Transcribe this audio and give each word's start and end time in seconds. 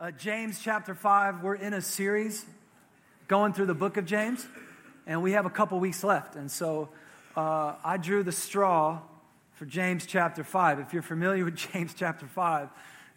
Uh, 0.00 0.10
James 0.10 0.60
chapter 0.60 0.92
5, 0.92 1.44
we're 1.44 1.54
in 1.54 1.72
a 1.72 1.80
series 1.80 2.44
going 3.28 3.52
through 3.52 3.66
the 3.66 3.74
book 3.74 3.96
of 3.96 4.04
James, 4.04 4.44
and 5.06 5.22
we 5.22 5.32
have 5.32 5.46
a 5.46 5.50
couple 5.50 5.78
weeks 5.78 6.02
left. 6.02 6.34
And 6.34 6.50
so 6.50 6.88
uh, 7.36 7.74
I 7.84 7.96
drew 7.96 8.24
the 8.24 8.32
straw 8.32 9.02
for 9.52 9.66
James 9.66 10.04
chapter 10.04 10.42
5. 10.42 10.80
If 10.80 10.92
you're 10.92 11.00
familiar 11.00 11.44
with 11.44 11.54
James 11.72 11.94
chapter 11.94 12.26
5, 12.26 12.70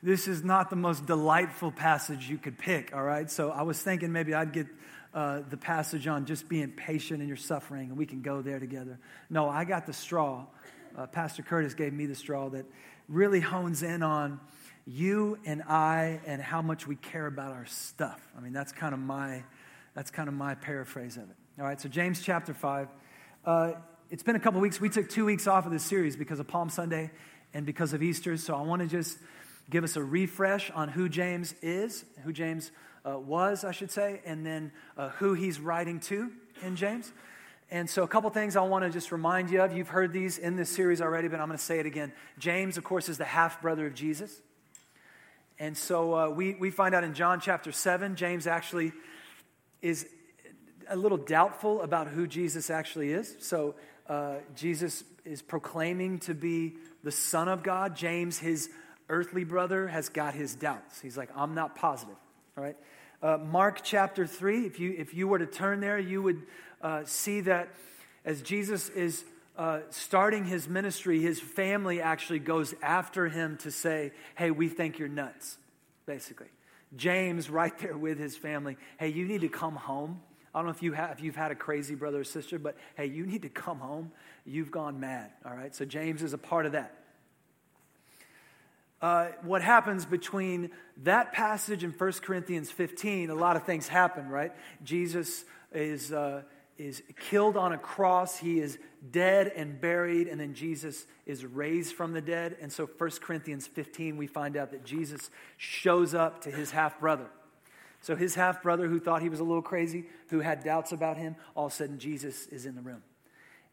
this 0.04 0.28
is 0.28 0.44
not 0.44 0.70
the 0.70 0.76
most 0.76 1.08
delightful 1.08 1.71
passage 1.71 2.29
you 2.29 2.37
could 2.37 2.60
pick, 2.60 2.96
all 2.96 3.03
right? 3.03 3.29
So 3.31 3.49
I 3.49 3.63
was 3.63 3.81
thinking 3.81 4.12
maybe 4.12 4.35
I'd 4.35 4.53
get 4.53 4.67
uh, 5.15 5.41
the 5.49 5.57
passage 5.57 6.05
on 6.05 6.28
just 6.28 6.47
being 6.47 6.69
patient 6.69 7.23
in 7.23 7.28
your 7.28 7.37
suffering, 7.37 7.89
and 7.89 7.97
we 7.97 8.05
can 8.05 8.21
go 8.21 8.44
there 8.44 8.59
together. 8.59 8.99
No, 9.31 9.49
I 9.49 9.65
got 9.65 9.87
the 9.87 9.94
straw. 9.94 10.46
Uh, 10.96 11.07
Pastor 11.07 11.41
Curtis 11.41 11.73
gave 11.73 11.91
me 11.91 12.05
the 12.05 12.13
straw 12.13 12.49
that 12.49 12.67
really 13.09 13.39
hones 13.39 13.81
in 13.81 14.03
on 14.03 14.39
you 14.88 15.38
and 15.46 15.62
I 15.63 16.22
and 16.26 16.41
how 16.41 16.62
much 16.62 16.88
we 16.88 16.95
care 16.95 17.27
about 17.27 17.52
our 17.52 17.66
stuff. 17.66 18.22
I 18.38 18.40
mean, 18.40 18.54
that's 18.54 18.72
kind 18.72 18.94
of 18.94 19.00
my, 19.00 19.44
that's 19.94 20.10
kind 20.10 20.30
of 20.30 20.34
my 20.34 20.55
paraphrase 20.55 21.18
of 21.18 21.23
it. 21.23 21.36
All 21.60 21.66
right, 21.66 21.80
so 21.80 21.90
James 21.90 22.22
chapter 22.22 22.54
5. 22.54 22.88
Uh, 23.46 23.72
it's 24.10 24.23
been 24.23 24.38
a 24.38 24.40
couple 24.40 24.62
weeks. 24.62 24.80
We 24.80 24.90
took 24.90 25.10
two 25.10 25.26
weeks 25.26 25.46
off 25.46 25.66
of 25.66 25.73
this 25.73 25.84
series 25.84 26.16
because 26.16 26.40
of 26.40 26.48
Palm 26.48 26.70
Sunday 26.70 27.12
and 27.54 27.66
because 27.66 27.91
of 27.91 28.02
Easter. 28.02 28.38
So 28.38 28.55
I 28.55 28.62
want 28.62 28.82
to 28.82 28.88
just 28.88 29.18
give 29.70 29.84
us 29.84 29.98
a 29.98 30.04
refresh 30.04 30.72
on 30.72 30.88
who 30.88 31.10
James 31.10 31.54
is, 31.62 32.05
who 32.24 32.32
James 32.32 32.72
uh, 33.05 33.20
was, 33.20 33.66
I 33.66 33.72
should 33.72 33.91
say, 33.91 34.22
and 34.26 34.46
then 34.46 34.72
uh, 34.98 35.10
who 35.10 35.34
he's 35.34 35.60
writing 35.60 35.99
to 36.02 36.32
in 36.63 36.77
James. 36.77 37.12
And 37.70 37.90
so, 37.90 38.04
a 38.04 38.08
couple 38.08 38.30
things 38.30 38.55
I 38.55 38.62
want 38.62 38.85
to 38.85 38.90
just 38.90 39.12
remind 39.12 39.49
you 39.49 39.62
of. 39.62 39.76
You've 39.76 39.90
heard 39.90 40.13
these 40.13 40.38
in 40.38 40.55
this 40.55 40.70
series 40.70 41.02
already, 41.02 41.27
but 41.27 41.41
I'm 41.41 41.48
going 41.48 41.58
to 41.58 41.63
say 41.63 41.80
it 41.80 41.85
again. 41.85 42.13
James, 42.40 42.77
of 42.77 42.85
course, 42.85 43.10
is 43.10 43.18
the 43.18 43.26
half 43.26 43.62
brother 43.62 43.85
of 43.85 43.94
Jesus. 43.94 44.40
And 45.60 45.76
so, 45.76 46.14
uh, 46.14 46.30
we, 46.30 46.54
we 46.56 46.70
find 46.70 46.94
out 46.94 47.04
in 47.04 47.14
John 47.14 47.40
chapter 47.40 47.72
7, 47.72 48.16
James 48.16 48.46
actually 48.46 48.92
is 49.82 50.08
a 50.88 50.96
little 50.96 51.18
doubtful 51.18 51.82
about 51.82 52.08
who 52.08 52.27
Jesus 52.27 52.70
actually 52.70 53.12
is. 53.12 53.36
So, 53.40 53.76
uh, 54.08 54.36
Jesus 54.55 55.04
is 55.26 55.41
proclaiming 55.41 56.20
to 56.20 56.34
be 56.34 56.76
the 57.04 57.12
Son 57.12 57.48
of 57.48 57.64
God. 57.64 57.96
James, 57.96 58.40
his 58.40 58.70
earthly 59.10 59.44
brother, 59.44 59.88
has 59.88 60.10
got 60.10 60.34
his 60.34 60.55
doubts. 60.55 61.02
He's 61.02 61.18
like, 61.18 61.30
I'm 61.36 61.55
not 61.55 61.76
positive. 61.76 62.16
All 62.58 62.64
right. 62.64 62.77
Uh, 63.21 63.38
Mark 63.38 63.82
chapter 63.84 64.27
3, 64.27 64.66
if 64.66 64.80
you, 64.80 64.94
if 64.97 65.14
you 65.14 65.27
were 65.27 65.39
to 65.39 65.47
turn 65.47 65.80
there, 65.80 65.97
you 65.97 66.21
would 66.21 66.44
uh, 66.81 67.02
see 67.05 67.42
that 67.42 67.69
as 68.23 68.42
Jesus 68.42 68.89
is 68.89 69.25
uh, 69.58 69.80
starting 69.89 70.45
his 70.45 70.67
ministry, 70.67 71.19
his 71.19 71.39
family 71.39 72.00
actually 72.00 72.39
goes 72.39 72.75
after 72.81 73.27
him 73.27 73.58
to 73.58 73.72
say, 73.72 74.11
Hey, 74.36 74.52
we 74.52 74.69
think 74.69 74.99
you're 74.99 75.08
nuts, 75.08 75.58
basically. 76.05 76.47
James, 76.95 77.49
right 77.49 77.77
there 77.80 77.97
with 77.97 78.19
his 78.19 78.38
family, 78.38 78.77
Hey, 78.99 79.09
you 79.09 79.25
need 79.25 79.41
to 79.41 79.49
come 79.49 79.75
home. 79.75 80.22
I 80.53 80.59
don't 80.59 80.67
know 80.67 80.72
if, 80.72 80.83
you 80.83 80.94
have, 80.94 81.11
if 81.11 81.22
you've 81.22 81.36
had 81.36 81.52
a 81.52 81.55
crazy 81.55 81.95
brother 81.95 82.22
or 82.22 82.23
sister, 82.23 82.58
but 82.58 82.77
hey, 82.95 83.05
you 83.08 83.25
need 83.25 83.44
to 83.44 83.49
come 83.49 83.80
home. 83.80 84.11
You've 84.45 84.72
gone 84.72 84.99
mad, 84.99 85.31
all 85.45 85.53
right? 85.53 85.75
So 85.75 85.86
James 85.86 86.23
is 86.23 86.33
a 86.33 86.38
part 86.38 86.66
of 86.66 86.71
that. 86.71 86.94
Uh, 88.99 89.27
what 89.44 89.61
happens 89.61 90.05
between 90.05 90.71
that 91.03 91.31
passage 91.31 91.83
and 91.83 91.94
1 91.99 92.11
Corinthians 92.23 92.71
15, 92.71 93.30
a 93.30 93.36
lot 93.36 93.55
of 93.55 93.64
things 93.64 93.88
happen, 93.88 94.30
right? 94.30 94.52
Jesus 94.83 95.45
is, 95.71 96.11
uh, 96.11 96.42
is 96.78 97.02
killed 97.20 97.58
on 97.58 97.73
a 97.73 97.78
cross, 97.78 98.38
he 98.38 98.59
is 98.59 98.78
dead 99.11 99.52
and 99.56 99.80
buried, 99.80 100.28
and 100.28 100.39
then 100.39 100.53
Jesus 100.53 101.06
is 101.25 101.45
raised 101.45 101.95
from 101.95 102.14
the 102.14 102.22
dead. 102.22 102.58
And 102.61 102.72
so, 102.72 102.86
1 102.86 103.09
Corinthians 103.22 103.67
15, 103.67 104.17
we 104.17 104.28
find 104.28 104.58
out 104.58 104.72
that 104.72 104.83
Jesus 104.83 105.30
shows 105.58 106.14
up 106.14 106.42
to 106.42 106.52
his 106.52 106.72
half 106.72 107.00
brother. 107.00 107.28
So, 108.02 108.16
his 108.16 108.36
half 108.36 108.61
brother, 108.61 108.88
who 108.88 109.00
thought 109.00 109.22
he 109.22 109.30
was 109.30 109.39
a 109.39 109.44
little 109.44 109.61
crazy, 109.61 110.05
who 110.30 110.39
had 110.39 110.64
doubts 110.64 110.92
about 110.92 111.17
him, 111.17 111.36
all 111.55 111.67
of 111.67 111.72
a 111.72 111.75
sudden, 111.75 112.00
Jesus 112.00 112.48
is 112.48 112.66
in 112.66 112.75
the 112.75 112.81
room 112.81 113.03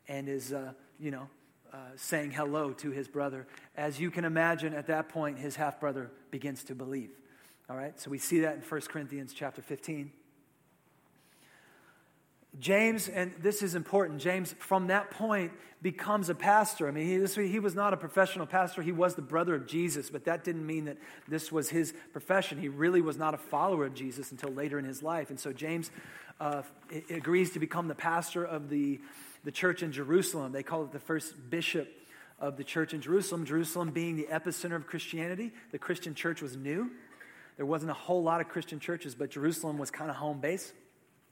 and 0.08 0.28
is, 0.28 0.52
uh, 0.52 0.72
you 0.98 1.10
know, 1.10 1.28
uh, 1.72 1.76
saying 1.96 2.30
hello 2.30 2.72
to 2.72 2.90
his 2.90 3.08
brother. 3.08 3.46
As 3.76 4.00
you 4.00 4.10
can 4.10 4.24
imagine, 4.24 4.74
at 4.74 4.86
that 4.86 5.08
point, 5.08 5.38
his 5.38 5.56
half 5.56 5.80
brother 5.80 6.10
begins 6.30 6.62
to 6.64 6.74
believe. 6.74 7.10
All 7.68 7.76
right, 7.76 7.98
so 7.98 8.10
we 8.10 8.18
see 8.18 8.40
that 8.40 8.56
in 8.56 8.60
1 8.60 8.80
Corinthians 8.82 9.32
chapter 9.32 9.62
15. 9.62 10.12
James, 12.60 13.08
and 13.08 13.32
this 13.40 13.62
is 13.62 13.74
important, 13.74 14.20
James 14.20 14.54
from 14.58 14.88
that 14.88 15.10
point 15.10 15.52
becomes 15.82 16.28
a 16.28 16.34
pastor. 16.34 16.88
I 16.88 16.92
mean, 16.92 17.06
he, 17.06 17.16
this, 17.18 17.34
he 17.34 17.58
was 17.58 17.74
not 17.74 17.92
a 17.92 17.96
professional 17.96 18.46
pastor, 18.46 18.80
he 18.80 18.92
was 18.92 19.14
the 19.16 19.22
brother 19.22 19.54
of 19.54 19.66
Jesus, 19.66 20.08
but 20.08 20.24
that 20.24 20.44
didn't 20.44 20.66
mean 20.66 20.84
that 20.86 20.98
this 21.28 21.50
was 21.50 21.68
his 21.68 21.92
profession. 22.12 22.58
He 22.58 22.68
really 22.68 23.00
was 23.00 23.16
not 23.18 23.34
a 23.34 23.38
follower 23.38 23.86
of 23.86 23.94
Jesus 23.94 24.30
until 24.30 24.50
later 24.50 24.78
in 24.78 24.84
his 24.84 25.02
life. 25.02 25.30
And 25.30 25.38
so 25.38 25.52
James 25.52 25.90
uh, 26.40 26.62
agrees 27.10 27.52
to 27.52 27.58
become 27.58 27.88
the 27.88 27.94
pastor 27.94 28.44
of 28.44 28.70
the 28.70 29.00
the 29.44 29.52
church 29.52 29.82
in 29.82 29.92
Jerusalem. 29.92 30.52
They 30.52 30.62
call 30.62 30.84
it 30.84 30.92
the 30.92 30.98
first 30.98 31.34
bishop 31.50 31.88
of 32.40 32.56
the 32.56 32.64
church 32.64 32.94
in 32.94 33.00
Jerusalem. 33.00 33.44
Jerusalem 33.44 33.90
being 33.90 34.16
the 34.16 34.28
epicenter 34.30 34.74
of 34.74 34.86
Christianity. 34.86 35.52
The 35.70 35.78
Christian 35.78 36.14
church 36.14 36.42
was 36.42 36.56
new. 36.56 36.90
There 37.56 37.66
wasn't 37.66 37.90
a 37.92 37.94
whole 37.94 38.22
lot 38.22 38.40
of 38.40 38.48
Christian 38.48 38.80
churches, 38.80 39.14
but 39.14 39.30
Jerusalem 39.30 39.78
was 39.78 39.90
kind 39.90 40.10
of 40.10 40.16
home 40.16 40.40
base. 40.40 40.72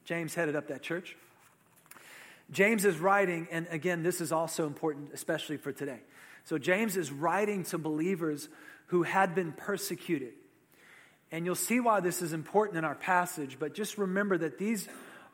James 0.04 0.34
headed 0.34 0.56
up 0.56 0.68
that 0.68 0.82
church. 0.82 1.16
James 2.50 2.84
is 2.84 2.98
writing, 2.98 3.48
and 3.50 3.66
again, 3.70 4.02
this 4.02 4.20
is 4.20 4.32
also 4.32 4.66
important, 4.66 5.10
especially 5.14 5.56
for 5.56 5.72
today. 5.72 6.00
So, 6.44 6.58
James 6.58 6.96
is 6.96 7.10
writing 7.10 7.64
to 7.64 7.78
believers 7.78 8.48
who 8.86 9.04
had 9.04 9.34
been 9.34 9.52
persecuted. 9.52 10.34
And 11.30 11.46
you'll 11.46 11.54
see 11.54 11.80
why 11.80 12.00
this 12.00 12.20
is 12.20 12.34
important 12.34 12.76
in 12.76 12.84
our 12.84 12.94
passage, 12.94 13.56
but 13.58 13.72
just 13.72 13.96
remember 13.96 14.36
that 14.36 14.58
these 14.58 14.86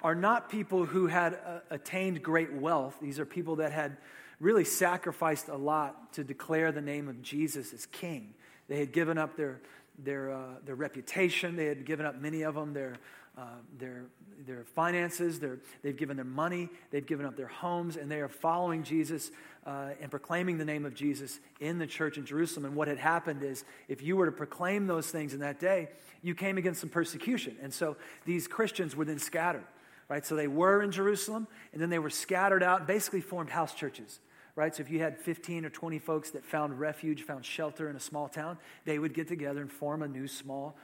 are 0.04 0.14
not 0.14 0.48
people 0.48 0.84
who 0.84 1.08
had 1.08 1.34
uh, 1.34 1.58
attained 1.70 2.22
great 2.22 2.52
wealth. 2.52 2.96
These 3.02 3.18
are 3.18 3.26
people 3.26 3.56
that 3.56 3.72
had 3.72 3.96
really 4.38 4.62
sacrificed 4.62 5.48
a 5.48 5.56
lot 5.56 6.12
to 6.12 6.22
declare 6.22 6.70
the 6.70 6.80
name 6.80 7.08
of 7.08 7.20
Jesus 7.20 7.72
as 7.72 7.86
king. 7.86 8.34
They 8.68 8.78
had 8.78 8.92
given 8.92 9.18
up 9.18 9.36
their, 9.36 9.60
their, 9.98 10.32
uh, 10.32 10.42
their 10.64 10.76
reputation, 10.76 11.56
they 11.56 11.66
had 11.66 11.84
given 11.84 12.06
up, 12.06 12.20
many 12.20 12.42
of 12.42 12.54
them, 12.54 12.74
their, 12.74 12.94
uh, 13.38 13.43
their, 13.78 14.06
their 14.47 14.65
finances, 14.65 15.38
their, 15.38 15.59
they've 15.82 15.97
given 15.97 16.16
their 16.16 16.25
money, 16.25 16.69
they've 16.91 17.06
given 17.06 17.25
up 17.25 17.37
their 17.37 17.47
homes, 17.47 17.97
and 17.97 18.10
they 18.10 18.21
are 18.21 18.28
following 18.28 18.82
Jesus 18.82 19.31
uh, 19.65 19.91
and 20.00 20.10
proclaiming 20.10 20.59
the 20.59 20.65
name 20.65 20.84
of 20.84 20.94
Jesus 20.94 21.38
in 21.60 21.78
the 21.78 21.87
church 21.87 22.19
in 22.19 22.27
Jerusalem. 22.27 22.65
And 22.65 22.75
what 22.75 22.88
had 22.88 22.98
happened 22.98 23.43
is, 23.44 23.65
if 23.87 24.03
you 24.03 24.16
were 24.16 24.27
to 24.27 24.32
proclaim 24.32 24.87
those 24.88 25.10
things 25.10 25.34
in 25.34 25.41
that 25.41 25.60
day, 25.60 25.88
you 26.21 26.34
came 26.34 26.59
against 26.59 26.81
some 26.81 26.91
persecution. 26.91 27.56
And 27.62 27.72
so 27.72 27.97
these 28.25 28.48
Christians 28.48 28.97
were 28.97 29.04
then 29.04 29.19
scattered 29.19 29.65
right? 30.09 30.25
So 30.25 30.34
they 30.34 30.48
were 30.48 30.82
in 30.82 30.91
Jerusalem, 30.91 31.47
and 31.72 31.81
then 31.81 31.91
they 31.91 31.98
were 31.98 32.10
scattered 32.10 32.62
out 32.62 32.87
basically 32.87 33.21
formed 33.21 33.50
house 33.50 33.75
churches, 33.75 34.21
right? 34.56 34.75
So 34.75 34.81
if 34.82 34.91
you 34.91 35.00
had 35.00 35.19
15 35.19 35.65
or 35.65 35.71
20 35.71 35.98
folks 35.98 36.31
that 36.31 36.44
found 36.44 36.81
refuge, 36.81 37.22
found 37.22 37.44
shelter 37.44 37.91
in 37.91 37.97
a 37.97 38.00
small 38.00 38.28
town, 38.28 38.59
they 38.84 38.98
would 38.98 39.15
get 39.15 39.28
together 39.28 39.60
and 39.60 39.71
form 39.71 40.03
a 40.03 40.09
new 40.09 40.27
small, 40.27 40.77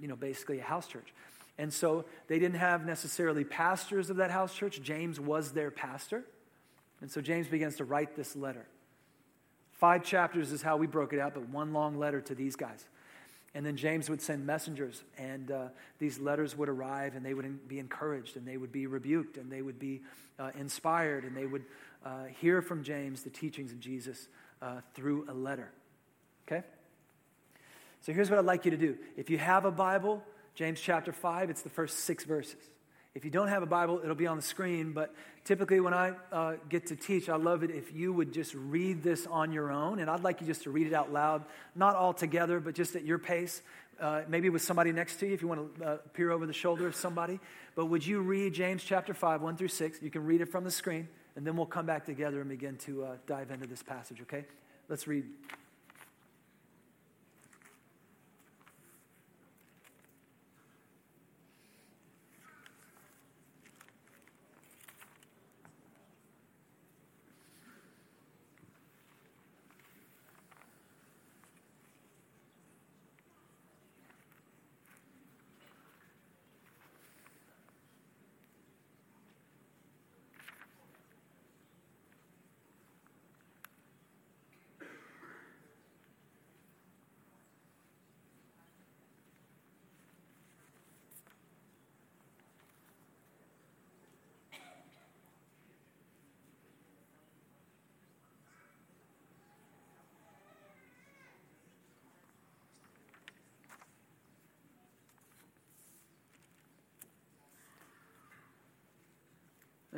you 0.00 0.08
know, 0.08 0.16
basically 0.16 0.60
a 0.60 0.62
house 0.64 0.86
church. 0.86 1.12
And 1.60 1.70
so 1.70 2.06
they 2.26 2.38
didn't 2.38 2.56
have 2.56 2.86
necessarily 2.86 3.44
pastors 3.44 4.08
of 4.08 4.16
that 4.16 4.30
house 4.30 4.54
church. 4.54 4.80
James 4.80 5.20
was 5.20 5.52
their 5.52 5.70
pastor. 5.70 6.24
And 7.02 7.10
so 7.10 7.20
James 7.20 7.48
begins 7.48 7.76
to 7.76 7.84
write 7.84 8.16
this 8.16 8.34
letter. 8.34 8.66
Five 9.72 10.02
chapters 10.02 10.52
is 10.52 10.62
how 10.62 10.78
we 10.78 10.86
broke 10.86 11.12
it 11.12 11.20
out, 11.20 11.34
but 11.34 11.50
one 11.50 11.74
long 11.74 11.98
letter 11.98 12.22
to 12.22 12.34
these 12.34 12.56
guys. 12.56 12.86
And 13.54 13.66
then 13.66 13.76
James 13.76 14.08
would 14.08 14.22
send 14.22 14.46
messengers, 14.46 15.02
and 15.18 15.50
uh, 15.50 15.68
these 15.98 16.18
letters 16.18 16.56
would 16.56 16.70
arrive, 16.70 17.14
and 17.14 17.26
they 17.26 17.34
would 17.34 17.68
be 17.68 17.78
encouraged, 17.78 18.38
and 18.38 18.48
they 18.48 18.56
would 18.56 18.72
be 18.72 18.86
rebuked, 18.86 19.36
and 19.36 19.52
they 19.52 19.60
would 19.60 19.78
be 19.78 20.00
uh, 20.38 20.52
inspired, 20.58 21.24
and 21.24 21.36
they 21.36 21.46
would 21.46 21.64
uh, 22.06 22.24
hear 22.40 22.62
from 22.62 22.82
James 22.82 23.22
the 23.22 23.30
teachings 23.30 23.70
of 23.70 23.80
Jesus 23.80 24.28
uh, 24.62 24.80
through 24.94 25.26
a 25.28 25.34
letter. 25.34 25.70
Okay? 26.48 26.64
So 28.00 28.14
here's 28.14 28.30
what 28.30 28.38
I'd 28.38 28.46
like 28.46 28.64
you 28.64 28.70
to 28.70 28.78
do. 28.78 28.96
If 29.18 29.28
you 29.28 29.36
have 29.36 29.66
a 29.66 29.70
Bible, 29.70 30.22
James 30.60 30.78
chapter 30.78 31.10
5, 31.10 31.48
it's 31.48 31.62
the 31.62 31.70
first 31.70 32.00
six 32.00 32.24
verses. 32.24 32.60
If 33.14 33.24
you 33.24 33.30
don't 33.30 33.48
have 33.48 33.62
a 33.62 33.66
Bible, 33.66 33.98
it'll 34.04 34.14
be 34.14 34.26
on 34.26 34.36
the 34.36 34.42
screen. 34.42 34.92
But 34.92 35.14
typically, 35.42 35.80
when 35.80 35.94
I 35.94 36.12
uh, 36.30 36.56
get 36.68 36.88
to 36.88 36.96
teach, 36.96 37.30
I 37.30 37.36
love 37.36 37.62
it 37.62 37.70
if 37.70 37.94
you 37.94 38.12
would 38.12 38.30
just 38.34 38.52
read 38.52 39.02
this 39.02 39.26
on 39.26 39.52
your 39.52 39.72
own. 39.72 40.00
And 40.00 40.10
I'd 40.10 40.22
like 40.22 40.42
you 40.42 40.46
just 40.46 40.64
to 40.64 40.70
read 40.70 40.86
it 40.86 40.92
out 40.92 41.10
loud, 41.10 41.46
not 41.74 41.96
all 41.96 42.12
together, 42.12 42.60
but 42.60 42.74
just 42.74 42.94
at 42.94 43.06
your 43.06 43.18
pace. 43.18 43.62
Uh, 43.98 44.20
maybe 44.28 44.50
with 44.50 44.60
somebody 44.60 44.92
next 44.92 45.16
to 45.20 45.26
you 45.26 45.32
if 45.32 45.40
you 45.40 45.48
want 45.48 45.78
to 45.78 45.82
uh, 45.82 45.96
peer 46.12 46.30
over 46.30 46.44
the 46.44 46.52
shoulder 46.52 46.86
of 46.86 46.94
somebody. 46.94 47.40
But 47.74 47.86
would 47.86 48.06
you 48.06 48.20
read 48.20 48.52
James 48.52 48.84
chapter 48.84 49.14
5, 49.14 49.40
1 49.40 49.56
through 49.56 49.68
6? 49.68 50.02
You 50.02 50.10
can 50.10 50.26
read 50.26 50.42
it 50.42 50.50
from 50.52 50.64
the 50.64 50.70
screen, 50.70 51.08
and 51.36 51.46
then 51.46 51.56
we'll 51.56 51.64
come 51.64 51.86
back 51.86 52.04
together 52.04 52.38
and 52.38 52.50
begin 52.50 52.76
to 52.80 53.04
uh, 53.04 53.16
dive 53.26 53.50
into 53.50 53.66
this 53.66 53.82
passage, 53.82 54.20
okay? 54.20 54.44
Let's 54.90 55.06
read. 55.06 55.24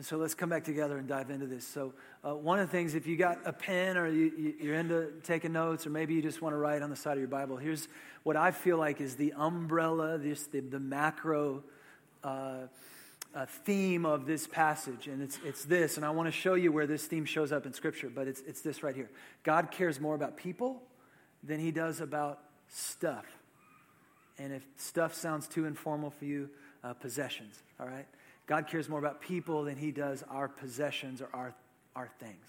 And 0.02 0.06
so 0.08 0.16
let's 0.16 0.34
come 0.34 0.48
back 0.48 0.64
together 0.64 0.98
and 0.98 1.06
dive 1.06 1.30
into 1.30 1.46
this. 1.46 1.64
So, 1.64 1.92
uh, 2.24 2.34
one 2.34 2.58
of 2.58 2.66
the 2.66 2.72
things, 2.72 2.96
if 2.96 3.06
you 3.06 3.16
got 3.16 3.38
a 3.44 3.52
pen 3.52 3.96
or 3.96 4.08
you, 4.08 4.52
you're 4.60 4.74
into 4.74 5.12
taking 5.22 5.52
notes, 5.52 5.86
or 5.86 5.90
maybe 5.90 6.12
you 6.12 6.20
just 6.20 6.42
want 6.42 6.54
to 6.54 6.56
write 6.56 6.82
on 6.82 6.90
the 6.90 6.96
side 6.96 7.12
of 7.12 7.20
your 7.20 7.28
Bible, 7.28 7.56
here's 7.56 7.86
what 8.24 8.36
I 8.36 8.50
feel 8.50 8.78
like 8.78 9.00
is 9.00 9.14
the 9.14 9.32
umbrella, 9.36 10.18
this, 10.18 10.48
the, 10.48 10.58
the 10.58 10.80
macro 10.80 11.62
uh, 12.24 12.62
uh, 13.32 13.46
theme 13.64 14.04
of 14.04 14.26
this 14.26 14.48
passage. 14.48 15.06
And 15.06 15.22
it's, 15.22 15.38
it's 15.44 15.66
this, 15.66 15.98
and 15.98 16.04
I 16.04 16.10
want 16.10 16.26
to 16.26 16.32
show 16.32 16.54
you 16.54 16.72
where 16.72 16.88
this 16.88 17.06
theme 17.06 17.24
shows 17.24 17.52
up 17.52 17.64
in 17.64 17.72
Scripture, 17.72 18.10
but 18.12 18.26
it's, 18.26 18.40
it's 18.40 18.60
this 18.60 18.82
right 18.82 18.96
here 18.96 19.08
God 19.44 19.70
cares 19.70 20.00
more 20.00 20.16
about 20.16 20.36
people 20.36 20.82
than 21.44 21.60
he 21.60 21.70
does 21.70 22.00
about 22.00 22.40
stuff. 22.66 23.26
And 24.36 24.52
if 24.52 24.66
stuff 24.78 25.14
sounds 25.14 25.46
too 25.46 25.64
informal 25.64 26.10
for 26.10 26.24
you, 26.24 26.50
uh, 26.82 26.92
possessions, 26.94 27.62
all 27.78 27.86
right? 27.86 28.08
God 28.46 28.66
cares 28.66 28.88
more 28.88 28.98
about 28.98 29.20
people 29.20 29.64
than 29.64 29.76
he 29.76 29.90
does 29.90 30.24
our 30.28 30.48
possessions 30.48 31.22
or 31.22 31.28
our, 31.32 31.54
our 31.94 32.10
things. 32.18 32.44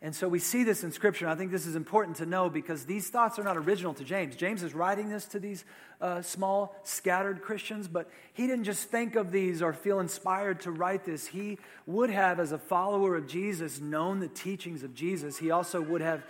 And 0.00 0.14
so 0.14 0.28
we 0.28 0.38
see 0.38 0.62
this 0.62 0.84
in 0.84 0.92
Scripture. 0.92 1.26
I 1.26 1.34
think 1.34 1.50
this 1.50 1.66
is 1.66 1.74
important 1.74 2.18
to 2.18 2.26
know 2.26 2.48
because 2.48 2.84
these 2.84 3.10
thoughts 3.10 3.36
are 3.38 3.42
not 3.42 3.56
original 3.56 3.94
to 3.94 4.04
James. 4.04 4.36
James 4.36 4.62
is 4.62 4.72
writing 4.72 5.08
this 5.08 5.24
to 5.26 5.40
these 5.40 5.64
uh, 6.00 6.22
small, 6.22 6.76
scattered 6.84 7.42
Christians, 7.42 7.88
but 7.88 8.08
he 8.32 8.46
didn't 8.46 8.62
just 8.62 8.90
think 8.90 9.16
of 9.16 9.32
these 9.32 9.60
or 9.60 9.72
feel 9.72 9.98
inspired 9.98 10.60
to 10.60 10.70
write 10.70 11.04
this. 11.04 11.26
He 11.26 11.58
would 11.86 12.10
have, 12.10 12.38
as 12.38 12.52
a 12.52 12.58
follower 12.58 13.16
of 13.16 13.26
Jesus, 13.26 13.80
known 13.80 14.20
the 14.20 14.28
teachings 14.28 14.84
of 14.84 14.94
Jesus. 14.94 15.36
He 15.36 15.50
also 15.50 15.80
would 15.80 16.00
have, 16.00 16.24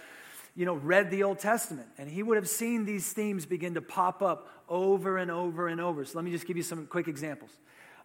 you 0.56 0.65
know, 0.65 0.75
read 0.75 1.11
the 1.11 1.23
Old 1.23 1.39
Testament, 1.39 1.89
and 1.99 2.09
he 2.09 2.23
would 2.23 2.37
have 2.37 2.49
seen 2.49 2.87
these 2.87 3.12
themes 3.12 3.44
begin 3.44 3.75
to 3.75 3.83
pop 3.83 4.23
up 4.23 4.49
over 4.67 5.19
and 5.19 5.31
over 5.31 5.69
and 5.69 5.79
over. 5.79 6.06
So 6.06 6.17
let 6.17 6.25
me 6.25 6.31
just 6.31 6.47
give 6.47 6.56
you 6.56 6.62
some 6.62 6.87
quick 6.87 7.06
examples. 7.06 7.51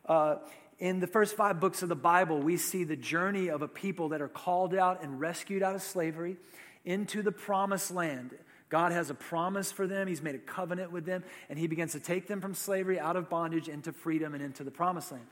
Uh, 0.06 0.36
in 0.84 1.00
the 1.00 1.08
first 1.08 1.38
five 1.38 1.62
books 1.62 1.82
of 1.82 1.88
the 1.88 1.96
Bible, 1.96 2.42
we 2.42 2.58
see 2.58 2.84
the 2.84 2.98
journey 2.98 3.50
of 3.50 3.62
a 3.62 3.70
people 3.70 4.10
that 4.10 4.22
are 4.22 4.28
called 4.28 4.76
out 4.76 5.02
and 5.02 5.18
rescued 5.18 5.64
out 5.64 5.76
of 5.76 5.82
slavery 5.82 6.36
into 6.84 7.22
the 7.22 7.32
promised 7.32 7.90
land. 7.90 8.32
God 8.68 8.92
has 8.92 9.10
a 9.10 9.14
promise 9.14 9.72
for 9.72 9.88
them. 9.88 10.10
He's 10.10 10.22
made 10.22 10.36
a 10.36 10.40
covenant 10.40 10.92
with 10.92 11.06
them, 11.06 11.24
and 11.50 11.58
He 11.58 11.68
begins 11.68 11.94
to 11.94 12.02
take 12.02 12.28
them 12.28 12.42
from 12.42 12.54
slavery, 12.54 13.00
out 13.00 13.16
of 13.16 13.30
bondage, 13.30 13.70
into 13.70 13.94
freedom, 13.94 14.34
and 14.34 14.44
into 14.44 14.66
the 14.66 14.72
promised 14.72 15.14
land. 15.14 15.26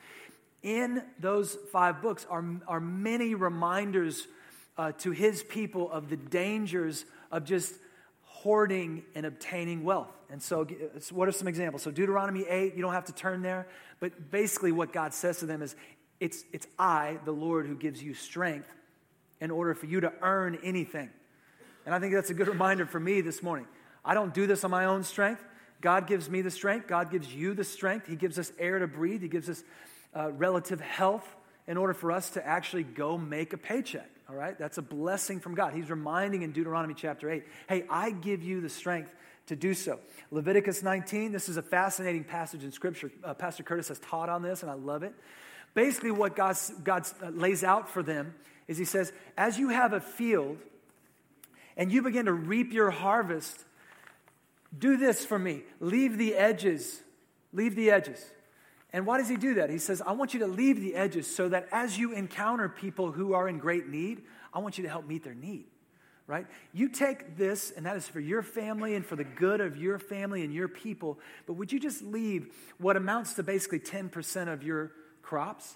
In 0.63 1.03
those 1.19 1.57
five 1.74 2.01
books 2.01 2.25
are, 2.30 2.45
are 2.65 2.80
many 2.80 3.36
reminders 3.36 4.30
uh, 4.77 4.94
to 5.00 5.12
His 5.12 5.44
people 5.44 5.92
of 5.92 6.09
the 6.09 6.15
dangers 6.15 7.04
of 7.30 7.44
just 7.44 7.74
hoarding 8.42 9.04
and 9.14 9.26
obtaining 9.26 9.84
wealth. 9.84 10.10
And 10.32 10.42
so, 10.42 10.66
what 11.12 11.28
are 11.28 11.32
some 11.32 11.48
examples? 11.48 11.84
So, 11.84 11.92
Deuteronomy 11.92 12.44
8, 12.48 12.76
you 12.76 12.82
don't 12.82 12.94
have 12.94 13.06
to 13.06 13.14
turn 13.14 13.42
there, 13.42 13.68
but 14.00 14.32
basically, 14.32 14.72
what 14.72 14.94
God 14.94 15.14
says 15.14 15.40
to 15.40 15.46
them 15.46 15.62
is, 15.62 15.76
it's, 16.20 16.44
it's 16.52 16.68
I, 16.80 17.20
the 17.26 17.32
Lord, 17.32 17.68
who 17.68 17.76
gives 17.76 18.02
you 18.02 18.14
strength 18.14 18.74
in 19.40 19.52
order 19.52 19.74
for 19.74 19.86
you 19.86 20.00
to 20.02 20.14
earn 20.22 20.58
anything. 20.64 21.10
And 21.86 21.94
I 21.94 22.00
think 22.00 22.14
that's 22.14 22.30
a 22.30 22.34
good 22.34 22.48
reminder 22.56 22.86
for 22.86 23.00
me 23.00 23.22
this 23.22 23.44
morning. 23.44 23.68
I 24.04 24.14
don't 24.14 24.34
do 24.34 24.48
this 24.48 24.64
on 24.64 24.72
my 24.72 24.86
own 24.86 25.04
strength. 25.04 25.44
God 25.82 26.08
gives 26.08 26.30
me 26.30 26.42
the 26.42 26.52
strength. 26.52 26.88
God 26.88 27.12
gives 27.12 27.34
you 27.34 27.54
the 27.54 27.64
strength. 27.64 28.08
He 28.08 28.16
gives 28.16 28.40
us 28.40 28.52
air 28.60 28.80
to 28.80 28.88
breathe. 28.88 29.22
He 29.22 29.28
gives 29.28 29.50
us 29.50 29.64
uh, 30.16 30.32
relative 30.32 30.80
health 30.80 31.28
in 31.68 31.78
order 31.78 31.94
for 31.94 32.12
us 32.12 32.32
to 32.32 32.46
actually 32.46 32.84
go 32.84 33.18
make 33.18 33.54
a 33.54 33.58
paycheck. 33.58 34.10
All 34.31 34.38
right? 34.38 34.57
That's 34.57 34.78
a 34.78 34.81
blessing 34.81 35.42
from 35.42 35.56
God. 35.56 35.74
He's 35.74 35.89
reminding 35.89 36.44
in 36.44 36.54
Deuteronomy 36.54 36.94
chapter 36.94 37.30
8 37.30 37.44
hey, 37.68 37.83
I 37.89 38.12
give 38.12 38.42
you 38.42 38.62
the 38.62 38.69
strength 38.69 39.13
to 39.48 39.57
do 39.57 39.74
so. 39.74 40.00
Leviticus 40.30 40.81
19, 40.81 41.33
this 41.33 41.50
is 41.50 41.57
a 41.57 41.62
fascinating 41.62 42.24
passage 42.24 42.63
in 42.63 42.72
Scripture. 42.72 43.12
Uh, 43.24 43.33
Pastor 43.33 43.63
Curtis 43.63 43.89
has 43.89 44.00
taught 44.00 44.30
on 44.30 44.42
this, 44.42 44.62
and 44.62 44.72
I 44.72 44.75
love 44.75 45.04
it. 45.04 45.13
Basically, 45.74 46.12
what 46.12 46.36
God 46.38 46.56
God's, 46.83 47.13
uh, 47.22 47.30
lays 47.30 47.63
out 47.63 47.89
for 47.89 48.01
them 48.01 48.33
is 48.69 48.78
He 48.78 48.86
says, 48.86 49.12
as 49.38 49.60
you 49.60 49.68
have 49.68 49.92
a 49.92 50.00
field 50.00 50.60
and 51.75 51.92
you 51.92 52.01
begin 52.01 52.25
to 52.25 52.33
reap 52.33 52.72
your 52.72 52.89
harvest, 52.89 53.66
do 54.78 54.95
this 54.95 55.25
for 55.25 55.38
me. 55.38 55.63
Leave 55.81 56.18
the 56.18 56.36
edges. 56.36 57.01
Leave 57.51 57.75
the 57.75 57.92
edges. 57.92 58.24
And 58.94 59.06
why 59.06 59.18
does 59.18 59.30
he 59.30 59.38
do 59.38 59.56
that? 59.56 59.70
He 59.70 59.78
says, 59.78 60.02
I 60.02 60.12
want 60.12 60.34
you 60.34 60.42
to 60.42 60.48
leave 60.48 60.82
the 60.82 60.96
edges 60.96 61.34
so 61.34 61.48
that 61.50 61.68
as 61.72 61.98
you 61.98 62.14
encounter 62.14 62.68
people 62.68 63.12
who 63.12 63.34
are 63.34 63.48
in 63.48 63.58
great 63.58 63.88
need, 63.88 64.24
I 64.54 64.60
want 64.60 64.78
you 64.78 64.84
to 64.84 64.90
help 64.90 65.08
meet 65.08 65.24
their 65.24 65.34
need. 65.34 65.66
Right? 66.28 66.46
You 66.72 66.88
take 66.88 67.36
this, 67.36 67.72
and 67.72 67.86
that 67.86 67.98
is 67.98 68.08
for 68.08 68.20
your 68.20 68.42
family 68.42 68.96
and 68.96 69.06
for 69.06 69.16
the 69.16 69.24
good 69.24 69.60
of 69.60 69.76
your 69.76 70.00
family 70.00 70.44
and 70.44 70.54
your 70.54 70.70
people, 70.70 71.20
but 71.46 71.54
would 71.54 71.74
you 71.74 71.80
just 71.80 72.02
leave 72.02 72.54
what 72.78 72.96
amounts 72.96 73.34
to 73.34 73.44
basically 73.44 73.80
10% 73.80 74.52
of 74.52 74.64
your 74.64 74.92
crops? 75.22 75.76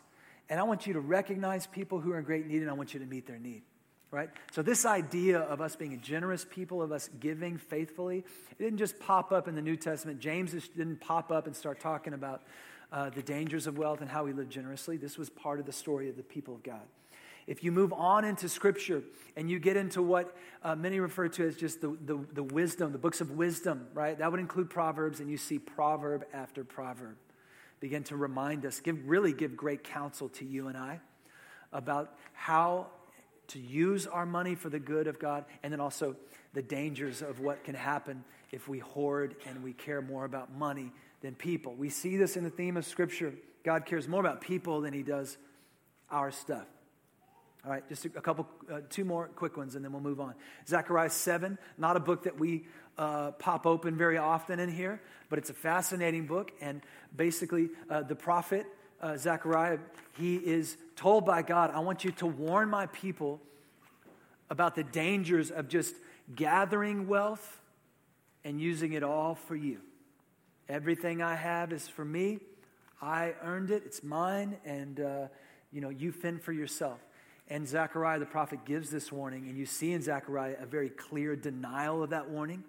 And 0.49 0.59
I 0.59 0.63
want 0.63 0.87
you 0.87 0.93
to 0.93 1.01
recognize 1.01 1.67
people 1.67 1.99
who 1.99 2.13
are 2.13 2.19
in 2.19 2.23
great 2.23 2.47
need, 2.47 2.61
and 2.61 2.69
I 2.69 2.73
want 2.73 2.93
you 2.93 3.01
to 3.01 3.05
meet 3.05 3.27
their 3.27 3.39
need 3.39 3.63
right? 4.11 4.29
So, 4.53 4.61
this 4.61 4.85
idea 4.85 5.39
of 5.39 5.59
us 5.59 5.75
being 5.75 5.93
a 5.93 5.97
generous 5.97 6.45
people, 6.49 6.81
of 6.81 6.93
us 6.93 7.09
giving 7.19 7.57
faithfully, 7.57 8.19
it 8.51 8.57
didn't 8.57 8.77
just 8.77 8.97
pop 8.97 9.33
up 9.33 9.49
in 9.49 9.55
the 9.55 9.61
New 9.61 9.75
Testament. 9.75 10.21
James 10.21 10.51
didn't 10.69 11.01
pop 11.01 11.31
up 11.31 11.47
and 11.47 11.55
start 11.55 11.81
talking 11.81 12.13
about 12.13 12.43
uh, 12.95 13.09
the 13.09 13.21
dangers 13.21 13.67
of 13.67 13.77
wealth 13.77 13.99
and 13.99 14.09
how 14.09 14.23
we 14.23 14.31
live 14.31 14.47
generously. 14.47 14.95
This 14.95 15.17
was 15.17 15.29
part 15.29 15.59
of 15.59 15.65
the 15.65 15.73
story 15.73 16.09
of 16.09 16.15
the 16.15 16.23
people 16.23 16.55
of 16.55 16.63
God. 16.63 16.81
If 17.45 17.61
you 17.61 17.71
move 17.71 17.91
on 17.91 18.23
into 18.23 18.47
Scripture 18.47 19.03
and 19.35 19.51
you 19.51 19.59
get 19.59 19.75
into 19.75 20.01
what 20.01 20.35
uh, 20.63 20.75
many 20.75 21.01
refer 21.01 21.27
to 21.27 21.45
as 21.45 21.57
just 21.57 21.81
the, 21.81 21.95
the, 22.05 22.25
the 22.33 22.41
wisdom, 22.41 22.93
the 22.93 22.97
books 22.97 23.19
of 23.19 23.31
wisdom, 23.31 23.85
right? 23.93 24.17
That 24.17 24.31
would 24.31 24.39
include 24.39 24.69
Proverbs, 24.69 25.19
and 25.19 25.29
you 25.29 25.37
see 25.37 25.59
proverb 25.59 26.25
after 26.33 26.63
proverb 26.63 27.17
begin 27.81 28.03
to 28.05 28.15
remind 28.15 28.65
us, 28.65 28.79
give, 28.79 28.97
really 29.05 29.33
give 29.33 29.57
great 29.57 29.83
counsel 29.83 30.29
to 30.29 30.45
you 30.45 30.69
and 30.69 30.77
I 30.77 31.01
about 31.73 32.17
how 32.31 32.87
to 33.47 33.59
use 33.59 34.07
our 34.07 34.25
money 34.25 34.55
for 34.55 34.69
the 34.69 34.79
good 34.79 35.07
of 35.07 35.19
God, 35.19 35.43
and 35.61 35.73
then 35.73 35.81
also 35.81 36.15
the 36.53 36.61
dangers 36.61 37.21
of 37.21 37.41
what 37.41 37.65
can 37.65 37.75
happen 37.75 38.23
if 38.51 38.69
we 38.69 38.79
hoard 38.79 39.35
and 39.45 39.61
we 39.61 39.73
care 39.73 40.01
more 40.01 40.23
about 40.23 40.55
money 40.55 40.93
than 41.21 41.35
people. 41.35 41.73
We 41.73 41.89
see 41.89 42.17
this 42.17 42.37
in 42.37 42.43
the 42.43 42.49
theme 42.49 42.77
of 42.77 42.85
Scripture. 42.85 43.33
God 43.63 43.85
cares 43.85 44.07
more 44.07 44.19
about 44.19 44.41
people 44.41 44.81
than 44.81 44.93
he 44.93 45.03
does 45.03 45.37
our 46.09 46.31
stuff. 46.31 46.67
All 47.65 47.71
right, 47.71 47.87
just 47.89 48.05
a, 48.05 48.09
couple, 48.09 48.47
uh, 48.71 48.81
two 48.91 49.03
more 49.03 49.27
quick 49.35 49.57
ones, 49.57 49.75
and 49.75 49.83
then 49.83 49.91
we'll 49.91 50.01
move 50.01 50.19
on. 50.19 50.35
Zechariah 50.67 51.09
7, 51.09 51.57
not 51.79 51.97
a 51.97 51.99
book 51.99 52.23
that 52.23 52.39
we 52.39 52.65
uh, 52.97 53.31
pop 53.31 53.65
open 53.65 53.97
very 53.97 54.19
often 54.19 54.59
in 54.59 54.69
here, 54.69 55.01
but 55.29 55.39
it's 55.39 55.49
a 55.49 55.55
fascinating 55.55 56.27
book. 56.27 56.51
And 56.61 56.81
basically, 57.15 57.69
uh, 57.89 58.03
the 58.03 58.15
prophet 58.15 58.67
uh, 59.01 59.17
Zechariah, 59.17 59.79
he 60.17 60.35
is 60.35 60.77
told 60.95 61.25
by 61.25 61.41
God, 61.41 61.71
I 61.73 61.79
want 61.79 62.03
you 62.03 62.11
to 62.13 62.27
warn 62.27 62.69
my 62.69 62.85
people 62.87 63.41
about 64.49 64.75
the 64.75 64.83
dangers 64.83 65.49
of 65.49 65.67
just 65.67 65.95
gathering 66.35 67.07
wealth 67.07 67.59
and 68.43 68.61
using 68.61 68.93
it 68.93 69.03
all 69.03 69.35
for 69.35 69.55
you. 69.55 69.79
Everything 70.67 71.21
I 71.21 71.35
have 71.35 71.71
is 71.71 71.87
for 71.87 72.03
me. 72.03 72.39
I 73.01 73.33
earned 73.43 73.69
it. 73.69 73.83
It's 73.85 74.03
mine. 74.03 74.57
And, 74.65 74.99
uh, 74.99 75.27
you 75.71 75.81
know, 75.81 75.89
you 75.89 76.11
fend 76.11 76.41
for 76.41 76.53
yourself. 76.53 76.99
And 77.47 77.67
Zechariah 77.67 78.19
the 78.19 78.25
prophet 78.25 78.65
gives 78.65 78.89
this 78.89 79.11
warning. 79.11 79.47
And 79.47 79.57
you 79.57 79.65
see 79.65 79.93
in 79.93 80.01
Zechariah 80.01 80.55
a 80.59 80.65
very 80.65 80.89
clear 80.89 81.35
denial 81.35 82.01
of 82.01 82.09
that 82.09 82.29
warning. 82.29 82.63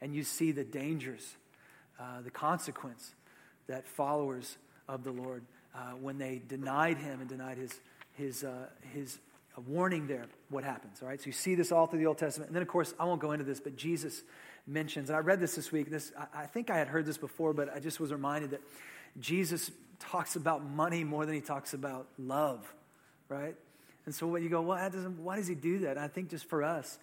And 0.00 0.14
you 0.14 0.24
see 0.24 0.52
the 0.52 0.64
dangers, 0.64 1.36
uh, 2.00 2.22
the 2.22 2.30
consequence 2.30 3.14
that 3.68 3.86
followers 3.86 4.58
of 4.88 5.04
the 5.04 5.12
Lord, 5.12 5.44
uh, 5.74 5.92
when 6.00 6.18
they 6.18 6.42
denied 6.48 6.98
him 6.98 7.20
and 7.20 7.28
denied 7.28 7.58
his, 7.58 7.80
his, 8.14 8.44
uh, 8.44 8.66
his 9.56 9.66
warning 9.66 10.06
there, 10.06 10.26
what 10.48 10.64
happens. 10.64 11.02
All 11.02 11.08
right. 11.08 11.20
So 11.20 11.26
you 11.26 11.32
see 11.32 11.54
this 11.54 11.72
all 11.72 11.86
through 11.86 12.00
the 12.00 12.06
Old 12.06 12.18
Testament. 12.18 12.48
And 12.48 12.56
then, 12.56 12.62
of 12.62 12.68
course, 12.68 12.94
I 12.98 13.04
won't 13.04 13.20
go 13.20 13.32
into 13.32 13.44
this, 13.44 13.60
but 13.60 13.76
Jesus 13.76 14.22
mentions, 14.66 15.10
and 15.10 15.16
I 15.16 15.20
read 15.20 15.40
this 15.40 15.54
this 15.54 15.72
week. 15.72 15.90
This 15.90 16.12
I, 16.18 16.42
I 16.42 16.46
think 16.46 16.70
I 16.70 16.76
had 16.76 16.88
heard 16.88 17.06
this 17.06 17.18
before, 17.18 17.52
but 17.52 17.74
I 17.74 17.80
just 17.80 18.00
was 18.00 18.12
reminded 18.12 18.50
that 18.50 18.60
Jesus 19.18 19.70
talks 19.98 20.36
about 20.36 20.64
money 20.64 21.04
more 21.04 21.24
than 21.24 21.34
he 21.34 21.40
talks 21.40 21.72
about 21.74 22.06
love, 22.18 22.72
right? 23.28 23.56
And 24.04 24.14
so 24.14 24.26
when 24.26 24.42
you 24.42 24.48
go, 24.48 24.62
well, 24.62 24.90
why 25.18 25.36
does 25.36 25.48
he 25.48 25.54
do 25.54 25.80
that? 25.80 25.92
And 25.92 26.00
I 26.00 26.08
think 26.08 26.30
just 26.30 26.48
for 26.48 26.62
us, 26.62 26.98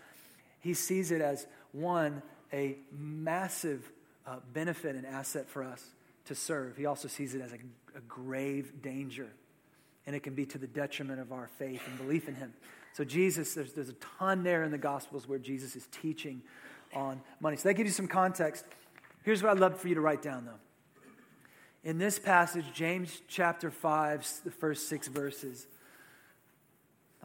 he 0.59 0.73
sees 0.73 1.11
it 1.11 1.21
as 1.21 1.45
one, 1.71 2.21
a 2.53 2.77
massive 2.91 3.91
uh, 4.25 4.37
benefit 4.53 4.95
and 4.95 5.05
asset 5.05 5.49
for 5.49 5.63
us 5.63 5.83
to 6.25 6.35
serve. 6.35 6.77
He 6.77 6.85
also 6.85 7.09
sees 7.09 7.35
it 7.35 7.41
as 7.41 7.51
a, 7.51 7.57
a 7.97 8.01
grave 8.07 8.81
danger, 8.81 9.27
and 10.05 10.15
it 10.15 10.21
can 10.21 10.33
be 10.35 10.45
to 10.47 10.57
the 10.57 10.67
detriment 10.67 11.19
of 11.19 11.31
our 11.31 11.49
faith 11.57 11.81
and 11.87 11.97
belief 11.97 12.27
in 12.27 12.35
him. 12.35 12.53
So, 12.93 13.03
Jesus, 13.03 13.53
there's, 13.53 13.73
there's 13.73 13.89
a 13.89 13.95
ton 14.19 14.43
there 14.43 14.63
in 14.63 14.71
the 14.71 14.77
Gospels 14.77 15.27
where 15.27 15.39
Jesus 15.39 15.75
is 15.75 15.87
teaching 15.91 16.41
on 16.93 17.21
money. 17.39 17.57
So 17.57 17.69
that 17.69 17.73
gives 17.73 17.87
you 17.87 17.93
some 17.93 18.07
context. 18.07 18.65
Here's 19.23 19.41
what 19.41 19.51
I'd 19.51 19.59
love 19.59 19.79
for 19.79 19.87
you 19.87 19.95
to 19.95 20.01
write 20.01 20.21
down, 20.21 20.45
though. 20.45 20.59
In 21.83 21.97
this 21.97 22.19
passage, 22.19 22.65
James 22.73 23.21
chapter 23.27 23.69
5, 23.69 24.41
the 24.45 24.51
first 24.51 24.87
six 24.87 25.07
verses, 25.07 25.67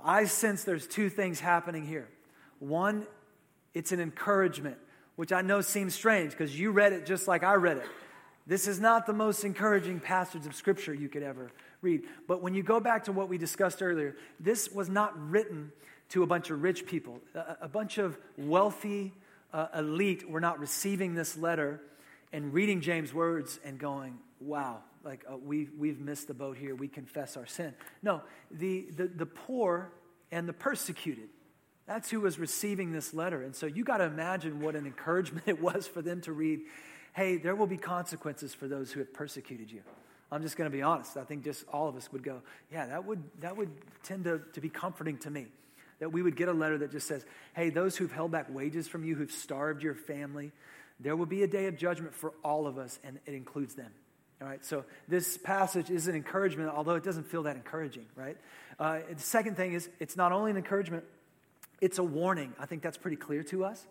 I 0.02 0.24
sense 0.24 0.64
there's 0.64 0.86
two 0.86 1.10
things 1.10 1.40
happening 1.40 1.86
here. 1.86 2.08
One, 2.58 3.06
it's 3.74 3.92
an 3.92 4.00
encouragement, 4.00 4.78
which 5.16 5.32
I 5.32 5.42
know 5.42 5.60
seems 5.60 5.94
strange 5.94 6.32
because 6.32 6.58
you 6.58 6.70
read 6.70 6.92
it 6.92 7.06
just 7.06 7.28
like 7.28 7.44
I 7.44 7.54
read 7.54 7.78
it. 7.78 7.86
This 8.46 8.66
is 8.66 8.80
not 8.80 9.06
the 9.06 9.12
most 9.12 9.44
encouraging 9.44 10.00
passage 10.00 10.46
of 10.46 10.54
Scripture 10.54 10.94
you 10.94 11.08
could 11.08 11.22
ever 11.22 11.52
read. 11.80 12.02
But 12.26 12.42
when 12.42 12.54
you 12.54 12.62
go 12.62 12.80
back 12.80 13.04
to 13.04 13.12
what 13.12 13.28
we 13.28 13.38
discussed 13.38 13.82
earlier, 13.82 14.16
this 14.40 14.70
was 14.70 14.88
not 14.88 15.18
written 15.30 15.72
to 16.10 16.22
a 16.22 16.26
bunch 16.26 16.50
of 16.50 16.62
rich 16.62 16.86
people. 16.86 17.20
A, 17.34 17.56
a 17.62 17.68
bunch 17.68 17.98
of 17.98 18.18
wealthy 18.36 19.12
uh, 19.52 19.68
elite 19.76 20.28
were 20.28 20.40
not 20.40 20.58
receiving 20.58 21.14
this 21.14 21.36
letter 21.36 21.80
and 22.32 22.52
reading 22.52 22.80
James' 22.80 23.14
words 23.14 23.58
and 23.64 23.78
going, 23.78 24.18
wow, 24.40 24.78
like 25.04 25.24
uh, 25.30 25.36
we, 25.36 25.68
we've 25.78 26.00
missed 26.00 26.28
the 26.28 26.34
boat 26.34 26.56
here. 26.56 26.74
We 26.74 26.88
confess 26.88 27.36
our 27.36 27.46
sin. 27.46 27.74
No, 28.02 28.22
the, 28.50 28.88
the, 28.96 29.06
the 29.08 29.26
poor 29.26 29.92
and 30.30 30.48
the 30.48 30.52
persecuted. 30.52 31.28
That's 31.86 32.10
who 32.10 32.20
was 32.20 32.38
receiving 32.38 32.92
this 32.92 33.14
letter. 33.14 33.42
And 33.42 33.56
so 33.56 33.64
you 33.64 33.82
got 33.82 33.98
to 33.98 34.04
imagine 34.04 34.60
what 34.60 34.76
an 34.76 34.84
encouragement 34.84 35.44
it 35.46 35.60
was 35.60 35.86
for 35.86 36.02
them 36.02 36.20
to 36.22 36.32
read, 36.32 36.60
hey, 37.14 37.38
there 37.38 37.56
will 37.56 37.66
be 37.66 37.78
consequences 37.78 38.54
for 38.54 38.68
those 38.68 38.92
who 38.92 39.00
have 39.00 39.12
persecuted 39.14 39.70
you. 39.70 39.82
I'm 40.30 40.42
just 40.42 40.56
going 40.56 40.70
to 40.70 40.76
be 40.76 40.82
honest. 40.82 41.16
I 41.16 41.24
think 41.24 41.44
just 41.44 41.64
all 41.72 41.88
of 41.88 41.96
us 41.96 42.12
would 42.12 42.22
go, 42.22 42.42
yeah, 42.70 42.86
that 42.86 43.04
would, 43.04 43.22
that 43.40 43.56
would 43.56 43.70
tend 44.02 44.24
to, 44.24 44.42
to 44.52 44.60
be 44.60 44.68
comforting 44.68 45.18
to 45.18 45.30
me. 45.30 45.46
That 46.00 46.12
we 46.12 46.22
would 46.22 46.36
get 46.36 46.48
a 46.48 46.52
letter 46.52 46.78
that 46.78 46.92
just 46.92 47.08
says, 47.08 47.24
hey, 47.54 47.70
those 47.70 47.96
who've 47.96 48.12
held 48.12 48.30
back 48.30 48.46
wages 48.54 48.86
from 48.86 49.04
you, 49.04 49.16
who've 49.16 49.32
starved 49.32 49.82
your 49.82 49.94
family, 49.94 50.52
there 51.00 51.16
will 51.16 51.26
be 51.26 51.42
a 51.42 51.48
day 51.48 51.66
of 51.66 51.76
judgment 51.76 52.14
for 52.14 52.32
all 52.44 52.66
of 52.66 52.78
us, 52.78 52.98
and 53.04 53.18
it 53.26 53.34
includes 53.34 53.74
them. 53.74 53.90
All 54.40 54.46
right, 54.46 54.64
so 54.64 54.84
this 55.08 55.36
passage 55.36 55.90
is 55.90 56.06
an 56.06 56.14
encouragement, 56.14 56.70
although 56.70 56.94
it 56.94 57.02
doesn't 57.02 57.26
feel 57.26 57.42
that 57.44 57.56
encouraging, 57.56 58.06
right? 58.14 58.36
Uh, 58.78 59.00
the 59.12 59.20
second 59.20 59.56
thing 59.56 59.72
is, 59.72 59.88
it's 59.98 60.16
not 60.16 60.30
only 60.30 60.52
an 60.52 60.56
encouragement, 60.56 61.04
it's 61.80 61.98
a 61.98 62.04
warning. 62.04 62.52
I 62.58 62.66
think 62.66 62.82
that's 62.82 62.96
pretty 62.96 63.16
clear 63.16 63.42
to 63.44 63.64
us. 63.64 63.84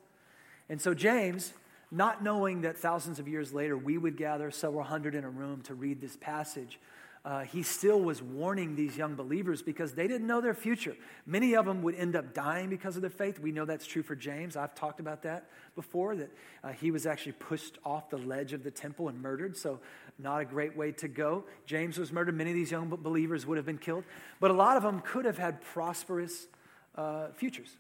And 0.70 0.82
so, 0.82 0.94
James, 0.94 1.52
not 1.92 2.24
knowing 2.24 2.62
that 2.62 2.78
thousands 2.78 3.20
of 3.20 3.28
years 3.28 3.54
later 3.54 3.78
we 3.78 3.98
would 3.98 4.18
gather 4.18 4.52
several 4.52 4.84
hundred 4.84 5.16
in 5.16 5.24
a 5.24 5.30
room 5.30 5.62
to 5.64 5.74
read 5.74 6.02
this 6.02 6.18
passage, 6.18 6.80
uh, 7.28 7.42
he 7.42 7.62
still 7.62 8.00
was 8.00 8.22
warning 8.22 8.78
these 8.78 8.96
young 8.96 9.16
believers 9.16 9.62
because 9.62 9.92
they 9.92 10.08
didn't 10.08 10.28
know 10.28 10.40
their 10.40 10.54
future. 10.54 10.96
Many 11.26 11.58
of 11.58 11.66
them 11.66 11.82
would 11.82 11.96
end 11.96 12.16
up 12.16 12.34
dying 12.34 12.70
because 12.70 12.96
of 12.96 13.02
their 13.02 13.12
faith. 13.12 13.38
We 13.38 13.52
know 13.52 13.66
that's 13.66 13.86
true 13.86 14.02
for 14.02 14.16
James. 14.16 14.56
I've 14.56 14.74
talked 14.76 15.02
about 15.02 15.24
that 15.24 15.50
before, 15.76 16.16
that 16.16 16.32
uh, 16.64 16.70
he 16.70 16.90
was 16.90 17.06
actually 17.06 17.34
pushed 17.34 17.80
off 17.84 18.10
the 18.10 18.18
ledge 18.18 18.54
of 18.54 18.64
the 18.64 18.72
temple 18.72 19.10
and 19.10 19.22
murdered. 19.22 19.58
So, 19.58 19.82
not 20.18 20.40
a 20.40 20.46
great 20.46 20.78
way 20.78 20.94
to 20.94 21.10
go. 21.10 21.44
James 21.66 21.98
was 21.98 22.14
murdered. 22.14 22.34
Many 22.34 22.52
of 22.52 22.56
these 22.56 22.72
young 22.72 22.88
believers 22.88 23.46
would 23.46 23.58
have 23.58 23.66
been 23.66 23.78
killed. 23.78 24.06
But 24.40 24.52
a 24.52 24.54
lot 24.54 24.78
of 24.78 24.84
them 24.84 25.02
could 25.02 25.26
have 25.26 25.38
had 25.38 25.62
prosperous 25.62 26.48
uh, 26.96 27.28
futures. 27.36 27.76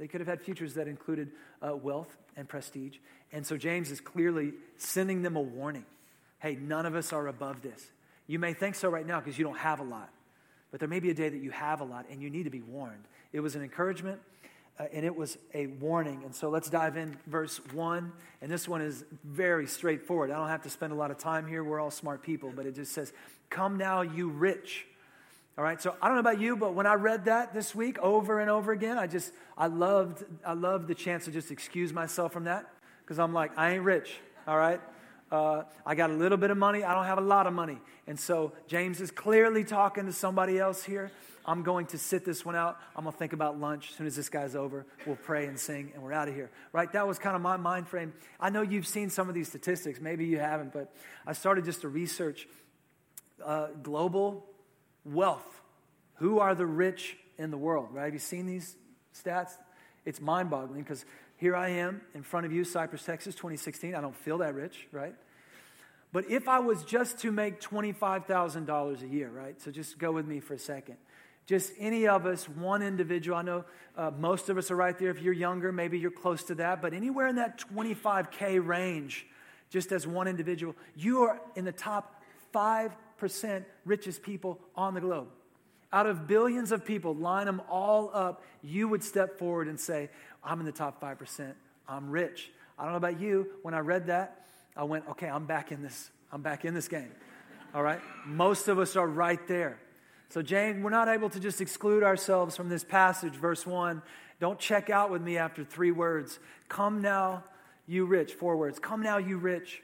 They 0.00 0.08
could 0.08 0.22
have 0.22 0.28
had 0.28 0.40
futures 0.40 0.74
that 0.74 0.88
included 0.88 1.30
uh, 1.60 1.76
wealth 1.76 2.16
and 2.34 2.48
prestige. 2.48 2.96
And 3.32 3.46
so 3.46 3.58
James 3.58 3.90
is 3.90 4.00
clearly 4.00 4.54
sending 4.78 5.22
them 5.22 5.36
a 5.36 5.42
warning 5.42 5.84
hey, 6.38 6.56
none 6.58 6.86
of 6.86 6.94
us 6.94 7.12
are 7.12 7.26
above 7.26 7.60
this. 7.60 7.90
You 8.26 8.38
may 8.38 8.54
think 8.54 8.74
so 8.74 8.88
right 8.88 9.06
now 9.06 9.20
because 9.20 9.38
you 9.38 9.44
don't 9.44 9.58
have 9.58 9.78
a 9.78 9.82
lot, 9.82 10.08
but 10.70 10.80
there 10.80 10.88
may 10.88 10.98
be 10.98 11.10
a 11.10 11.14
day 11.14 11.28
that 11.28 11.42
you 11.42 11.50
have 11.50 11.82
a 11.82 11.84
lot 11.84 12.06
and 12.10 12.22
you 12.22 12.30
need 12.30 12.44
to 12.44 12.50
be 12.50 12.62
warned. 12.62 13.04
It 13.34 13.40
was 13.40 13.56
an 13.56 13.62
encouragement 13.62 14.20
uh, 14.78 14.84
and 14.90 15.04
it 15.04 15.14
was 15.14 15.36
a 15.52 15.66
warning. 15.66 16.22
And 16.24 16.34
so 16.34 16.48
let's 16.48 16.70
dive 16.70 16.96
in 16.96 17.18
verse 17.26 17.60
1. 17.74 18.10
And 18.40 18.50
this 18.50 18.66
one 18.66 18.80
is 18.80 19.04
very 19.22 19.66
straightforward. 19.66 20.30
I 20.30 20.36
don't 20.36 20.48
have 20.48 20.62
to 20.62 20.70
spend 20.70 20.94
a 20.94 20.96
lot 20.96 21.10
of 21.10 21.18
time 21.18 21.46
here. 21.46 21.62
We're 21.62 21.78
all 21.78 21.90
smart 21.90 22.22
people, 22.22 22.50
but 22.56 22.64
it 22.64 22.74
just 22.74 22.92
says, 22.92 23.12
Come 23.50 23.76
now, 23.76 24.00
you 24.00 24.30
rich. 24.30 24.86
All 25.60 25.64
right, 25.64 25.78
so 25.78 25.94
I 26.00 26.06
don't 26.06 26.14
know 26.14 26.20
about 26.20 26.40
you, 26.40 26.56
but 26.56 26.72
when 26.72 26.86
I 26.86 26.94
read 26.94 27.26
that 27.26 27.52
this 27.52 27.74
week 27.74 27.98
over 27.98 28.40
and 28.40 28.48
over 28.48 28.72
again, 28.72 28.96
I 28.96 29.06
just, 29.06 29.30
I 29.58 29.66
loved, 29.66 30.24
I 30.42 30.54
loved 30.54 30.88
the 30.88 30.94
chance 30.94 31.26
to 31.26 31.30
just 31.30 31.50
excuse 31.50 31.92
myself 31.92 32.32
from 32.32 32.44
that 32.44 32.66
because 33.02 33.18
I'm 33.18 33.34
like, 33.34 33.50
I 33.58 33.72
ain't 33.72 33.82
rich, 33.82 34.10
all 34.46 34.56
right? 34.56 34.80
Uh, 35.30 35.64
I 35.84 35.94
got 35.96 36.08
a 36.08 36.14
little 36.14 36.38
bit 36.38 36.50
of 36.50 36.56
money, 36.56 36.82
I 36.82 36.94
don't 36.94 37.04
have 37.04 37.18
a 37.18 37.20
lot 37.20 37.46
of 37.46 37.52
money. 37.52 37.76
And 38.06 38.18
so 38.18 38.52
James 38.68 39.02
is 39.02 39.10
clearly 39.10 39.62
talking 39.62 40.06
to 40.06 40.14
somebody 40.14 40.58
else 40.58 40.82
here. 40.82 41.12
I'm 41.44 41.62
going 41.62 41.84
to 41.88 41.98
sit 41.98 42.24
this 42.24 42.42
one 42.42 42.56
out. 42.56 42.78
I'm 42.96 43.04
going 43.04 43.12
to 43.12 43.18
think 43.18 43.34
about 43.34 43.60
lunch. 43.60 43.90
As 43.90 43.96
soon 43.96 44.06
as 44.06 44.16
this 44.16 44.30
guy's 44.30 44.56
over, 44.56 44.86
we'll 45.06 45.16
pray 45.16 45.44
and 45.44 45.60
sing, 45.60 45.92
and 45.92 46.02
we're 46.02 46.14
out 46.14 46.28
of 46.28 46.34
here. 46.34 46.50
Right? 46.72 46.90
That 46.92 47.06
was 47.06 47.18
kind 47.18 47.36
of 47.36 47.42
my 47.42 47.58
mind 47.58 47.86
frame. 47.86 48.14
I 48.40 48.48
know 48.48 48.62
you've 48.62 48.86
seen 48.86 49.10
some 49.10 49.28
of 49.28 49.34
these 49.34 49.48
statistics. 49.48 50.00
Maybe 50.00 50.24
you 50.24 50.38
haven't, 50.38 50.72
but 50.72 50.90
I 51.26 51.34
started 51.34 51.66
just 51.66 51.82
to 51.82 51.88
research 51.90 52.48
uh, 53.44 53.68
global 53.82 54.46
wealth. 55.04 55.60
Who 56.16 56.38
are 56.38 56.54
the 56.54 56.66
rich 56.66 57.16
in 57.38 57.50
the 57.50 57.58
world, 57.58 57.88
right? 57.92 58.04
Have 58.04 58.12
you 58.12 58.18
seen 58.18 58.46
these 58.46 58.76
stats? 59.14 59.52
It's 60.04 60.20
mind 60.20 60.50
boggling 60.50 60.82
because 60.82 61.04
here 61.36 61.56
I 61.56 61.70
am 61.70 62.02
in 62.14 62.22
front 62.22 62.46
of 62.46 62.52
you, 62.52 62.64
Cypress, 62.64 63.04
Texas, 63.04 63.34
2016. 63.34 63.94
I 63.94 64.00
don't 64.00 64.16
feel 64.16 64.38
that 64.38 64.54
rich, 64.54 64.86
right? 64.92 65.14
But 66.12 66.30
if 66.30 66.48
I 66.48 66.58
was 66.58 66.84
just 66.84 67.18
to 67.20 67.30
make 67.30 67.60
$25,000 67.60 69.02
a 69.02 69.06
year, 69.06 69.30
right? 69.30 69.60
So 69.60 69.70
just 69.70 69.98
go 69.98 70.12
with 70.12 70.26
me 70.26 70.40
for 70.40 70.54
a 70.54 70.58
second. 70.58 70.96
Just 71.46 71.72
any 71.78 72.06
of 72.06 72.26
us, 72.26 72.48
one 72.48 72.82
individual. 72.82 73.36
I 73.36 73.42
know 73.42 73.64
uh, 73.96 74.10
most 74.18 74.48
of 74.48 74.58
us 74.58 74.70
are 74.70 74.76
right 74.76 74.96
there. 74.98 75.10
If 75.10 75.22
you're 75.22 75.32
younger, 75.32 75.72
maybe 75.72 75.98
you're 75.98 76.10
close 76.10 76.44
to 76.44 76.54
that. 76.56 76.82
But 76.82 76.94
anywhere 76.94 77.26
in 77.28 77.36
that 77.36 77.58
25K 77.58 78.64
range, 78.64 79.26
just 79.70 79.92
as 79.92 80.06
one 80.06 80.28
individual, 80.28 80.74
you 80.96 81.22
are 81.22 81.40
in 81.56 81.64
the 81.64 81.72
top 81.72 82.22
5% 82.54 82.92
richest 83.84 84.22
people 84.22 84.60
on 84.74 84.94
the 84.94 85.00
globe. 85.00 85.28
Out 85.92 86.06
of 86.06 86.26
billions 86.26 86.70
of 86.70 86.84
people, 86.84 87.14
line 87.14 87.46
them 87.46 87.60
all 87.68 88.10
up, 88.14 88.44
you 88.62 88.86
would 88.88 89.02
step 89.02 89.38
forward 89.38 89.66
and 89.66 89.78
say, 89.78 90.08
I'm 90.44 90.60
in 90.60 90.66
the 90.66 90.72
top 90.72 91.00
5%. 91.00 91.52
I'm 91.88 92.10
rich. 92.10 92.50
I 92.78 92.84
don't 92.84 92.92
know 92.92 92.98
about 92.98 93.20
you. 93.20 93.48
When 93.62 93.74
I 93.74 93.80
read 93.80 94.06
that, 94.06 94.46
I 94.76 94.84
went, 94.84 95.08
okay, 95.10 95.28
I'm 95.28 95.46
back 95.46 95.72
in 95.72 95.82
this. 95.82 96.10
I'm 96.32 96.42
back 96.42 96.64
in 96.64 96.74
this 96.74 96.86
game. 96.86 97.10
All 97.74 97.82
right? 97.82 98.00
Most 98.24 98.68
of 98.68 98.78
us 98.78 98.94
are 98.94 99.06
right 99.06 99.44
there. 99.48 99.78
So, 100.28 100.42
James, 100.42 100.80
we're 100.82 100.90
not 100.90 101.08
able 101.08 101.28
to 101.30 101.40
just 101.40 101.60
exclude 101.60 102.04
ourselves 102.04 102.56
from 102.56 102.68
this 102.68 102.84
passage, 102.84 103.34
verse 103.34 103.66
1. 103.66 104.00
Don't 104.38 104.58
check 104.58 104.88
out 104.88 105.10
with 105.10 105.22
me 105.22 105.38
after 105.38 105.64
three 105.64 105.90
words. 105.90 106.38
Come 106.68 107.02
now, 107.02 107.42
you 107.86 108.06
rich. 108.06 108.34
Four 108.34 108.56
words. 108.56 108.78
Come 108.78 109.02
now, 109.02 109.18
you 109.18 109.36
rich. 109.38 109.82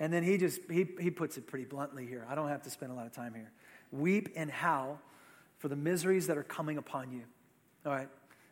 And 0.00 0.12
then 0.12 0.22
he 0.22 0.36
just 0.36 0.60
he, 0.70 0.86
he 1.00 1.10
puts 1.10 1.36
it 1.38 1.46
pretty 1.46 1.64
bluntly 1.64 2.06
here. 2.06 2.26
I 2.28 2.34
don't 2.34 2.48
have 2.48 2.62
to 2.62 2.70
spend 2.70 2.92
a 2.92 2.94
lot 2.94 3.06
of 3.06 3.12
time 3.12 3.34
here. 3.34 3.50
Weep 3.90 4.28
and 4.36 4.50
howl 4.50 5.00
for 5.58 5.68
the 5.68 5.76
miseries 5.76 6.26
that 6.28 6.38
are 6.38 6.44
coming 6.44 6.78
upon 6.78 7.12
you. 7.12 7.22
All 7.84 7.92
right. 7.92 8.08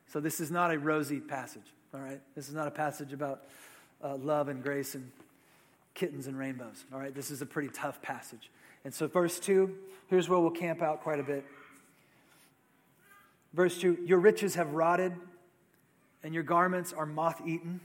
So 0.08 0.20
this 0.20 0.40
is 0.40 0.50
not 0.50 0.72
a 0.72 0.78
rosy 0.78 1.20
passage. 1.20 1.72
All 1.94 2.00
right. 2.00 2.20
This 2.34 2.48
is 2.48 2.54
not 2.54 2.66
a 2.66 2.70
passage 2.70 3.12
about 3.12 3.44
uh, 4.02 4.16
love 4.16 4.48
and 4.48 4.62
grace 4.62 4.94
and 4.94 5.10
kittens 5.94 6.26
and 6.26 6.38
rainbows. 6.38 6.84
All 6.92 6.98
right. 6.98 7.14
This 7.14 7.30
is 7.30 7.42
a 7.42 7.46
pretty 7.46 7.68
tough 7.68 8.02
passage. 8.02 8.50
And 8.84 8.94
so, 8.94 9.08
verse 9.08 9.40
2, 9.40 9.74
here's 10.08 10.28
where 10.28 10.38
we'll 10.38 10.50
camp 10.50 10.80
out 10.80 11.02
quite 11.02 11.18
a 11.18 11.24
bit. 11.24 11.44
Verse 13.52 13.78
2 13.78 13.98
Your 14.06 14.18
riches 14.20 14.54
have 14.54 14.72
rotted, 14.74 15.12
and 16.22 16.34
your 16.34 16.44
garments 16.44 16.92
are 16.92 17.06
moth 17.06 17.40
eaten. 17.44 17.80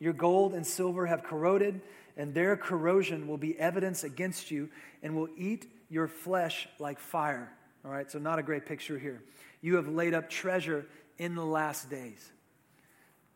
Your 0.00 0.12
gold 0.12 0.54
and 0.54 0.66
silver 0.66 1.06
have 1.06 1.24
corroded, 1.24 1.80
and 2.18 2.34
their 2.34 2.56
corrosion 2.56 3.28
will 3.28 3.38
be 3.38 3.58
evidence 3.58 4.04
against 4.04 4.50
you 4.50 4.68
and 5.02 5.16
will 5.16 5.28
eat 5.36 5.66
your 5.88 6.08
flesh 6.08 6.68
like 6.78 6.98
fire. 6.98 7.50
All 7.84 7.90
right, 7.90 8.10
so 8.10 8.18
not 8.18 8.38
a 8.38 8.42
great 8.42 8.66
picture 8.66 8.98
here. 8.98 9.22
You 9.62 9.76
have 9.76 9.88
laid 9.88 10.12
up 10.12 10.28
treasure 10.28 10.84
in 11.16 11.36
the 11.36 11.44
last 11.44 11.88
days. 11.88 12.30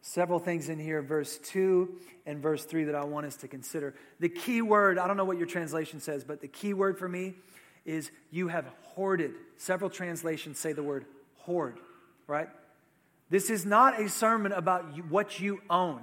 Several 0.03 0.41
things 0.41 0.69
in 0.69 0.81
here, 0.81 1.01
verse 1.01 1.39
2 1.39 1.89
and 2.27 2.43
verse 2.43 2.65
3, 2.65 2.85
that 2.85 2.97
I 2.97 3.05
want 3.05 3.25
us 3.25 3.37
to 3.37 3.49
consider. 3.49 3.95
The 4.19 4.29
key 4.29 4.61
word, 4.61 4.99
I 4.99 5.07
don't 5.07 5.17
know 5.17 5.25
what 5.25 5.39
your 5.39 5.47
translation 5.47 6.01
says, 6.01 6.25
but 6.25 6.41
the 6.41 6.49
key 6.49 6.75
word 6.75 6.99
for 6.99 7.09
me 7.09 7.35
is 7.85 8.11
you 8.33 8.49
have 8.49 8.67
hoarded. 8.83 9.33
Several 9.57 9.89
translations 9.89 10.59
say 10.59 10.73
the 10.73 10.83
word 10.83 11.07
hoard, 11.39 11.79
right? 12.27 12.49
This 13.31 13.49
is 13.49 13.65
not 13.65 14.01
a 14.01 14.09
sermon 14.09 14.51
about 14.51 15.09
what 15.09 15.39
you 15.39 15.61
own. 15.71 16.03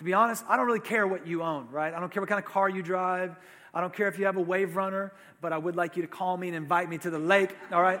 To 0.00 0.04
be 0.04 0.14
honest, 0.14 0.46
I 0.48 0.56
don't 0.56 0.64
really 0.64 0.80
care 0.80 1.06
what 1.06 1.26
you 1.26 1.42
own, 1.42 1.68
right? 1.70 1.92
I 1.92 2.00
don't 2.00 2.10
care 2.10 2.22
what 2.22 2.28
kind 2.30 2.42
of 2.42 2.50
car 2.50 2.70
you 2.70 2.82
drive. 2.82 3.36
I 3.74 3.82
don't 3.82 3.92
care 3.92 4.08
if 4.08 4.18
you 4.18 4.24
have 4.24 4.38
a 4.38 4.40
wave 4.40 4.74
runner, 4.74 5.12
but 5.42 5.52
I 5.52 5.58
would 5.58 5.76
like 5.76 5.94
you 5.94 6.00
to 6.00 6.08
call 6.08 6.38
me 6.38 6.48
and 6.48 6.56
invite 6.56 6.88
me 6.88 6.96
to 6.96 7.10
the 7.10 7.18
lake, 7.18 7.54
all 7.70 7.82
right? 7.82 8.00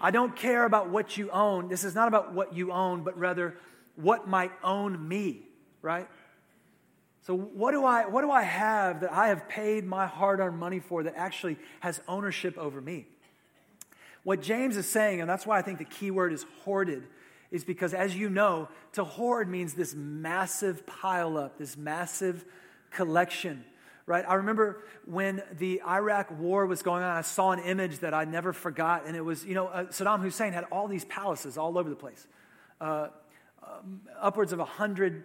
I 0.00 0.12
don't 0.12 0.36
care 0.36 0.64
about 0.64 0.90
what 0.90 1.18
you 1.18 1.30
own. 1.30 1.66
This 1.66 1.82
is 1.82 1.96
not 1.96 2.06
about 2.06 2.32
what 2.32 2.54
you 2.54 2.70
own, 2.70 3.02
but 3.02 3.18
rather 3.18 3.56
what 3.96 4.28
might 4.28 4.52
own 4.62 5.08
me, 5.08 5.40
right? 5.82 6.06
So 7.26 7.36
what 7.36 7.72
do 7.72 7.84
I 7.84 8.06
what 8.06 8.22
do 8.22 8.30
I 8.30 8.42
have 8.42 9.00
that 9.00 9.12
I 9.12 9.26
have 9.26 9.48
paid 9.48 9.84
my 9.84 10.06
hard-earned 10.06 10.60
money 10.60 10.78
for 10.78 11.02
that 11.02 11.14
actually 11.16 11.58
has 11.80 12.00
ownership 12.06 12.56
over 12.56 12.80
me? 12.80 13.08
What 14.22 14.42
James 14.42 14.76
is 14.76 14.88
saying, 14.88 15.20
and 15.20 15.28
that's 15.28 15.44
why 15.44 15.58
I 15.58 15.62
think 15.62 15.78
the 15.78 15.84
key 15.84 16.12
word 16.12 16.32
is 16.32 16.46
hoarded, 16.62 17.02
is 17.52 17.62
because 17.62 17.94
as 17.94 18.16
you 18.16 18.28
know, 18.28 18.68
to 18.94 19.04
hoard 19.04 19.48
means 19.48 19.74
this 19.74 19.94
massive 19.94 20.84
pile 20.84 21.38
up, 21.38 21.58
this 21.58 21.76
massive 21.76 22.44
collection 22.90 23.64
right? 24.06 24.24
I 24.26 24.34
remember 24.34 24.82
when 25.04 25.42
the 25.58 25.80
Iraq 25.86 26.30
war 26.38 26.66
was 26.66 26.82
going 26.82 27.02
on, 27.02 27.16
I 27.16 27.20
saw 27.20 27.52
an 27.52 27.60
image 27.60 28.00
that 28.00 28.12
I 28.14 28.24
never 28.24 28.52
forgot, 28.52 29.06
and 29.06 29.16
it 29.16 29.20
was, 29.20 29.44
you 29.44 29.54
know, 29.54 29.68
uh, 29.68 29.84
Saddam 29.84 30.20
Hussein 30.20 30.52
had 30.52 30.64
all 30.64 30.88
these 30.88 31.04
palaces 31.04 31.56
all 31.56 31.78
over 31.78 31.88
the 31.88 31.96
place. 31.96 32.26
Uh, 32.80 33.08
um, 33.62 34.00
upwards 34.20 34.52
of 34.52 34.58
a 34.58 34.64
hundred 34.64 35.24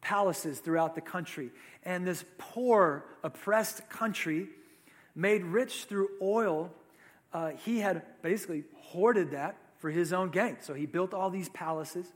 palaces 0.00 0.60
throughout 0.60 0.94
the 0.94 1.00
country. 1.00 1.50
And 1.84 2.06
this 2.06 2.24
poor, 2.38 3.04
oppressed 3.24 3.88
country 3.88 4.48
made 5.14 5.42
rich 5.44 5.84
through 5.84 6.10
oil, 6.20 6.70
uh, 7.32 7.50
he 7.64 7.80
had 7.80 8.02
basically 8.22 8.64
hoarded 8.76 9.32
that 9.32 9.56
for 9.82 9.90
his 9.90 10.12
own 10.12 10.30
gain. 10.30 10.58
So 10.60 10.74
he 10.74 10.86
built 10.86 11.12
all 11.12 11.28
these 11.28 11.48
palaces. 11.48 12.06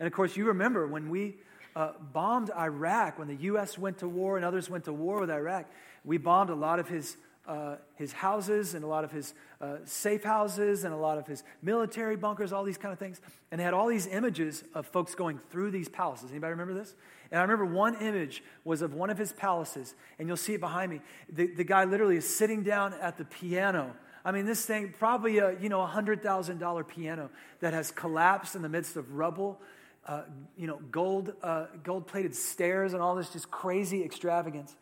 And 0.00 0.06
of 0.06 0.12
course, 0.14 0.38
you 0.38 0.46
remember 0.46 0.86
when 0.86 1.10
we 1.10 1.36
uh, 1.76 1.92
bombed 2.14 2.50
Iraq, 2.58 3.18
when 3.18 3.28
the 3.28 3.36
U.S. 3.42 3.76
went 3.76 3.98
to 3.98 4.08
war 4.08 4.36
and 4.36 4.44
others 4.44 4.70
went 4.70 4.84
to 4.84 4.92
war 4.94 5.20
with 5.20 5.30
Iraq, 5.30 5.66
we 6.02 6.16
bombed 6.16 6.48
a 6.48 6.54
lot 6.54 6.78
of 6.78 6.88
his, 6.88 7.18
uh, 7.46 7.76
his 7.96 8.14
houses 8.14 8.72
and 8.72 8.84
a 8.84 8.86
lot 8.86 9.04
of 9.04 9.12
his 9.12 9.34
uh, 9.60 9.76
safe 9.84 10.24
houses 10.24 10.84
and 10.84 10.94
a 10.94 10.96
lot 10.96 11.18
of 11.18 11.26
his 11.26 11.44
military 11.60 12.16
bunkers, 12.16 12.54
all 12.54 12.64
these 12.64 12.78
kind 12.78 12.92
of 12.94 12.98
things. 12.98 13.20
And 13.50 13.60
they 13.60 13.64
had 13.64 13.74
all 13.74 13.88
these 13.88 14.06
images 14.06 14.64
of 14.72 14.86
folks 14.86 15.14
going 15.14 15.38
through 15.50 15.72
these 15.72 15.90
palaces. 15.90 16.30
Anybody 16.30 16.52
remember 16.52 16.72
this? 16.72 16.94
And 17.30 17.38
I 17.38 17.42
remember 17.42 17.66
one 17.66 17.96
image 17.96 18.42
was 18.64 18.80
of 18.80 18.94
one 18.94 19.10
of 19.10 19.18
his 19.18 19.34
palaces, 19.34 19.94
and 20.18 20.26
you'll 20.26 20.38
see 20.38 20.54
it 20.54 20.60
behind 20.60 20.90
me. 20.90 21.02
The, 21.30 21.48
the 21.48 21.64
guy 21.64 21.84
literally 21.84 22.16
is 22.16 22.26
sitting 22.26 22.62
down 22.62 22.94
at 22.94 23.18
the 23.18 23.26
piano. 23.26 23.94
I 24.24 24.32
mean, 24.32 24.46
this 24.46 24.64
thing, 24.66 24.94
probably 24.98 25.38
a, 25.38 25.58
you 25.60 25.68
know, 25.68 25.80
a 25.82 25.88
$100,000 25.88 26.88
piano 26.88 27.30
that 27.60 27.72
has 27.72 27.90
collapsed 27.90 28.56
in 28.56 28.62
the 28.62 28.68
midst 28.68 28.96
of 28.96 29.14
rubble 29.14 29.60
uh, 30.08 30.22
you 30.56 30.66
know, 30.66 30.80
gold, 30.90 31.34
uh, 31.42 31.66
gold-plated 31.84 32.34
stairs 32.34 32.94
and 32.94 33.02
all 33.02 33.14
this 33.14 33.28
just 33.28 33.50
crazy 33.50 34.02
extravagance. 34.02 34.74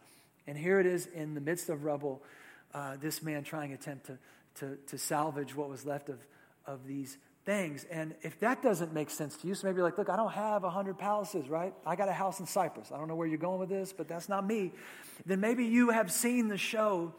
And 0.47 0.57
here 0.57 0.79
it 0.79 0.87
is 0.87 1.07
in 1.07 1.35
the 1.35 1.41
midst 1.41 1.69
of 1.69 1.85
rubble, 1.85 2.23
uh, 2.73 2.97
this 3.01 3.23
man 3.23 3.43
trying 3.43 3.71
to 3.71 3.75
attempt 3.75 4.07
to, 4.07 4.19
to, 4.61 4.77
to 4.87 4.99
salvage 4.99 5.55
what 5.57 5.69
was 5.69 5.85
left 5.85 6.09
of, 6.09 6.21
of 6.65 6.87
these 6.87 7.19
things. 7.45 7.85
And 7.91 8.15
if 8.23 8.39
that 8.41 8.63
doesn't 8.63 8.95
make 8.95 9.11
sense 9.11 9.37
to 9.39 9.49
you, 9.49 9.57
so 9.57 9.67
maybe 9.67 9.79
you're 9.79 9.85
like, 9.85 9.99
look, 9.99 10.09
I 10.09 10.17
don't 10.17 10.33
have 10.33 10.63
a 10.63 10.69
100 10.69 10.97
palaces, 10.97 11.49
right? 11.49 11.75
I 11.85 11.97
got 11.97 12.09
a 12.09 12.13
house 12.13 12.39
in 12.39 12.47
Cypress. 12.47 12.93
I 12.93 12.97
don't 12.97 13.09
know 13.09 13.17
where 13.17 13.27
you're 13.27 13.39
going 13.39 13.59
with 13.59 13.69
this, 13.69 13.93
but 13.93 14.07
that's 14.07 14.29
not 14.29 14.47
me. 14.47 14.73
Then 15.25 15.41
maybe 15.41 15.65
you 15.65 15.91
have 15.91 16.13
seen 16.13 16.47
the 16.47 16.59
show 16.59 17.13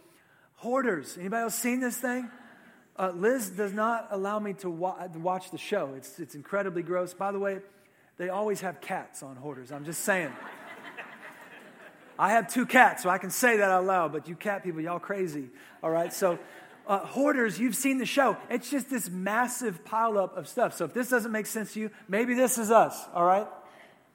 Hoarders. 0.58 1.18
Anybody 1.18 1.44
else 1.44 1.56
seen 1.56 1.80
this 1.80 1.98
thing? 1.98 2.30
Uh, 2.98 3.12
Liz 3.12 3.50
does 3.50 3.74
not 3.74 4.08
allow 4.10 4.40
me 4.40 4.54
to, 4.54 4.70
wa- 4.70 5.08
watch 5.16 5.52
the 5.52 5.58
show. 5.58 5.94
It's, 5.96 6.20
it's 6.20 6.34
incredibly 6.34 6.82
gross. 6.82 7.14
By 7.14 7.32
the 7.32 7.40
way, 7.40 7.60
they 8.18 8.30
always 8.30 8.62
have 8.62 8.82
cats 8.82 9.22
on 9.22 9.36
hoarders. 9.36 9.72
I'm 9.72 9.86
just 9.86 10.02
saying. 10.02 10.34
I 12.20 12.32
have 12.32 12.52
two 12.52 12.66
cats, 12.66 13.04
so 13.04 13.10
I 13.10 13.20
can 13.20 13.30
say 13.30 13.58
that 13.58 13.70
out 13.70 13.86
loud, 13.86 14.12
but 14.12 14.28
you 14.28 14.36
cat 14.36 14.64
people, 14.64 14.82
y'all 14.82 14.98
crazy. 14.98 15.50
All 15.84 15.92
right, 15.92 16.12
so 16.12 16.40
uh, 16.88 17.00
hoarders, 17.00 17.60
you've 17.60 17.76
seen 17.76 18.00
the 18.00 18.08
show. 18.08 18.36
It's 18.50 18.72
just 18.72 18.90
this 18.90 19.10
massive 19.12 19.86
pileup 19.86 20.36
of 20.36 20.48
stuff. 20.48 20.76
So 20.76 20.86
if 20.86 20.94
this 20.96 21.10
doesn't 21.10 21.32
make 21.32 21.46
sense 21.46 21.74
to 21.74 21.80
you, 21.80 21.92
maybe 22.08 22.34
this 22.34 22.58
is 22.58 22.72
us, 22.72 23.00
all 23.14 23.26
right? 23.26 23.46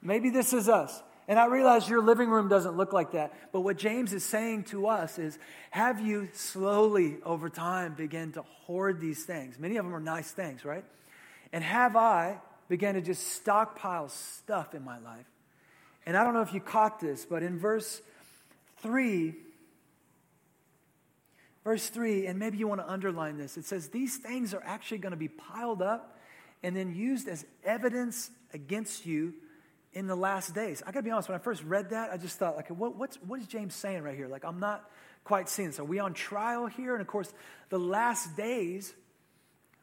Maybe 0.01 0.29
this 0.29 0.51
is 0.51 0.67
us. 0.67 1.01
And 1.27 1.39
I 1.39 1.45
realize 1.45 1.87
your 1.87 2.01
living 2.01 2.29
room 2.29 2.49
doesn't 2.49 2.75
look 2.75 2.91
like 2.91 3.11
that. 3.11 3.33
But 3.51 3.61
what 3.61 3.77
James 3.77 4.13
is 4.13 4.25
saying 4.25 4.63
to 4.65 4.87
us 4.87 5.17
is 5.17 5.37
have 5.71 6.01
you 6.01 6.29
slowly 6.33 7.17
over 7.25 7.49
time 7.49 7.93
begin 7.93 8.33
to 8.33 8.41
hoard 8.41 8.99
these 8.99 9.23
things? 9.23 9.57
Many 9.57 9.77
of 9.77 9.85
them 9.85 9.95
are 9.95 10.01
nice 10.01 10.31
things, 10.31 10.65
right? 10.65 10.83
And 11.53 11.63
have 11.63 11.95
I 11.95 12.39
began 12.67 12.95
to 12.95 13.01
just 13.01 13.27
stockpile 13.29 14.09
stuff 14.09 14.73
in 14.73 14.83
my 14.83 14.99
life. 14.99 15.25
And 16.05 16.17
I 16.17 16.23
don't 16.23 16.33
know 16.33 16.41
if 16.41 16.53
you 16.53 16.59
caught 16.59 16.99
this, 16.99 17.25
but 17.25 17.43
in 17.43 17.57
verse 17.57 18.01
3, 18.81 19.33
verse 21.63 21.87
3, 21.87 22.27
and 22.27 22.37
maybe 22.39 22.57
you 22.57 22.67
want 22.67 22.81
to 22.81 22.89
underline 22.89 23.37
this, 23.37 23.57
it 23.57 23.65
says, 23.65 23.89
These 23.89 24.17
things 24.17 24.53
are 24.53 24.63
actually 24.65 24.97
going 24.97 25.11
to 25.11 25.17
be 25.17 25.29
piled 25.29 25.81
up 25.81 26.17
and 26.61 26.75
then 26.75 26.95
used 26.95 27.27
as 27.27 27.45
evidence 27.63 28.31
against 28.53 29.05
you 29.05 29.33
in 29.93 30.07
the 30.07 30.15
last 30.15 30.53
days. 30.53 30.81
I 30.85 30.91
got 30.91 30.99
to 30.99 31.03
be 31.03 31.11
honest, 31.11 31.29
when 31.29 31.35
I 31.35 31.41
first 31.41 31.63
read 31.63 31.91
that, 31.91 32.11
I 32.11 32.17
just 32.17 32.37
thought, 32.37 32.55
like, 32.55 32.69
what, 32.69 32.95
what's, 32.95 33.17
what 33.17 33.39
is 33.39 33.47
James 33.47 33.75
saying 33.75 34.03
right 34.03 34.15
here? 34.15 34.27
Like, 34.27 34.45
I'm 34.45 34.59
not 34.59 34.89
quite 35.23 35.49
seeing 35.49 35.69
this. 35.69 35.79
Are 35.79 35.83
we 35.85 35.99
on 35.99 36.13
trial 36.13 36.67
here? 36.67 36.93
And 36.93 37.01
of 37.01 37.07
course, 37.07 37.31
the 37.69 37.79
last 37.79 38.35
days, 38.35 38.93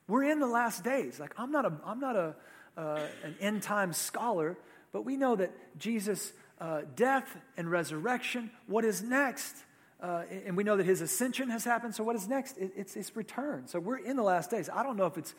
we're 0.09 0.25
in 0.25 0.41
the 0.41 0.47
last 0.47 0.85
days. 0.85 1.21
Like, 1.21 1.35
I'm 1.39 1.53
not 1.53 1.65
a, 1.65 1.73
I'm 1.85 2.01
not 2.01 2.17
a, 2.17 2.35
uh, 2.77 3.01
an 3.25 3.37
end 3.41 3.63
time 3.63 3.93
scholar, 3.93 4.57
but 4.93 5.05
we 5.05 5.17
know 5.17 5.37
that 5.37 5.53
Jesus' 5.79 6.33
uh, 6.61 6.83
death 6.97 7.37
and 7.57 7.71
resurrection, 7.71 8.51
what 8.67 8.85
is 8.85 9.03
next? 9.03 9.55
Uh, 10.03 10.23
and 10.47 10.57
we 10.57 10.65
know 10.65 10.77
that 10.77 10.87
his 10.87 11.01
ascension 11.01 11.51
has 11.51 11.65
happened. 11.65 11.95
So, 11.95 12.03
what 12.05 12.17
is 12.17 12.27
next? 12.27 12.57
It, 12.59 12.73
it's 12.77 12.95
his 12.95 13.15
return. 13.15 13.67
So, 13.67 13.79
we're 13.79 13.99
in 13.99 14.17
the 14.17 14.23
last 14.23 14.51
days. 14.51 14.69
I 14.73 14.83
don't 14.83 14.97
know 14.97 15.07
if 15.07 15.19
it's 15.19 15.35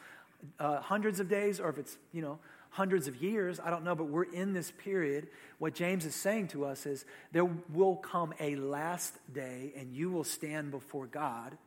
uh, 0.60 0.82
hundreds 0.82 1.20
of 1.20 1.30
days 1.30 1.60
or 1.60 1.70
if 1.70 1.78
it's, 1.78 1.98
you 2.14 2.22
know, 2.22 2.40
hundreds 2.72 3.08
of 3.08 3.22
years. 3.22 3.60
I 3.60 3.70
don't 3.70 3.84
know, 3.84 3.96
but 3.96 4.06
we're 4.06 4.24
in 4.24 4.54
this 4.54 4.72
period. 4.72 5.28
What 5.60 5.76
James 5.76 6.06
is 6.06 6.16
saying 6.16 6.48
to 6.50 6.66
us 6.66 6.86
is 6.86 7.06
there 7.32 7.46
will 7.46 7.98
come 7.98 8.34
a 8.40 8.56
last 8.56 9.14
day 9.32 9.74
and 9.78 9.94
you 9.94 10.10
will 10.10 10.24
stand 10.24 10.72
before 10.72 11.06
God, 11.06 11.58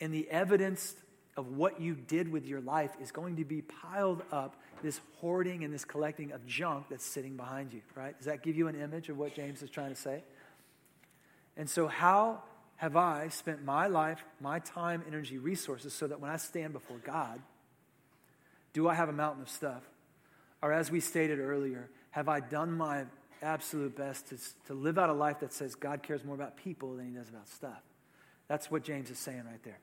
and 0.00 0.12
the 0.12 0.28
evidence 0.30 0.94
of 1.36 1.56
what 1.56 1.80
you 1.80 1.94
did 1.94 2.30
with 2.30 2.46
your 2.46 2.60
life 2.60 2.90
is 3.00 3.10
going 3.10 3.36
to 3.36 3.44
be 3.44 3.62
piled 3.62 4.22
up 4.30 4.56
this 4.82 5.00
hoarding 5.20 5.64
and 5.64 5.72
this 5.72 5.84
collecting 5.84 6.32
of 6.32 6.44
junk 6.46 6.86
that's 6.90 7.04
sitting 7.04 7.36
behind 7.36 7.72
you, 7.72 7.80
right? 7.94 8.16
Does 8.16 8.26
that 8.26 8.42
give 8.42 8.56
you 8.56 8.68
an 8.68 8.74
image 8.74 9.08
of 9.08 9.16
what 9.16 9.34
James 9.34 9.62
is 9.62 9.70
trying 9.70 9.90
to 9.90 10.00
say? 10.00 10.24
And 11.56 11.70
so, 11.70 11.86
how 11.86 12.42
have 12.76 12.96
I 12.96 13.28
spent 13.28 13.64
my 13.64 13.86
life, 13.86 14.24
my 14.40 14.58
time, 14.58 15.04
energy, 15.06 15.38
resources 15.38 15.92
so 15.92 16.06
that 16.08 16.20
when 16.20 16.30
I 16.30 16.36
stand 16.36 16.72
before 16.72 16.98
God, 16.98 17.40
do 18.72 18.88
I 18.88 18.94
have 18.94 19.08
a 19.08 19.12
mountain 19.12 19.42
of 19.42 19.48
stuff? 19.48 19.82
Or, 20.62 20.72
as 20.72 20.90
we 20.90 21.00
stated 21.00 21.40
earlier, 21.40 21.90
have 22.10 22.28
I 22.28 22.40
done 22.40 22.72
my 22.72 23.04
absolute 23.42 23.96
best 23.96 24.28
to, 24.28 24.38
to 24.68 24.74
live 24.74 24.96
out 24.96 25.10
a 25.10 25.12
life 25.12 25.40
that 25.40 25.52
says 25.52 25.74
God 25.74 26.02
cares 26.02 26.24
more 26.24 26.36
about 26.36 26.56
people 26.56 26.94
than 26.94 27.08
he 27.08 27.12
does 27.12 27.28
about 27.28 27.48
stuff? 27.48 27.82
That's 28.46 28.70
what 28.70 28.84
James 28.84 29.10
is 29.10 29.18
saying 29.18 29.44
right 29.44 29.62
there. 29.64 29.78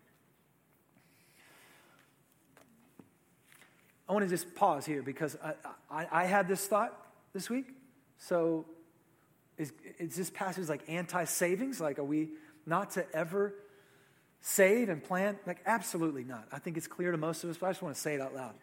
I 4.07 4.13
want 4.13 4.23
to 4.23 4.29
just 4.29 4.55
pause 4.55 4.85
here 4.85 5.03
because 5.03 5.37
I, 5.43 5.53
I, 5.91 6.07
I 6.11 6.25
had 6.25 6.47
this 6.47 6.65
thought 6.65 6.97
this 7.33 7.49
week. 7.49 7.67
So, 8.17 8.65
is, 9.57 9.71
is 9.99 10.15
this 10.15 10.29
passage 10.29 10.67
like 10.67 10.81
anti 10.87 11.25
savings? 11.25 11.79
Like, 11.79 11.99
are 11.99 12.03
we 12.03 12.29
not 12.65 12.91
to 12.91 13.05
ever 13.13 13.53
save 14.41 14.89
and 14.89 15.03
plan? 15.03 15.37
Like, 15.45 15.59
absolutely 15.65 16.23
not. 16.23 16.47
I 16.51 16.59
think 16.59 16.77
it's 16.77 16.87
clear 16.87 17.11
to 17.11 17.17
most 17.17 17.43
of 17.43 17.49
us, 17.49 17.57
but 17.57 17.67
I 17.67 17.69
just 17.71 17.83
want 17.83 17.95
to 17.95 18.01
say 18.01 18.15
it 18.15 18.21
out 18.21 18.33
loud. 18.33 18.53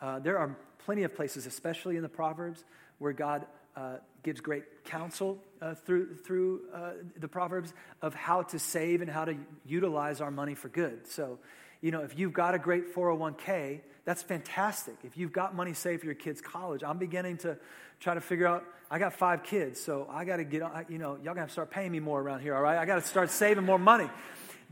Uh, 0.00 0.18
there 0.18 0.36
are 0.36 0.56
plenty 0.84 1.02
of 1.02 1.14
places, 1.14 1.46
especially 1.46 1.96
in 1.96 2.02
the 2.02 2.08
Proverbs, 2.08 2.64
where 2.98 3.12
God 3.12 3.46
uh, 3.76 3.96
gives 4.22 4.40
great 4.40 4.84
counsel 4.84 5.38
uh, 5.60 5.74
through, 5.74 6.14
through 6.16 6.60
uh, 6.74 6.90
the 7.16 7.28
Proverbs 7.28 7.72
of 8.00 8.14
how 8.14 8.42
to 8.42 8.58
save 8.58 9.00
and 9.00 9.10
how 9.10 9.24
to 9.24 9.36
utilize 9.64 10.20
our 10.20 10.30
money 10.30 10.54
for 10.54 10.68
good. 10.68 11.06
So, 11.06 11.38
you 11.80 11.90
know, 11.90 12.02
if 12.02 12.18
you've 12.18 12.32
got 12.32 12.54
a 12.54 12.58
great 12.58 12.94
401k, 12.94 13.80
that's 14.04 14.22
fantastic. 14.22 14.96
If 15.04 15.16
you've 15.16 15.32
got 15.32 15.54
money 15.54 15.74
saved 15.74 16.00
for 16.00 16.06
your 16.06 16.14
kids' 16.14 16.40
college, 16.40 16.82
I'm 16.84 16.98
beginning 16.98 17.38
to 17.38 17.56
try 18.00 18.14
to 18.14 18.20
figure 18.20 18.46
out. 18.46 18.64
I 18.90 18.98
got 18.98 19.14
five 19.14 19.42
kids, 19.42 19.80
so 19.80 20.06
I 20.10 20.24
got 20.26 20.36
to 20.36 20.44
get, 20.44 20.62
you 20.90 20.98
know, 20.98 21.16
y'all 21.24 21.34
to 21.34 21.48
start 21.48 21.70
paying 21.70 21.90
me 21.90 22.00
more 22.00 22.20
around 22.20 22.40
here, 22.40 22.54
all 22.54 22.62
right? 22.62 22.76
I 22.76 22.84
got 22.84 22.96
to 22.96 23.08
start 23.08 23.30
saving 23.30 23.64
more 23.64 23.78
money. 23.78 24.10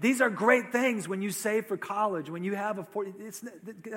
These 0.00 0.22
are 0.22 0.30
great 0.30 0.72
things 0.72 1.06
when 1.06 1.20
you 1.20 1.30
save 1.30 1.66
for 1.66 1.76
college, 1.76 2.30
when 2.30 2.42
you 2.42 2.54
have 2.54 2.78
a, 2.78 2.86
it's, 3.18 3.44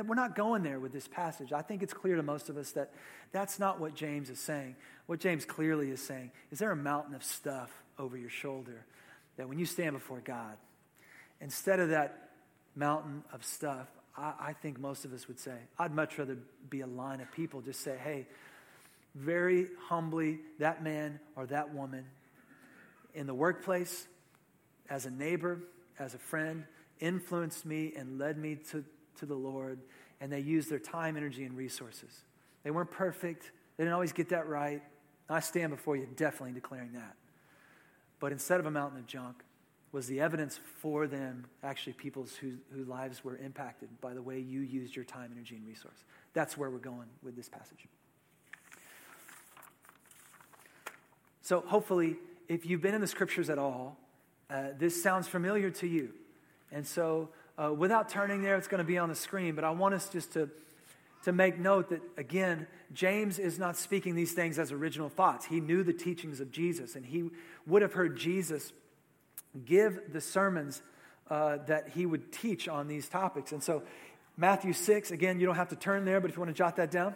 we're 0.06 0.16
not 0.16 0.36
going 0.36 0.62
there 0.62 0.78
with 0.78 0.92
this 0.92 1.08
passage. 1.08 1.54
I 1.54 1.62
think 1.62 1.82
it's 1.82 1.94
clear 1.94 2.18
to 2.18 2.24
most 2.24 2.50
of 2.50 2.58
us 2.58 2.72
that 2.72 2.92
that's 3.32 3.58
not 3.58 3.80
what 3.80 3.96
James 3.96 4.30
is 4.30 4.38
saying. 4.38 4.76
What 5.06 5.22
James 5.22 5.46
clearly 5.46 5.92
is 5.92 6.02
saying 6.02 6.32
is 6.52 6.60
there 6.60 6.72
a 6.72 6.76
mountain 6.76 7.16
of 7.16 7.24
stuff 7.24 7.72
over 7.98 8.18
your 8.18 8.30
shoulder 8.30 8.86
that 9.38 9.48
when 9.48 9.60
you 9.60 9.66
stand 9.66 9.94
before 9.94 10.20
God, 10.20 10.58
instead 11.40 11.80
of 11.80 11.90
that 11.90 12.32
mountain 12.76 13.24
of 13.32 13.46
stuff, 13.46 13.88
I, 14.18 14.34
I 14.40 14.54
think 14.54 14.82
most 14.82 15.06
of 15.06 15.14
us 15.14 15.30
would 15.30 15.40
say, 15.40 15.56
I'd 15.80 15.94
much 15.94 16.18
rather 16.18 16.38
be 16.70 16.82
a 16.82 16.88
line 16.88 17.22
of 17.22 17.32
people 17.32 17.62
just 17.62 17.80
say, 17.80 17.96
hey, 18.04 18.28
very 19.16 19.68
humbly, 19.88 20.40
that 20.60 20.84
man 20.84 21.22
or 21.38 21.46
that 21.46 21.74
woman 21.74 22.04
in 23.14 23.26
the 23.26 23.34
workplace, 23.34 24.06
as 24.90 25.06
a 25.06 25.12
neighbor, 25.12 25.60
as 26.00 26.14
a 26.14 26.20
friend, 26.20 26.66
influenced 27.00 27.66
me 27.66 27.94
and 27.96 28.18
led 28.20 28.38
me 28.38 28.56
to, 28.72 28.84
to 29.20 29.26
the 29.26 29.36
Lord, 29.36 29.80
and 30.22 30.32
they 30.32 30.40
used 30.40 30.70
their 30.70 30.80
time, 30.80 31.18
energy, 31.18 31.44
and 31.44 31.56
resources. 31.56 32.24
They 32.64 32.72
weren't 32.72 32.92
perfect, 32.92 33.52
they 33.78 33.84
didn't 33.84 33.94
always 33.94 34.14
get 34.14 34.30
that 34.30 34.48
right. 34.48 34.82
I 35.30 35.40
stand 35.40 35.72
before 35.72 35.96
you 35.96 36.08
definitely 36.16 36.54
declaring 36.54 36.94
that. 36.94 37.16
But 38.20 38.32
instead 38.32 38.60
of 38.60 38.66
a 38.66 38.72
mountain 38.72 39.00
of 39.00 39.08
junk, 39.08 39.44
was 39.94 40.08
the 40.08 40.20
evidence 40.20 40.60
for 40.80 41.08
them 41.08 41.46
actually 41.62 41.94
people's 41.94 42.36
whose, 42.36 42.58
whose 42.74 42.88
lives 42.88 43.24
were 43.24 43.38
impacted 43.38 43.90
by 44.02 44.14
the 44.14 44.22
way 44.22 44.40
you 44.40 44.62
used 44.62 44.96
your 44.96 45.06
time, 45.06 45.30
energy, 45.32 45.56
and 45.56 45.66
resource. 45.68 46.04
That's 46.34 46.58
where 46.58 46.70
we're 46.70 46.80
going 46.80 47.08
with 47.22 47.36
this 47.36 47.48
passage. 47.48 47.88
So, 51.44 51.62
hopefully, 51.68 52.18
if 52.48 52.66
you've 52.66 52.82
been 52.82 52.96
in 52.96 53.02
the 53.02 53.08
scriptures 53.08 53.50
at 53.50 53.60
all, 53.60 53.98
uh, 54.54 54.66
this 54.78 55.02
sounds 55.02 55.28
familiar 55.28 55.72
to 55.72 55.88
you. 55.88 56.14
And 56.72 56.86
so, 56.86 57.30
uh, 57.58 57.74
without 57.74 58.10
turning 58.10 58.44
there, 58.44 58.56
it's 58.56 58.68
going 58.68 58.80
to 58.80 58.88
be 58.88 59.00
on 59.00 59.10
the 59.10 59.16
screen, 59.16 59.56
but 59.56 59.64
I 59.64 59.72
want 59.72 59.96
us 59.96 60.10
just 60.10 60.34
to, 60.34 60.50
to 61.24 61.32
make 61.32 61.58
note 61.58 61.90
that, 61.90 62.02
again, 62.18 62.68
James 62.94 63.40
is 63.40 63.58
not 63.58 63.78
speaking 63.78 64.14
these 64.14 64.34
things 64.34 64.60
as 64.60 64.72
original 64.72 65.10
thoughts. 65.10 65.46
He 65.46 65.60
knew 65.60 65.82
the 65.84 65.94
teachings 65.94 66.40
of 66.40 66.52
Jesus, 66.52 66.96
and 66.96 67.04
he 67.04 67.32
would 67.66 67.82
have 67.82 67.94
heard 67.94 68.16
Jesus 68.16 68.72
give 69.66 70.14
the 70.14 70.22
sermons 70.22 70.84
uh, 71.32 71.58
that 71.68 71.90
he 71.90 72.06
would 72.06 72.32
teach 72.32 72.68
on 72.68 72.88
these 72.88 73.10
topics. 73.10 73.54
And 73.54 73.64
so, 73.64 73.82
Matthew 74.38 74.74
6, 74.74 75.10
again, 75.10 75.40
you 75.40 75.48
don't 75.48 75.56
have 75.56 75.70
to 75.70 75.76
turn 75.76 76.06
there, 76.06 76.22
but 76.22 76.30
if 76.30 76.36
you 76.38 76.42
want 76.42 76.56
to 76.56 76.58
jot 76.58 76.76
that 76.76 76.92
down, 76.92 77.16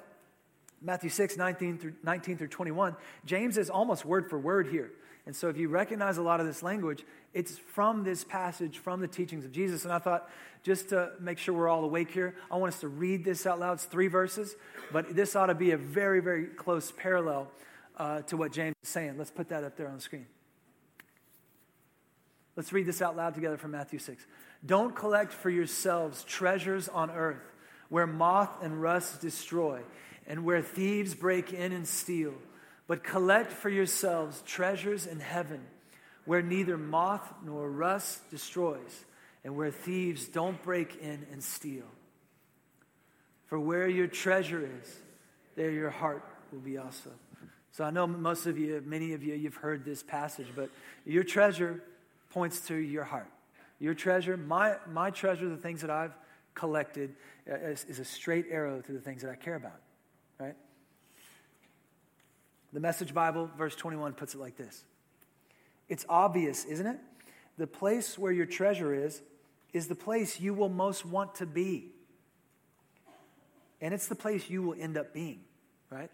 Matthew 0.82 1.10
6, 1.10 1.38
19 1.38 1.78
through, 1.78 1.93
19 2.04 2.38
through 2.38 2.47
21, 2.47 2.95
James 3.26 3.58
is 3.58 3.69
almost 3.69 4.06
word 4.06 4.28
for 4.30 4.39
word 4.39 4.67
here. 4.67 4.91
And 5.28 5.36
so, 5.36 5.50
if 5.50 5.58
you 5.58 5.68
recognize 5.68 6.18
a 6.18 6.22
lot 6.22 6.40
of 6.40 6.46
this 6.46 6.63
language, 6.63 7.04
it's 7.34 7.58
from 7.58 8.06
this 8.06 8.24
passage, 8.24 8.78
from 8.78 9.02
the 9.02 9.10
teachings 9.10 9.44
of 9.44 9.52
Jesus. 9.52 9.84
And 9.84 9.94
I 9.94 10.00
thought, 10.00 10.30
just 10.63 10.90
to 10.90 11.12
make 11.20 11.38
sure 11.38 11.54
we're 11.54 11.68
all 11.68 11.84
awake 11.84 12.12
here, 12.12 12.34
I 12.50 12.56
want 12.56 12.74
us 12.74 12.80
to 12.80 12.88
read 12.88 13.26
this 13.26 13.46
out 13.46 13.60
loud. 13.60 13.74
It's 13.74 13.84
three 13.84 14.08
verses, 14.08 14.56
but 14.92 15.16
this 15.16 15.36
ought 15.36 15.48
to 15.48 15.54
be 15.54 15.72
a 15.72 15.78
very, 15.78 16.22
very 16.22 16.46
close 16.46 16.92
parallel 16.92 17.52
uh, 17.98 18.22
to 18.22 18.38
what 18.38 18.54
James 18.54 18.74
is 18.82 18.90
saying. 18.90 19.18
Let's 19.18 19.30
put 19.30 19.50
that 19.50 19.66
up 19.66 19.76
there 19.76 19.90
on 19.90 19.96
the 19.96 20.02
screen. 20.02 20.28
Let's 22.56 22.72
read 22.72 22.86
this 22.86 23.02
out 23.02 23.16
loud 23.16 23.36
together 23.36 23.58
from 23.58 23.72
Matthew 23.72 24.00
6. 24.00 24.26
Don't 24.66 24.96
collect 24.96 25.34
for 25.34 25.50
yourselves 25.50 26.24
treasures 26.24 26.88
on 26.88 27.12
earth 27.12 27.52
where 27.90 28.08
moth 28.08 28.63
and 28.63 28.82
rust 28.82 29.22
destroy 29.22 29.82
and 30.26 30.44
where 30.44 30.62
thieves 30.62 31.16
break 31.16 31.54
in 31.54 31.72
and 31.72 31.88
steal, 31.88 32.34
but 32.88 33.04
collect 33.04 33.52
for 33.52 33.69
yourselves 33.69 34.41
treasures 34.45 35.06
in 35.06 35.19
heaven 35.19 35.62
where 36.26 36.41
neither 36.41 36.78
moth 36.78 37.34
nor 37.45 37.69
rust 37.69 38.30
destroys 38.30 39.06
and 39.43 39.56
where 39.56 39.71
thieves 39.71 40.28
don't 40.28 40.62
break 40.63 40.97
in 41.02 41.26
and 41.32 41.43
steal. 41.43 41.86
For 43.45 43.60
where 43.60 43.88
your 43.88 44.08
treasure 44.08 44.69
is, 44.82 45.00
there 45.56 45.71
your 45.71 45.89
heart 45.89 46.23
will 46.52 46.60
be 46.60 46.78
also. 46.78 47.12
So 47.71 47.84
I 47.84 47.91
know 47.91 48.08
most 48.08 48.45
of 48.45 48.58
you, 48.58 48.84
many 48.86 49.13
of 49.13 49.23
you, 49.23 49.36
you've 49.36 49.56
heard 49.56 49.86
this 49.86 50.04
passage, 50.04 50.47
but 50.56 50.69
your 51.06 51.23
treasure 51.23 51.82
points 52.32 52.60
to 52.67 52.76
your 52.76 53.04
heart. 53.04 53.32
Your 53.80 53.93
treasure, 53.93 54.36
my, 54.36 54.76
my 54.91 55.12
treasure, 55.12 55.47
the 55.47 55.58
things 55.58 55.82
that 55.82 55.89
I've 55.89 56.13
collected, 56.56 57.15
uh, 57.50 57.56
is, 57.56 57.86
is 57.86 58.00
a 58.00 58.06
straight 58.06 58.47
arrow 58.50 58.82
to 58.82 58.91
the 58.91 59.00
things 59.00 59.21
that 59.21 59.32
I 59.32 59.36
care 59.36 59.56
about, 59.56 59.80
right? 60.39 60.56
The 62.74 62.80
Message 62.80 63.14
Bible, 63.14 63.50
verse 63.58 63.76
21, 63.76 64.14
puts 64.14 64.36
it 64.36 64.40
like 64.40 64.58
this 64.58 64.84
It's 65.90 66.06
obvious, 66.10 66.66
isn't 66.66 66.88
it? 66.88 67.00
The 67.58 67.68
place 67.68 68.18
where 68.18 68.32
your 68.32 68.46
treasure 68.46 68.94
is, 68.94 69.22
is 69.74 69.88
the 69.88 69.96
place 69.96 70.40
you 70.40 70.54
will 70.54 70.70
most 70.70 71.06
want 71.06 71.36
to 71.36 71.46
be. 71.46 71.92
And 73.82 73.94
it's 73.94 74.08
the 74.08 74.16
place 74.16 74.50
you 74.50 74.64
will 74.64 74.76
end 74.80 74.98
up 74.98 75.14
being, 75.14 75.42
right? 75.90 76.10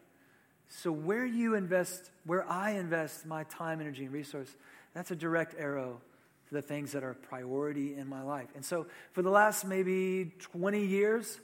So, 0.70 0.92
where 0.92 1.26
you 1.26 1.56
invest, 1.56 2.12
where 2.26 2.50
I 2.50 2.72
invest 2.72 3.26
my 3.26 3.44
time, 3.44 3.80
energy, 3.80 4.06
and 4.06 4.14
resource, 4.14 4.50
that's 4.94 5.12
a 5.12 5.16
direct 5.16 5.56
arrow 5.58 6.02
to 6.50 6.54
the 6.54 6.62
things 6.62 6.92
that 6.92 7.04
are 7.04 7.14
priority 7.14 7.96
in 7.96 8.08
my 8.08 8.22
life. 8.22 8.48
And 8.56 8.66
so, 8.66 8.88
for 9.12 9.22
the 9.22 9.30
last 9.30 9.66
maybe 9.66 10.34
20 10.40 10.86
years 10.86 11.40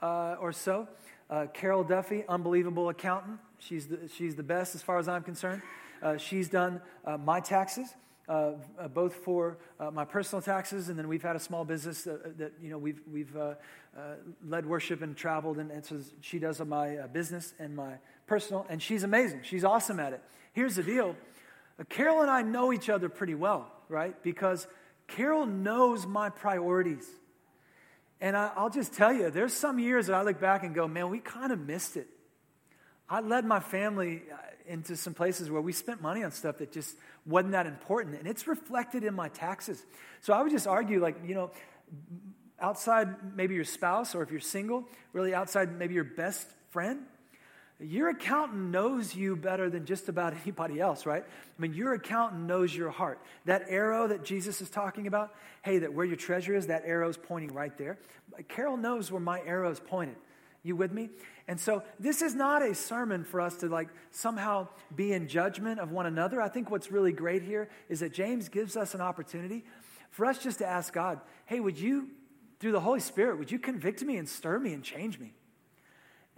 uh, 0.00 0.36
or 0.40 0.52
so, 0.52 0.88
uh, 1.30 1.46
Carol 1.52 1.84
Duffy, 1.84 2.24
unbelievable 2.28 2.88
accountant. 2.88 3.38
She's 3.58 3.86
the, 3.86 4.08
she's 4.16 4.34
the 4.34 4.42
best 4.42 4.74
as 4.74 4.82
far 4.82 4.98
as 4.98 5.08
I'm 5.08 5.22
concerned. 5.22 5.62
Uh, 6.02 6.16
she's 6.16 6.48
done 6.48 6.80
uh, 7.04 7.16
my 7.16 7.40
taxes. 7.40 7.94
Uh, 8.28 8.52
uh, 8.78 8.86
both 8.88 9.14
for 9.14 9.56
my 9.90 10.04
personal 10.04 10.42
taxes, 10.42 10.90
and 10.90 10.98
then 10.98 11.08
we've 11.08 11.22
had 11.22 11.34
a 11.34 11.40
small 11.40 11.64
business 11.64 12.02
that, 12.02 12.36
that 12.36 12.52
you 12.60 12.68
know 12.68 12.76
we've 12.76 13.00
we've 13.10 13.34
led 14.44 14.66
worship 14.66 15.00
and 15.00 15.16
traveled, 15.16 15.56
and, 15.56 15.70
and 15.70 15.82
so 15.82 15.98
she 16.20 16.38
does 16.38 16.60
my 16.60 16.96
business 17.10 17.54
and 17.58 17.74
my 17.74 17.94
personal, 18.26 18.66
and 18.68 18.82
she's 18.82 19.02
amazing. 19.02 19.40
She's 19.44 19.64
awesome 19.64 19.98
at 19.98 20.12
it. 20.12 20.22
Here's 20.52 20.76
the 20.76 20.82
deal: 20.82 21.16
Carol 21.88 22.20
and 22.20 22.30
I 22.30 22.42
know 22.42 22.70
each 22.70 22.90
other 22.90 23.08
pretty 23.08 23.34
well 23.34 23.72
right? 23.88 24.20
Because 24.22 24.66
Carol 25.06 25.46
knows 25.46 26.06
my 26.06 26.30
priorities. 26.30 27.06
And 28.20 28.36
I, 28.36 28.50
will 28.60 28.70
just 28.70 28.94
tell 28.94 29.12
you, 29.12 29.30
there's 29.30 29.52
some 29.52 29.78
years 29.78 30.08
that 30.08 30.14
I 30.14 30.22
look 30.22 30.40
back 30.40 30.64
and 30.64 30.74
go, 30.74 30.88
man, 30.88 31.08
we 31.10 31.20
kind 31.20 31.52
of 31.52 31.60
missed 31.60 31.96
it. 31.96 32.08
I 33.08 33.20
led 33.20 33.44
my 33.44 33.60
family 33.60 34.22
uh, 34.32 34.36
into 34.66 34.96
some 34.96 35.14
places 35.14 35.50
where 35.50 35.62
we 35.62 35.72
spent 35.72 36.02
money 36.02 36.24
on 36.24 36.30
stuff 36.30 36.58
that 36.58 36.72
just 36.72 36.96
wasn't 37.24 37.52
that 37.52 37.66
important. 37.66 38.16
And 38.16 38.26
it's 38.26 38.46
reflected 38.46 39.04
in 39.04 39.14
my 39.14 39.28
taxes. 39.28 39.82
So 40.20 40.34
I 40.34 40.42
would 40.42 40.50
just 40.50 40.66
argue, 40.66 41.00
like, 41.00 41.16
you 41.24 41.34
know, 41.34 41.50
outside 42.60 43.36
maybe 43.36 43.54
your 43.54 43.64
spouse, 43.64 44.14
or 44.14 44.22
if 44.22 44.30
you're 44.30 44.40
single, 44.40 44.88
really 45.12 45.32
outside 45.32 45.78
maybe 45.78 45.94
your 45.94 46.04
best 46.04 46.48
friend, 46.70 47.00
your 47.80 48.08
accountant 48.08 48.70
knows 48.70 49.14
you 49.14 49.36
better 49.36 49.70
than 49.70 49.84
just 49.84 50.08
about 50.08 50.34
anybody 50.42 50.80
else, 50.80 51.06
right? 51.06 51.24
I 51.24 51.62
mean, 51.62 51.74
your 51.74 51.94
accountant 51.94 52.42
knows 52.42 52.74
your 52.74 52.90
heart. 52.90 53.20
That 53.44 53.64
arrow 53.68 54.08
that 54.08 54.24
Jesus 54.24 54.60
is 54.60 54.70
talking 54.70 55.06
about, 55.06 55.34
hey, 55.62 55.78
that 55.78 55.92
where 55.92 56.06
your 56.06 56.16
treasure 56.16 56.54
is, 56.54 56.66
that 56.66 56.82
arrow 56.84 57.08
is 57.08 57.16
pointing 57.16 57.52
right 57.52 57.76
there. 57.78 57.98
Carol 58.48 58.76
knows 58.76 59.10
where 59.10 59.20
my 59.20 59.40
arrow 59.40 59.70
is 59.70 59.80
pointed. 59.80 60.16
You 60.64 60.76
with 60.76 60.92
me? 60.92 61.08
And 61.46 61.58
so 61.58 61.82
this 61.98 62.20
is 62.20 62.34
not 62.34 62.62
a 62.62 62.74
sermon 62.74 63.24
for 63.24 63.40
us 63.40 63.56
to 63.58 63.68
like 63.68 63.88
somehow 64.10 64.68
be 64.94 65.12
in 65.12 65.28
judgment 65.28 65.80
of 65.80 65.92
one 65.92 66.06
another. 66.06 66.42
I 66.42 66.48
think 66.48 66.70
what's 66.70 66.90
really 66.90 67.12
great 67.12 67.42
here 67.42 67.70
is 67.88 68.00
that 68.00 68.12
James 68.12 68.48
gives 68.48 68.76
us 68.76 68.94
an 68.94 69.00
opportunity 69.00 69.64
for 70.10 70.26
us 70.26 70.38
just 70.38 70.58
to 70.58 70.66
ask 70.66 70.92
God, 70.92 71.20
hey, 71.46 71.60
would 71.60 71.78
you, 71.78 72.08
through 72.58 72.72
the 72.72 72.80
Holy 72.80 73.00
Spirit, 73.00 73.38
would 73.38 73.52
you 73.52 73.58
convict 73.58 74.02
me 74.02 74.16
and 74.16 74.28
stir 74.28 74.58
me 74.58 74.74
and 74.74 74.82
change 74.82 75.18
me? 75.18 75.32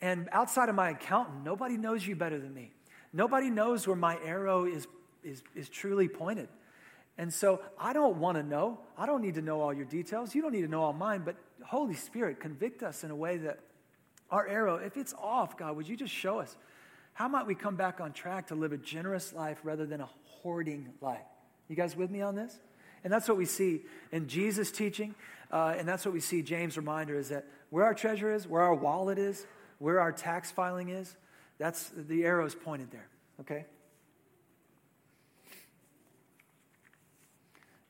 And 0.01 0.29
outside 0.33 0.69
of 0.69 0.75
my 0.75 0.91
accountant, 0.91 1.45
nobody 1.45 1.77
knows 1.77 2.07
you 2.07 2.17
better 2.17 2.39
than 2.39 2.55
me. 2.55 2.73
Nobody 3.13 3.51
knows 3.51 3.87
where 3.87 3.97
my 3.97 4.19
arrow 4.25 4.65
is, 4.65 4.87
is, 5.23 5.43
is 5.55 5.69
truly 5.69 6.09
pointed. 6.09 6.49
And 7.19 7.33
so 7.33 7.61
I 7.79 7.93
don't 7.93 8.17
want 8.17 8.39
to 8.39 8.43
know. 8.43 8.81
I 8.97 9.05
don't 9.05 9.21
need 9.21 9.35
to 9.35 9.43
know 9.43 9.61
all 9.61 9.75
your 9.75 9.85
details. 9.85 10.35
You 10.35 10.41
don't 10.43 10.53
need 10.53 10.63
to 10.63 10.69
know 10.69 10.83
all 10.83 10.93
mine. 10.93 11.23
But 11.25 11.37
Holy 11.63 11.95
Spirit, 11.95 12.41
convict 12.41 12.83
us 12.83 13.05
in 13.05 13.11
a 13.11 13.17
way 13.17 13.37
that 13.39 13.61
our 14.31 14.47
arrow, 14.47 14.77
if 14.77 14.97
it's 14.97 15.13
off, 15.15 15.59
God, 15.59 15.77
would 15.77 15.89
you 15.89 15.97
just 15.97 16.15
show 16.15 16.39
us? 16.39 16.57
How 17.13 17.29
might 17.29 17.47
we 17.47 17.55
come 17.55 17.77
back 17.77 18.01
on 18.01 18.13
track 18.13 18.47
to 18.47 18.55
live 18.55 18.73
a 18.73 18.79
generous 18.79 19.33
life 19.33 19.59
rather 19.65 19.85
than 19.85 20.01
a 20.01 20.09
hoarding 20.25 20.89
life? 21.01 21.21
You 21.69 21.77
guys 21.77 21.95
with 21.95 22.11
me 22.11 22.23
on 22.23 22.37
this? 22.37 22.59
And 23.05 23.13
that's 23.13 23.29
what 23.29 23.37
we 23.37 23.45
see 23.45 23.83
in 24.13 24.29
Jesus' 24.29 24.71
teaching. 24.71 25.15
Uh, 25.51 25.75
and 25.77 25.87
that's 25.87 26.05
what 26.05 26.15
we 26.15 26.21
see 26.21 26.43
James' 26.43 26.77
reminder 26.77 27.19
is 27.19 27.31
that 27.31 27.45
where 27.71 27.85
our 27.85 27.95
treasure 27.95 28.33
is, 28.33 28.47
where 28.47 28.63
our 28.63 28.75
wallet 28.75 29.19
is, 29.19 29.47
where 29.81 29.99
our 29.99 30.13
tax 30.13 30.53
filing 30.53 30.91
is, 30.91 31.17
that's 31.59 31.91
the 31.97 32.25
arrow's 32.25 32.55
pointed 32.55 32.93
there, 32.93 33.09
okay? 33.41 33.65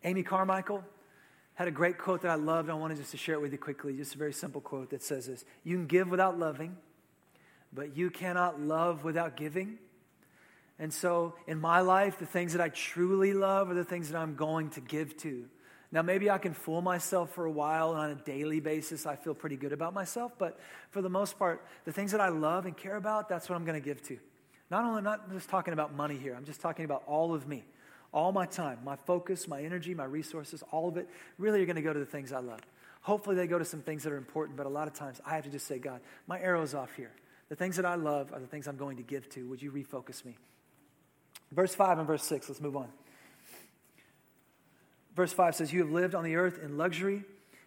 Amy 0.02 0.22
Carmichael 0.22 0.82
had 1.54 1.68
a 1.68 1.70
great 1.70 1.98
quote 1.98 2.22
that 2.22 2.30
I 2.30 2.36
loved. 2.36 2.70
I 2.70 2.74
wanted 2.74 2.96
just 2.96 3.10
to 3.10 3.18
share 3.18 3.34
it 3.34 3.40
with 3.42 3.52
you 3.52 3.58
quickly. 3.58 3.94
Just 3.94 4.14
a 4.14 4.18
very 4.18 4.32
simple 4.32 4.62
quote 4.62 4.90
that 4.90 5.02
says 5.02 5.26
this 5.26 5.44
You 5.62 5.76
can 5.76 5.86
give 5.86 6.08
without 6.08 6.38
loving, 6.38 6.76
but 7.72 7.96
you 7.96 8.08
cannot 8.08 8.60
love 8.60 9.04
without 9.04 9.36
giving. 9.36 9.78
And 10.78 10.90
so, 10.94 11.34
in 11.46 11.60
my 11.60 11.80
life, 11.80 12.18
the 12.18 12.24
things 12.24 12.52
that 12.54 12.62
I 12.62 12.70
truly 12.70 13.34
love 13.34 13.68
are 13.70 13.74
the 13.74 13.84
things 13.84 14.10
that 14.10 14.16
I'm 14.16 14.36
going 14.36 14.70
to 14.70 14.80
give 14.80 15.16
to. 15.18 15.44
Now, 15.92 16.02
maybe 16.02 16.30
I 16.30 16.38
can 16.38 16.54
fool 16.54 16.82
myself 16.82 17.34
for 17.34 17.46
a 17.46 17.50
while, 17.50 17.90
and 17.90 17.98
on 17.98 18.10
a 18.10 18.14
daily 18.14 18.60
basis, 18.60 19.06
I 19.06 19.16
feel 19.16 19.34
pretty 19.34 19.56
good 19.56 19.72
about 19.72 19.92
myself. 19.92 20.32
But 20.38 20.58
for 20.90 21.02
the 21.02 21.08
most 21.08 21.36
part, 21.36 21.66
the 21.84 21.92
things 21.92 22.12
that 22.12 22.20
I 22.20 22.28
love 22.28 22.66
and 22.66 22.76
care 22.76 22.94
about, 22.96 23.28
that's 23.28 23.48
what 23.48 23.56
I'm 23.56 23.64
going 23.64 23.80
to 23.80 23.84
give 23.84 24.00
to. 24.04 24.18
Not 24.70 24.84
only 24.84 25.02
not 25.02 25.32
just 25.32 25.48
talking 25.48 25.72
about 25.72 25.92
money 25.92 26.16
here, 26.16 26.34
I'm 26.36 26.44
just 26.44 26.60
talking 26.60 26.84
about 26.84 27.02
all 27.06 27.34
of 27.34 27.48
me, 27.48 27.64
all 28.12 28.30
my 28.30 28.46
time, 28.46 28.78
my 28.84 28.94
focus, 28.94 29.48
my 29.48 29.62
energy, 29.62 29.92
my 29.92 30.04
resources, 30.04 30.62
all 30.70 30.88
of 30.88 30.96
it. 30.96 31.08
Really, 31.38 31.60
are 31.60 31.66
going 31.66 31.74
to 31.74 31.82
go 31.82 31.92
to 31.92 31.98
the 31.98 32.06
things 32.06 32.32
I 32.32 32.38
love. 32.38 32.60
Hopefully, 33.02 33.34
they 33.34 33.48
go 33.48 33.58
to 33.58 33.64
some 33.64 33.80
things 33.80 34.04
that 34.04 34.12
are 34.12 34.16
important, 34.16 34.56
but 34.56 34.66
a 34.66 34.70
lot 34.70 34.86
of 34.86 34.94
times 34.94 35.20
I 35.26 35.34
have 35.34 35.44
to 35.44 35.50
just 35.50 35.66
say, 35.66 35.78
God, 35.78 36.00
my 36.28 36.38
arrow's 36.38 36.72
off 36.72 36.94
here. 36.94 37.10
The 37.48 37.56
things 37.56 37.74
that 37.76 37.84
I 37.84 37.96
love 37.96 38.32
are 38.32 38.38
the 38.38 38.46
things 38.46 38.68
I'm 38.68 38.76
going 38.76 38.98
to 38.98 39.02
give 39.02 39.28
to. 39.30 39.48
Would 39.48 39.60
you 39.60 39.72
refocus 39.72 40.24
me? 40.24 40.36
Verse 41.50 41.74
5 41.74 41.98
and 41.98 42.06
verse 42.06 42.22
6, 42.24 42.48
let's 42.48 42.60
move 42.60 42.76
on. 42.76 42.88
Verse 45.20 45.34
5 45.34 45.54
says, 45.56 45.70
You 45.70 45.80
have 45.80 45.90
lived 45.90 46.14
on 46.14 46.24
the 46.24 46.36
earth 46.36 46.58
in 46.64 46.78
luxury 46.78 47.24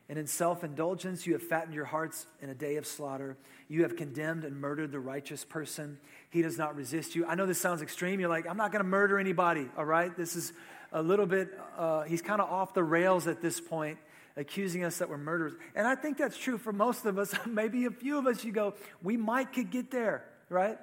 and 0.10 0.18
in 0.18 0.26
self 0.26 0.64
indulgence. 0.64 1.28
You 1.28 1.34
have 1.34 1.44
fattened 1.44 1.76
your 1.76 1.86
hearts 1.86 2.26
in 2.42 2.50
a 2.50 2.56
day 2.56 2.78
of 2.78 2.88
slaughter. 2.88 3.38
You 3.68 3.84
have 3.84 3.96
condemned 3.96 4.44
and 4.44 4.60
murdered 4.60 4.92
the 4.92 5.00
righteous 5.00 5.46
person. 5.46 6.00
He 6.32 6.42
does 6.42 6.58
not 6.58 6.76
resist 6.76 7.14
you. 7.14 7.28
I 7.28 7.36
know 7.36 7.46
this 7.46 7.62
sounds 7.62 7.84
extreme. 7.84 8.20
You're 8.20 8.28
like, 8.28 8.48
I'm 8.50 8.58
not 8.58 8.72
going 8.72 8.84
to 8.84 8.90
murder 8.90 9.20
anybody, 9.20 9.70
all 9.78 9.86
right? 9.86 10.18
This 10.18 10.36
is 10.36 10.52
a 10.92 11.04
little 11.04 11.28
bit, 11.28 11.48
uh, 11.78 12.02
he's 12.02 12.24
kind 12.24 12.42
of 12.42 12.50
off 12.50 12.74
the 12.74 12.84
rails 12.84 13.28
at 13.28 13.40
this 13.40 13.62
point, 13.62 14.00
accusing 14.36 14.84
us 14.84 14.98
that 14.98 15.08
we're 15.08 15.20
murderers. 15.20 15.54
And 15.76 15.86
I 15.86 15.94
think 15.94 16.18
that's 16.18 16.36
true 16.36 16.58
for 16.58 16.74
most 16.74 17.06
of 17.06 17.20
us. 17.20 17.36
Maybe 17.46 17.86
a 17.86 17.92
few 17.92 18.18
of 18.18 18.26
us, 18.26 18.44
you 18.44 18.52
go, 18.52 18.74
we 19.04 19.16
might 19.16 19.54
could 19.54 19.70
get 19.70 19.92
there, 19.92 20.26
right? 20.50 20.80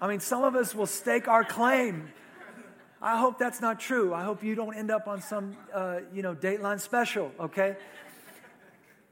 I 0.00 0.06
mean, 0.06 0.20
some 0.20 0.44
of 0.44 0.54
us 0.54 0.72
will 0.72 0.86
stake 0.86 1.26
our 1.26 1.42
claim 1.42 2.12
I 3.04 3.18
hope 3.18 3.36
that's 3.36 3.60
not 3.60 3.80
true. 3.80 4.14
I 4.14 4.22
hope 4.22 4.44
you 4.44 4.54
don't 4.54 4.76
end 4.76 4.92
up 4.92 5.08
on 5.08 5.20
some, 5.20 5.56
uh, 5.74 5.98
you 6.14 6.22
know, 6.22 6.36
Dateline 6.36 6.78
special, 6.78 7.32
okay? 7.40 7.74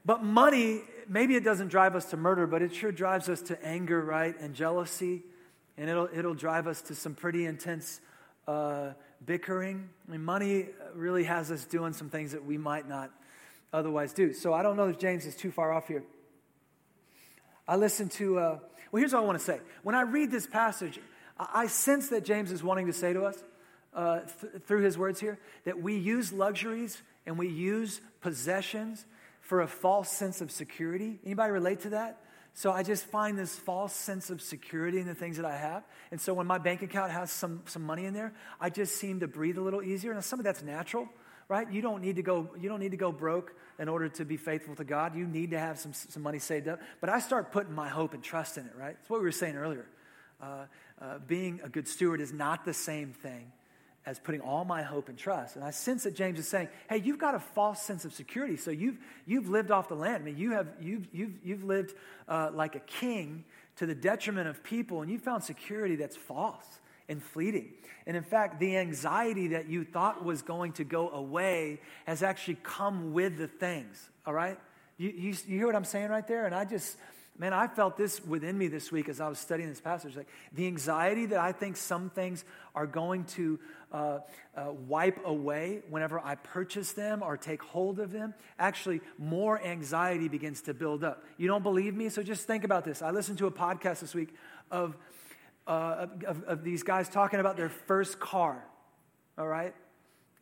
But 0.05 0.23
money, 0.23 0.79
maybe 1.09 1.35
it 1.35 1.43
doesn't 1.43 1.67
drive 1.67 1.93
us 1.93 2.05
to 2.11 2.17
murder, 2.17 2.47
but 2.47 2.61
it 2.61 2.73
sure 2.73 2.93
drives 2.93 3.27
us 3.27 3.41
to 3.43 3.65
anger, 3.65 4.01
right, 4.01 4.33
and 4.39 4.55
jealousy. 4.55 5.23
And 5.77 5.89
it'll, 5.89 6.07
it'll 6.13 6.33
drive 6.33 6.67
us 6.67 6.81
to 6.83 6.95
some 6.95 7.15
pretty 7.15 7.45
intense 7.45 7.99
uh, 8.47 8.91
bickering. 9.25 9.89
I 10.07 10.11
mean, 10.11 10.23
money 10.23 10.67
really 10.95 11.25
has 11.25 11.51
us 11.51 11.65
doing 11.65 11.91
some 11.91 12.09
things 12.09 12.31
that 12.31 12.45
we 12.45 12.57
might 12.57 12.87
not 12.87 13.11
otherwise 13.73 14.13
do. 14.13 14.31
So 14.31 14.53
I 14.53 14.63
don't 14.63 14.77
know 14.77 14.87
if 14.87 14.99
James 14.99 15.25
is 15.25 15.35
too 15.35 15.51
far 15.51 15.73
off 15.73 15.89
here. 15.89 16.03
I 17.67 17.75
listen 17.75 18.07
to, 18.09 18.39
uh, 18.39 18.59
well, 18.91 18.99
here's 19.01 19.11
what 19.11 19.23
I 19.23 19.25
want 19.25 19.37
to 19.37 19.43
say. 19.43 19.59
When 19.83 19.95
I 19.95 20.03
read 20.03 20.31
this 20.31 20.47
passage, 20.47 20.97
I, 21.37 21.47
I 21.53 21.67
sense 21.67 22.07
that 22.07 22.23
James 22.23 22.53
is 22.53 22.63
wanting 22.63 22.87
to 22.87 22.93
say 22.93 23.11
to 23.11 23.25
us 23.25 23.43
uh, 23.93 24.19
th- 24.19 24.63
through 24.63 24.81
his 24.81 24.97
words 24.97 25.19
here 25.19 25.39
that 25.65 25.81
we 25.81 25.95
use 25.95 26.31
luxuries 26.31 27.01
and 27.25 27.37
we 27.37 27.47
use 27.47 28.01
possessions 28.21 29.05
for 29.41 29.61
a 29.61 29.67
false 29.67 30.09
sense 30.09 30.41
of 30.41 30.51
security. 30.51 31.19
Anybody 31.25 31.51
relate 31.51 31.81
to 31.81 31.89
that? 31.89 32.19
So 32.53 32.71
I 32.71 32.83
just 32.83 33.05
find 33.05 33.37
this 33.37 33.55
false 33.55 33.93
sense 33.93 34.29
of 34.29 34.41
security 34.41 34.99
in 34.99 35.07
the 35.07 35.15
things 35.15 35.37
that 35.37 35.45
I 35.45 35.55
have. 35.55 35.83
And 36.11 36.19
so 36.19 36.33
when 36.33 36.47
my 36.47 36.57
bank 36.57 36.81
account 36.81 37.11
has 37.11 37.31
some, 37.31 37.61
some 37.65 37.81
money 37.81 38.05
in 38.05 38.13
there, 38.13 38.33
I 38.59 38.69
just 38.69 38.97
seem 38.97 39.21
to 39.21 39.27
breathe 39.27 39.57
a 39.57 39.61
little 39.61 39.81
easier. 39.81 40.13
Now 40.13 40.19
some 40.19 40.39
of 40.39 40.43
that's 40.43 40.61
natural, 40.61 41.07
right? 41.47 41.71
You 41.71 41.81
don't 41.81 42.01
need 42.01 42.17
to 42.17 42.23
go, 42.23 42.49
you 42.59 42.67
don't 42.67 42.79
need 42.79 42.91
to 42.91 42.97
go 42.97 43.11
broke 43.11 43.55
in 43.79 43.87
order 43.87 44.09
to 44.09 44.25
be 44.25 44.35
faithful 44.35 44.75
to 44.75 44.83
God. 44.83 45.15
You 45.15 45.25
need 45.25 45.51
to 45.51 45.59
have 45.59 45.79
some, 45.79 45.93
some 45.93 46.23
money 46.23 46.39
saved 46.39 46.67
up. 46.67 46.81
But 46.99 47.09
I 47.09 47.19
start 47.19 47.51
putting 47.51 47.73
my 47.73 47.87
hope 47.87 48.13
and 48.13 48.21
trust 48.21 48.57
in 48.57 48.65
it, 48.65 48.73
right? 48.77 48.95
That's 48.97 49.09
what 49.09 49.21
we 49.21 49.25
were 49.25 49.31
saying 49.31 49.55
earlier. 49.55 49.87
Uh, 50.41 50.65
uh, 51.01 51.19
being 51.25 51.61
a 51.63 51.69
good 51.69 51.87
steward 51.87 52.19
is 52.19 52.33
not 52.33 52.65
the 52.65 52.73
same 52.73 53.13
thing 53.13 53.51
as 54.05 54.19
putting 54.19 54.41
all 54.41 54.65
my 54.65 54.81
hope 54.81 55.09
and 55.09 55.17
trust. 55.17 55.55
And 55.55 55.63
I 55.63 55.71
sense 55.71 56.03
that 56.03 56.15
James 56.15 56.39
is 56.39 56.47
saying, 56.47 56.69
hey, 56.89 56.97
you've 56.97 57.19
got 57.19 57.35
a 57.35 57.39
false 57.39 57.81
sense 57.81 58.03
of 58.03 58.13
security. 58.13 58.57
So 58.57 58.71
you've, 58.71 58.97
you've 59.25 59.47
lived 59.47 59.69
off 59.69 59.89
the 59.89 59.95
land. 59.95 60.23
I 60.23 60.25
mean, 60.25 60.37
you 60.37 60.51
have, 60.51 60.67
you've, 60.81 61.07
you've, 61.13 61.33
you've 61.43 61.63
lived 61.63 61.93
uh, 62.27 62.49
like 62.53 62.75
a 62.75 62.79
king 62.79 63.43
to 63.77 63.85
the 63.85 63.95
detriment 63.95 64.47
of 64.47 64.63
people, 64.63 65.01
and 65.01 65.11
you 65.11 65.19
found 65.19 65.43
security 65.43 65.95
that's 65.95 66.17
false 66.17 66.65
and 67.07 67.21
fleeting. 67.21 67.73
And 68.07 68.17
in 68.17 68.23
fact, 68.23 68.59
the 68.59 68.77
anxiety 68.77 69.49
that 69.49 69.69
you 69.69 69.83
thought 69.83 70.23
was 70.23 70.41
going 70.41 70.73
to 70.73 70.83
go 70.83 71.09
away 71.09 71.81
has 72.05 72.23
actually 72.23 72.57
come 72.63 73.13
with 73.13 73.37
the 73.37 73.47
things, 73.47 74.09
all 74.25 74.33
right? 74.33 74.57
You, 74.97 75.09
you, 75.09 75.35
you 75.47 75.57
hear 75.57 75.65
what 75.65 75.75
I'm 75.75 75.83
saying 75.83 76.09
right 76.09 76.27
there? 76.27 76.45
And 76.45 76.55
I 76.55 76.65
just, 76.65 76.97
man, 77.37 77.53
I 77.53 77.67
felt 77.67 77.97
this 77.97 78.23
within 78.23 78.57
me 78.57 78.67
this 78.67 78.91
week 78.91 79.09
as 79.09 79.19
I 79.19 79.27
was 79.27 79.39
studying 79.39 79.69
this 79.69 79.81
passage. 79.81 80.15
Like 80.15 80.27
the 80.53 80.67
anxiety 80.67 81.25
that 81.27 81.39
I 81.39 81.51
think 81.51 81.77
some 81.77 82.09
things 82.09 82.43
are 82.75 82.87
going 82.87 83.25
to 83.25 83.59
uh, 83.91 84.19
uh, 84.55 84.71
wipe 84.87 85.19
away 85.25 85.81
whenever 85.89 86.19
I 86.19 86.35
purchase 86.35 86.93
them 86.93 87.21
or 87.21 87.37
take 87.37 87.61
hold 87.61 87.99
of 87.99 88.11
them, 88.11 88.33
actually, 88.57 89.01
more 89.17 89.61
anxiety 89.63 90.27
begins 90.27 90.61
to 90.63 90.73
build 90.73 91.03
up. 91.03 91.23
You 91.37 91.47
don't 91.47 91.63
believe 91.63 91.95
me? 91.95 92.09
So 92.09 92.23
just 92.23 92.47
think 92.47 92.63
about 92.63 92.85
this. 92.85 93.01
I 93.01 93.11
listened 93.11 93.37
to 93.39 93.47
a 93.47 93.51
podcast 93.51 93.99
this 93.99 94.15
week 94.15 94.33
of, 94.69 94.95
uh, 95.67 96.07
of, 96.25 96.43
of 96.43 96.63
these 96.63 96.83
guys 96.83 97.09
talking 97.09 97.39
about 97.39 97.57
their 97.57 97.69
first 97.69 98.19
car, 98.19 98.63
all 99.37 99.47
right? 99.47 99.73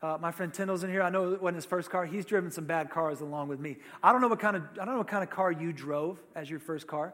Uh, 0.01 0.17
my 0.21 0.31
friend 0.31 0.53
Tyndall's 0.53 0.83
in 0.83 0.89
here. 0.89 1.01
I 1.01 1.09
know 1.09 1.33
it 1.33 1.41
wasn't 1.41 1.57
his 1.57 1.65
first 1.65 1.89
car. 1.89 2.05
He's 2.05 2.25
driven 2.25 2.51
some 2.51 2.65
bad 2.65 2.89
cars 2.89 3.19
along 3.19 3.49
with 3.49 3.59
me. 3.59 3.77
I 4.01 4.13
don't 4.13 4.21
know 4.21 4.29
what 4.29 4.39
kind 4.39 4.55
of 4.55 4.63
I 4.73 4.85
don't 4.85 4.93
know 4.93 4.99
what 4.99 5.09
kind 5.09 5.23
of 5.23 5.29
car 5.29 5.51
you 5.51 5.73
drove 5.73 6.19
as 6.35 6.49
your 6.49 6.59
first 6.59 6.88
car, 6.88 7.13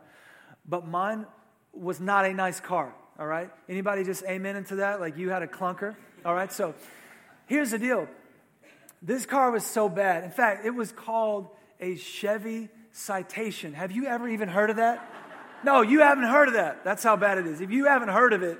but 0.67 0.85
mine 0.85 1.25
was 1.73 1.99
not 1.99 2.25
a 2.25 2.33
nice 2.33 2.59
car. 2.59 2.93
All 3.17 3.25
right. 3.25 3.49
Anybody 3.67 4.03
just 4.03 4.23
amen 4.25 4.55
into 4.55 4.75
that? 4.75 4.99
Like 4.99 5.17
you 5.17 5.29
had 5.29 5.41
a 5.41 5.47
clunker. 5.47 5.95
All 6.25 6.33
right, 6.33 6.51
so 6.51 6.73
here's 7.45 7.69
the 7.69 7.77
deal. 7.77 8.07
This 8.99 9.27
car 9.27 9.51
was 9.51 9.63
so 9.63 9.87
bad. 9.87 10.23
In 10.23 10.31
fact, 10.31 10.65
it 10.65 10.71
was 10.71 10.91
called 10.91 11.47
a 11.79 11.97
Chevy 11.97 12.69
Citation. 12.91 13.73
Have 13.73 13.91
you 13.91 14.07
ever 14.07 14.27
even 14.27 14.49
heard 14.49 14.71
of 14.71 14.77
that? 14.77 15.07
No, 15.63 15.83
you 15.83 15.99
haven't 15.99 16.23
heard 16.23 16.47
of 16.47 16.55
that. 16.55 16.83
That's 16.83 17.03
how 17.03 17.15
bad 17.15 17.37
it 17.37 17.45
is. 17.45 17.61
If 17.61 17.69
you 17.69 17.85
haven't 17.85 18.09
heard 18.09 18.33
of 18.33 18.41
it, 18.41 18.59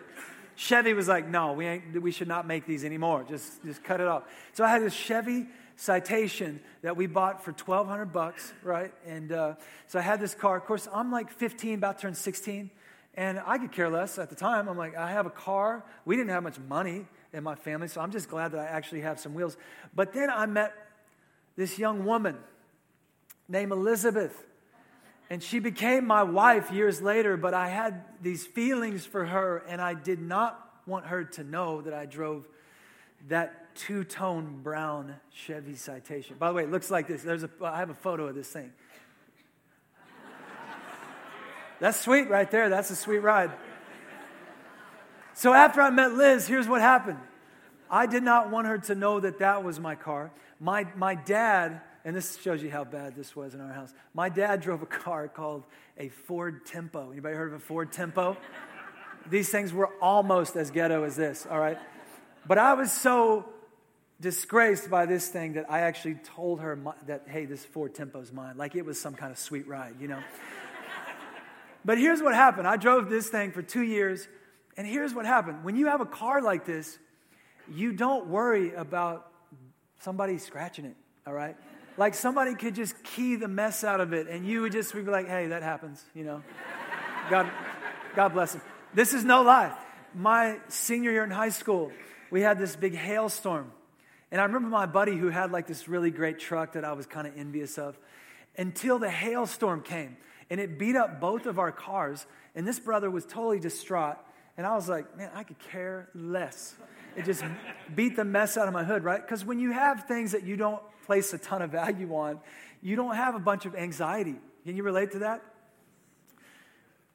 Chevy 0.56 0.94
was 0.94 1.08
like, 1.08 1.28
no, 1.28 1.54
we, 1.54 1.66
ain't, 1.66 2.00
we 2.04 2.12
should 2.12 2.28
not 2.28 2.46
make 2.46 2.68
these 2.68 2.86
anymore. 2.86 3.26
Just, 3.28 3.64
just 3.66 3.84
cut 3.84 4.00
it 4.00 4.08
off. 4.08 4.24
So 4.54 4.64
I 4.64 4.70
had 4.70 4.84
this 4.84 4.94
Chevy 4.94 5.48
Citation 5.76 6.60
that 6.84 6.96
we 6.96 7.08
bought 7.08 7.44
for 7.44 7.52
1200 7.52 8.14
bucks, 8.14 8.54
right? 8.62 8.94
And 9.08 9.32
uh, 9.32 9.56
so 9.88 9.98
I 9.98 10.04
had 10.04 10.20
this 10.20 10.36
car. 10.36 10.56
Of 10.56 10.66
course, 10.66 10.88
I'm 10.94 11.12
like 11.12 11.32
15, 11.32 11.80
about 11.80 11.98
to 11.98 12.04
turn 12.04 12.14
16. 12.14 12.70
And 13.16 13.42
I 13.46 13.58
could 13.58 13.72
care 13.72 13.90
less 13.90 14.20
at 14.20 14.30
the 14.30 14.36
time. 14.36 14.68
I'm 14.68 14.78
like, 14.78 14.96
I 14.96 15.12
have 15.12 15.26
a 15.26 15.32
car. 15.32 15.84
We 16.04 16.18
didn't 16.18 16.32
have 16.32 16.44
much 16.44 16.60
money 16.60 17.06
in 17.34 17.44
my 17.44 17.56
family, 17.56 17.88
so 17.88 18.02
I'm 18.02 18.12
just 18.12 18.30
glad 18.30 18.52
that 18.52 18.60
I 18.60 18.66
actually 18.66 19.02
have 19.02 19.20
some 19.20 19.34
wheels. 19.34 19.58
But 19.94 20.14
then 20.14 20.30
I 20.30 20.46
met 20.46 20.74
this 21.56 21.80
young 21.80 22.06
woman 22.06 22.38
named 23.48 23.72
Elizabeth. 23.72 24.46
And 25.30 25.42
she 25.42 25.60
became 25.60 26.06
my 26.06 26.24
wife 26.24 26.72
years 26.72 27.02
later, 27.02 27.36
but 27.36 27.54
I 27.54 27.70
had 27.70 28.04
these 28.22 28.46
feelings 28.46 29.06
for 29.06 29.26
her, 29.26 29.64
and 29.68 29.82
I 29.82 29.96
did 29.96 30.22
not 30.22 30.62
want 30.86 31.08
her 31.08 31.24
to 31.24 31.44
know 31.44 31.82
that 31.82 31.94
I 31.94 32.06
drove 32.06 32.48
that 33.28 33.76
two 33.76 34.04
tone 34.04 34.60
brown 34.62 35.16
Chevy 35.32 35.76
Citation. 35.76 36.36
By 36.38 36.50
the 36.50 36.54
way, 36.54 36.64
it 36.64 36.72
looks 36.72 36.92
like 36.92 37.08
this. 37.08 37.24
There's 37.24 37.44
a, 37.44 37.50
I 37.64 37.80
have 37.80 37.90
a 37.90 37.96
photo 37.96 38.28
of 38.28 38.36
this 38.36 38.50
thing. 38.50 38.72
That's 41.80 42.00
sweet 42.00 42.30
right 42.30 42.50
there. 42.50 42.70
That's 42.70 42.90
a 42.90 42.96
sweet 42.96 43.20
ride. 43.20 43.52
So 45.34 45.54
after 45.54 45.82
I 45.82 45.90
met 45.90 46.14
Liz, 46.14 46.48
here's 46.48 46.68
what 46.68 46.82
happened. 46.82 47.20
I 47.90 48.06
did 48.06 48.24
not 48.24 48.50
want 48.50 48.68
her 48.68 48.78
to 48.78 48.96
know 48.96 49.20
that 49.20 49.40
that 49.40 49.64
was 49.64 49.80
my 49.80 49.96
car. 49.96 50.32
My, 50.60 50.88
my 50.96 51.16
dad, 51.16 51.82
and 52.06 52.16
this 52.16 52.38
shows 52.38 52.64
you 52.64 52.72
how 52.72 52.86
bad 52.86 53.16
this 53.16 53.36
was 53.36 53.54
in 53.54 53.62
our 53.62 53.74
house. 53.74 53.94
My 54.14 54.30
dad 54.30 54.62
drove 54.62 54.82
a 54.82 54.86
car 54.86 55.28
called 55.28 55.64
a 55.98 56.10
Ford 56.10 56.66
Tempo. 56.66 57.12
Anybody 57.12 57.36
heard 57.36 57.54
of 57.54 57.60
a 57.60 57.64
Ford 57.64 57.92
Tempo? 57.92 58.38
These 59.30 59.50
things 59.50 59.74
were 59.74 59.90
almost 60.02 60.56
as 60.56 60.72
ghetto 60.72 61.04
as 61.04 61.16
this, 61.16 61.46
all 61.50 61.60
right? 61.60 61.78
But 62.48 62.58
I 62.58 62.74
was 62.74 62.92
so 62.92 63.46
disgraced 64.22 64.90
by 64.90 65.06
this 65.06 65.28
thing 65.28 65.54
that 65.54 65.70
I 65.70 65.82
actually 65.82 66.16
told 66.16 66.62
her 66.62 66.76
my, 66.76 66.94
that, 67.08 67.24
hey, 67.28 67.46
this 67.46 67.66
Ford 67.66 67.94
Tempo 67.94 68.22
is 68.22 68.32
mine. 68.32 68.56
Like 68.56 68.76
it 68.76 68.86
was 68.86 69.00
some 69.00 69.16
kind 69.16 69.32
of 69.32 69.38
sweet 69.38 69.68
ride, 69.68 69.96
you 70.00 70.08
know? 70.08 70.22
But 71.86 71.98
here's 72.00 72.22
what 72.22 72.34
happened 72.34 72.68
I 72.68 72.78
drove 72.78 73.10
this 73.10 73.30
thing 73.30 73.52
for 73.52 73.62
two 73.62 73.84
years. 73.84 74.28
And 74.78 74.86
here's 74.86 75.14
what 75.14 75.26
happened 75.26 75.64
when 75.64 75.78
you 75.78 75.88
have 75.88 76.02
a 76.02 76.06
car 76.06 76.42
like 76.42 76.66
this, 76.66 76.98
you 77.72 77.94
don't 77.94 78.28
worry 78.28 78.74
about 78.74 79.32
somebody 80.02 80.38
scratching 80.38 80.86
it, 80.86 80.96
all 81.26 81.34
right? 81.34 81.56
Like 81.98 82.14
somebody 82.14 82.56
could 82.56 82.76
just 82.76 83.02
key 83.04 83.38
the 83.38 83.48
mess 83.48 83.86
out 83.86 84.02
of 84.02 84.12
it, 84.12 84.28
and 84.28 84.46
you 84.46 84.62
would 84.62 84.74
just 84.74 84.94
be 84.94 85.02
like, 85.02 85.30
hey, 85.30 85.48
that 85.48 85.64
happens, 85.64 86.04
you 86.14 86.26
know? 86.26 86.44
God, 87.30 87.50
God 88.16 88.34
bless 88.34 88.54
him. 88.54 88.62
This 88.94 89.14
is 89.14 89.24
no 89.24 89.44
lie. 89.44 89.74
My 90.14 90.58
senior 90.68 91.12
year 91.12 91.24
in 91.24 91.32
high 91.32 91.50
school, 91.50 91.92
we 92.30 92.42
had 92.42 92.60
this 92.60 92.76
big 92.76 92.96
hailstorm. 92.96 93.72
And 94.32 94.42
I 94.42 94.44
remember 94.44 94.68
my 94.68 94.86
buddy 94.86 95.16
who 95.16 95.30
had 95.30 95.52
like 95.52 95.68
this 95.68 95.88
really 95.88 96.12
great 96.12 96.40
truck 96.40 96.74
that 96.74 96.84
I 96.84 96.92
was 96.94 97.06
kind 97.06 97.28
of 97.28 97.38
envious 97.38 97.78
of 97.78 97.98
until 98.58 99.00
the 99.00 99.10
hailstorm 99.10 99.82
came 99.82 100.18
and 100.50 100.60
it 100.60 100.78
beat 100.78 100.96
up 100.96 101.20
both 101.20 101.46
of 101.46 101.60
our 101.60 101.72
cars. 101.72 102.26
And 102.56 102.68
this 102.68 102.80
brother 102.80 103.10
was 103.10 103.26
totally 103.26 103.60
distraught. 103.60 104.18
And 104.58 104.66
I 104.66 104.76
was 104.76 104.88
like, 104.88 105.18
man, 105.18 105.32
I 105.34 105.44
could 105.44 105.60
care 105.60 106.10
less. 106.14 106.76
It 107.16 107.26
just 107.26 107.44
beat 107.96 108.16
the 108.16 108.26
mess 108.26 108.58
out 108.58 108.68
of 108.68 108.74
my 108.74 108.84
hood, 108.84 109.04
right? 109.04 109.22
Because 109.22 109.44
when 109.44 109.60
you 109.60 109.72
have 109.72 110.06
things 110.08 110.32
that 110.32 110.44
you 110.44 110.56
don't 110.56 110.82
place 111.06 111.34
a 111.34 111.38
ton 111.38 111.62
of 111.62 111.72
value 111.72 112.16
on, 112.16 112.40
you 112.82 112.96
don't 112.96 113.16
have 113.16 113.36
a 113.36 113.40
bunch 113.40 113.66
of 113.66 113.76
anxiety. 113.76 114.36
Can 114.66 114.76
you 114.76 114.84
relate 114.84 115.12
to 115.12 115.20
that? 115.20 115.44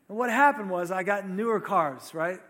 And 0.08 0.18
what 0.18 0.30
happened 0.30 0.70
was 0.70 0.90
I 0.90 1.02
got 1.02 1.28
newer 1.28 1.60
cars, 1.60 2.12
right? 2.14 2.40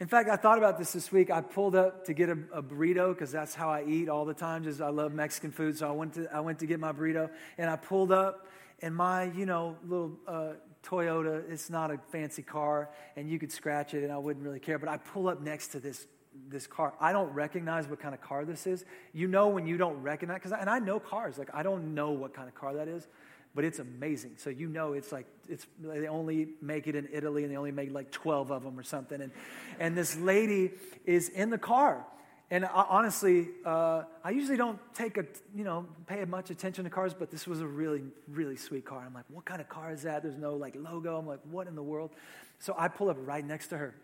In 0.00 0.06
fact, 0.06 0.30
I 0.30 0.36
thought 0.36 0.58
about 0.58 0.78
this 0.78 0.92
this 0.92 1.10
week. 1.10 1.28
I 1.30 1.40
pulled 1.40 1.74
up 1.74 2.04
to 2.06 2.14
get 2.14 2.28
a, 2.28 2.38
a 2.52 2.62
burrito 2.62 3.12
because 3.12 3.32
that's 3.32 3.54
how 3.54 3.68
I 3.68 3.84
eat 3.84 4.08
all 4.08 4.24
the 4.24 4.34
time. 4.34 4.62
Just 4.62 4.80
I 4.80 4.90
love 4.90 5.12
Mexican 5.12 5.50
food, 5.50 5.76
so 5.76 5.88
I 5.88 5.90
went 5.90 6.14
to 6.14 6.28
I 6.32 6.40
went 6.40 6.60
to 6.60 6.66
get 6.66 6.78
my 6.78 6.92
burrito, 6.92 7.30
and 7.58 7.68
I 7.68 7.76
pulled 7.76 8.12
up, 8.12 8.46
and 8.80 8.94
my 8.94 9.24
you 9.24 9.46
know 9.46 9.76
little 9.86 10.12
uh, 10.26 10.52
Toyota. 10.82 11.42
It's 11.50 11.70
not 11.70 11.90
a 11.90 11.98
fancy 12.10 12.42
car, 12.42 12.90
and 13.16 13.28
you 13.28 13.38
could 13.38 13.52
scratch 13.52 13.94
it, 13.94 14.02
and 14.02 14.12
I 14.12 14.18
wouldn't 14.18 14.44
really 14.44 14.60
care. 14.60 14.78
But 14.78 14.88
I 14.88 14.96
pull 14.96 15.28
up 15.28 15.40
next 15.40 15.68
to 15.68 15.80
this 15.80 16.06
this 16.48 16.66
car. 16.66 16.94
I 17.00 17.12
don't 17.12 17.32
recognize 17.32 17.88
what 17.88 18.00
kind 18.00 18.14
of 18.14 18.20
car 18.20 18.44
this 18.44 18.66
is. 18.66 18.84
You 19.12 19.26
know 19.26 19.48
when 19.48 19.66
you 19.66 19.76
don't 19.76 20.02
recognize, 20.02 20.38
because 20.38 20.52
and 20.52 20.70
I 20.70 20.78
know 20.78 21.00
cars. 21.00 21.38
Like 21.38 21.50
I 21.54 21.62
don't 21.62 21.94
know 21.94 22.10
what 22.10 22.34
kind 22.34 22.48
of 22.48 22.54
car 22.54 22.74
that 22.74 22.88
is, 22.88 23.06
but 23.54 23.64
it's 23.64 23.78
amazing. 23.78 24.34
So 24.36 24.50
you 24.50 24.68
know 24.68 24.92
it's 24.92 25.12
like 25.12 25.26
it's 25.48 25.66
they 25.80 26.06
only 26.06 26.50
make 26.62 26.86
it 26.86 26.94
in 26.94 27.08
Italy, 27.12 27.42
and 27.42 27.52
they 27.52 27.56
only 27.56 27.72
make 27.72 27.92
like 27.92 28.10
twelve 28.10 28.50
of 28.50 28.62
them 28.62 28.78
or 28.78 28.84
something. 28.84 29.20
And 29.20 29.32
and 29.78 29.96
this 29.96 30.16
lady 30.16 30.72
is 31.04 31.28
in 31.28 31.50
the 31.50 31.58
car 31.58 32.04
and 32.50 32.64
honestly, 32.64 33.48
uh, 33.64 34.04
I 34.24 34.30
usually 34.30 34.56
don't 34.56 34.78
take 34.94 35.18
a, 35.18 35.26
you 35.54 35.64
know, 35.64 35.86
pay 36.06 36.24
much 36.24 36.48
attention 36.50 36.84
to 36.84 36.90
cars, 36.90 37.12
but 37.12 37.30
this 37.30 37.46
was 37.46 37.60
a 37.60 37.66
really, 37.66 38.02
really 38.26 38.56
sweet 38.56 38.86
car. 38.86 39.04
I'm 39.06 39.12
like, 39.12 39.26
what 39.28 39.44
kind 39.44 39.60
of 39.60 39.68
car 39.68 39.92
is 39.92 40.02
that? 40.02 40.22
There's 40.22 40.38
no 40.38 40.54
like 40.54 40.74
logo. 40.74 41.18
I'm 41.18 41.26
like, 41.26 41.40
what 41.50 41.66
in 41.66 41.74
the 41.74 41.82
world? 41.82 42.10
So 42.58 42.74
I 42.78 42.88
pull 42.88 43.10
up 43.10 43.18
right 43.20 43.44
next 43.44 43.68
to 43.68 43.76
her. 43.76 43.94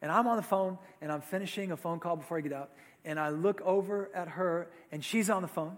And 0.00 0.10
I'm 0.10 0.26
on 0.26 0.36
the 0.36 0.42
phone 0.42 0.78
and 1.02 1.12
I'm 1.12 1.20
finishing 1.20 1.70
a 1.70 1.76
phone 1.76 2.00
call 2.00 2.16
before 2.16 2.38
I 2.38 2.40
get 2.40 2.52
out. 2.52 2.70
And 3.04 3.20
I 3.20 3.28
look 3.28 3.60
over 3.60 4.10
at 4.14 4.28
her 4.28 4.70
and 4.90 5.04
she's 5.04 5.28
on 5.28 5.42
the 5.42 5.48
phone. 5.48 5.76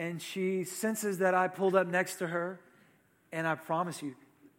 And 0.00 0.20
she 0.20 0.64
senses 0.64 1.18
that 1.18 1.34
I 1.34 1.46
pulled 1.46 1.76
up 1.76 1.86
next 1.86 2.16
to 2.16 2.26
her. 2.26 2.60
And 3.30 3.46
I 3.46 3.54
promise 3.54 4.02
you, 4.02 4.16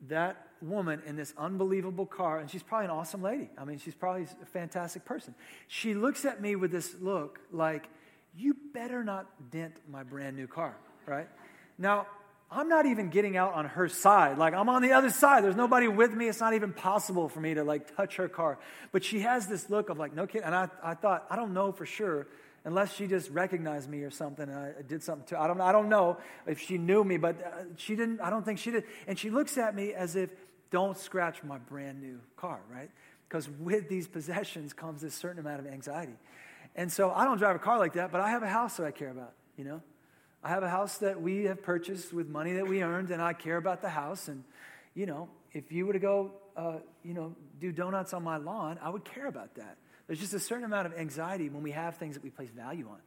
that 0.08 0.48
woman 0.62 1.02
in 1.06 1.16
this 1.16 1.34
unbelievable 1.38 2.06
car, 2.06 2.40
and 2.40 2.50
she's 2.50 2.64
probably 2.64 2.86
an 2.86 2.92
awesome 2.92 3.22
lady. 3.22 3.50
I 3.58 3.66
mean, 3.66 3.78
she's 3.78 3.96
probably 3.96 4.24
a 4.42 4.46
fantastic 4.46 5.06
person. 5.06 5.36
She 5.68 5.94
looks 5.94 6.26
at 6.26 6.42
me 6.42 6.56
with 6.56 6.72
this 6.72 6.96
look 7.00 7.40
like, 7.52 7.88
you 8.36 8.56
better 8.74 9.04
not 9.04 9.28
dent 9.52 9.76
my 9.90 10.04
brand 10.04 10.36
new 10.38 10.48
car, 10.48 10.76
right? 11.06 11.28
Now, 11.78 12.08
I'm 12.52 12.68
not 12.68 12.86
even 12.86 13.10
getting 13.10 13.38
out 13.38 13.54
on 13.54 13.66
her 13.66 13.88
side. 13.88 14.38
Like, 14.38 14.54
I'm 14.54 14.70
on 14.70 14.82
the 14.82 14.94
other 14.94 15.12
side. 15.12 15.44
There's 15.44 15.56
nobody 15.56 15.88
with 15.88 16.14
me. 16.14 16.28
It's 16.28 16.40
not 16.40 16.54
even 16.54 16.74
possible 16.74 17.30
for 17.30 17.40
me 17.40 17.54
to, 17.54 17.64
like, 17.64 17.96
touch 17.96 18.16
her 18.16 18.28
car. 18.28 18.58
But 18.92 19.04
she 19.04 19.20
has 19.20 19.48
this 19.48 19.70
look 19.70 19.90
of, 19.90 20.00
like, 20.00 20.16
no 20.16 20.26
kid. 20.26 20.42
And 20.44 20.56
I, 20.56 20.70
I 20.84 20.96
thought, 20.96 21.26
I 21.30 21.36
don't 21.36 21.54
know 21.54 21.72
for 21.72 21.86
sure 21.86 22.28
unless 22.66 22.94
she 22.94 23.08
just 23.08 23.30
recognized 23.32 23.90
me 23.90 24.04
or 24.04 24.12
something 24.12 24.48
and 24.48 24.58
I 24.58 24.74
did 24.88 25.02
something 25.02 25.26
to 25.28 25.40
I 25.40 25.48
don't, 25.48 25.62
I 25.62 25.72
don't 25.72 25.90
know 25.90 26.18
if 26.46 26.60
she 26.60 26.78
knew 26.78 27.04
me, 27.04 27.18
but 27.18 27.42
uh, 27.42 27.64
she 27.78 27.96
didn't, 27.96 28.22
I 28.22 28.30
don't 28.30 28.44
think 28.44 28.60
she 28.60 28.72
did. 28.72 28.84
And 29.08 29.18
she 29.18 29.30
looks 29.30 29.58
at 29.58 29.76
me 29.76 29.94
as 29.94 30.16
if, 30.16 30.30
don't 30.72 30.98
scratch 30.98 31.44
my 31.44 31.58
brand 31.58 32.02
new 32.02 32.20
car, 32.38 32.60
right? 32.72 32.90
Because 33.28 33.50
with 33.50 33.90
these 33.90 34.08
possessions 34.08 34.74
comes 34.74 35.02
this 35.02 35.16
certain 35.16 35.40
amount 35.40 35.60
of 35.60 35.68
anxiety. 35.68 36.16
And 36.76 36.92
so 36.92 37.12
I 37.12 37.26
don't 37.26 37.38
drive 37.38 37.56
a 37.56 37.60
car 37.60 37.78
like 37.78 37.94
that, 37.94 38.12
but 38.12 38.22
I 38.22 38.30
have 38.30 38.44
a 38.44 38.50
house 38.50 38.78
that 38.78 38.86
I 38.86 38.92
care 38.92 39.10
about, 39.10 39.34
you 39.58 39.64
know? 39.66 39.82
I 40.44 40.50
have 40.50 40.64
a 40.64 40.70
house 40.70 41.00
that 41.00 41.22
we 41.22 41.46
have 41.46 41.62
purchased 41.62 42.14
with 42.14 42.30
money 42.30 42.54
that 42.54 42.68
we 42.68 42.82
earned, 42.82 43.12
and 43.12 43.22
I 43.22 43.34
care 43.34 43.58
about 43.58 43.82
the 43.82 43.90
house. 43.90 44.30
And, 44.30 44.44
you 44.96 45.06
know, 45.06 45.28
if 45.52 45.72
you 45.72 45.86
were 45.86 45.94
to 45.94 46.00
go, 46.00 46.32
uh, 46.56 46.78
you 47.04 47.14
know, 47.14 47.36
do 47.60 47.72
donuts 47.72 48.14
on 48.14 48.24
my 48.24 48.38
lawn, 48.38 48.80
I 48.82 48.90
would 48.90 49.04
care 49.04 49.28
about 49.28 49.56
that. 49.56 49.78
There's 50.08 50.20
just 50.20 50.34
a 50.34 50.40
certain 50.40 50.64
amount 50.64 50.88
of 50.88 50.94
anxiety 50.94 51.50
when 51.50 51.62
we 51.62 51.72
have 51.72 51.98
things 51.98 52.16
that 52.16 52.24
we 52.24 52.30
place 52.30 52.50
value 52.50 52.88
on. 52.90 53.00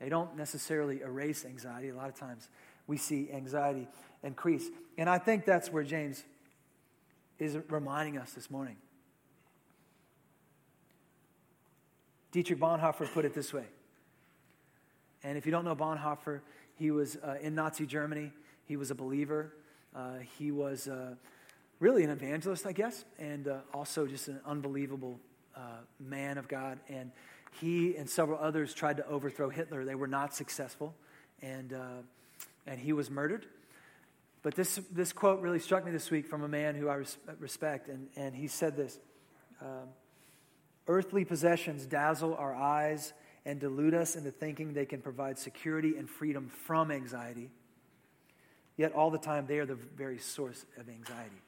They 0.00 0.08
don't 0.08 0.36
necessarily 0.36 1.02
erase 1.02 1.44
anxiety. 1.44 1.90
A 1.90 1.94
lot 1.94 2.08
of 2.08 2.14
times 2.14 2.48
we 2.86 2.96
see 2.96 3.30
anxiety 3.30 3.86
increase. 4.24 4.68
And 4.98 5.08
I 5.08 5.18
think 5.18 5.44
that's 5.44 5.70
where 5.70 5.84
James 5.84 6.24
is 7.42 7.58
reminding 7.68 8.18
us 8.18 8.32
this 8.32 8.50
morning. 8.50 8.76
Dietrich 12.30 12.58
Bonhoeffer 12.58 13.12
put 13.12 13.24
it 13.24 13.34
this 13.34 13.52
way. 13.52 13.64
And 15.24 15.36
if 15.36 15.44
you 15.44 15.52
don't 15.52 15.64
know 15.64 15.74
Bonhoeffer, 15.74 16.40
he 16.78 16.90
was 16.90 17.16
uh, 17.16 17.36
in 17.42 17.54
Nazi 17.54 17.84
Germany. 17.84 18.32
He 18.66 18.76
was 18.76 18.90
a 18.90 18.94
believer. 18.94 19.52
Uh, 19.94 20.18
he 20.38 20.50
was 20.52 20.88
uh, 20.88 21.14
really 21.80 22.04
an 22.04 22.10
evangelist, 22.10 22.64
I 22.64 22.72
guess, 22.72 23.04
and 23.18 23.48
uh, 23.48 23.58
also 23.74 24.06
just 24.06 24.28
an 24.28 24.40
unbelievable 24.46 25.18
uh, 25.56 25.60
man 26.00 26.38
of 26.38 26.48
God. 26.48 26.78
And 26.88 27.10
he 27.60 27.96
and 27.96 28.08
several 28.08 28.38
others 28.38 28.72
tried 28.72 28.96
to 28.98 29.06
overthrow 29.06 29.50
Hitler. 29.50 29.84
They 29.84 29.96
were 29.96 30.06
not 30.06 30.34
successful, 30.34 30.94
and, 31.42 31.72
uh, 31.72 32.02
and 32.66 32.80
he 32.80 32.92
was 32.92 33.10
murdered. 33.10 33.46
But 34.42 34.56
this, 34.56 34.80
this 34.90 35.12
quote 35.12 35.40
really 35.40 35.60
struck 35.60 35.84
me 35.84 35.92
this 35.92 36.10
week 36.10 36.26
from 36.26 36.42
a 36.42 36.48
man 36.48 36.74
who 36.74 36.88
I 36.88 36.94
res- 36.94 37.18
respect, 37.38 37.88
and, 37.88 38.08
and 38.16 38.34
he 38.34 38.48
said 38.48 38.76
this 38.76 38.98
um, 39.60 39.88
Earthly 40.88 41.24
possessions 41.24 41.86
dazzle 41.86 42.34
our 42.34 42.54
eyes 42.54 43.12
and 43.44 43.60
delude 43.60 43.94
us 43.94 44.16
into 44.16 44.32
thinking 44.32 44.72
they 44.72 44.86
can 44.86 45.00
provide 45.00 45.38
security 45.38 45.96
and 45.96 46.10
freedom 46.10 46.48
from 46.48 46.90
anxiety. 46.90 47.50
Yet, 48.76 48.92
all 48.92 49.10
the 49.10 49.18
time, 49.18 49.46
they 49.46 49.58
are 49.58 49.66
the 49.66 49.76
very 49.76 50.18
source 50.18 50.64
of 50.76 50.88
anxiety. 50.88 51.40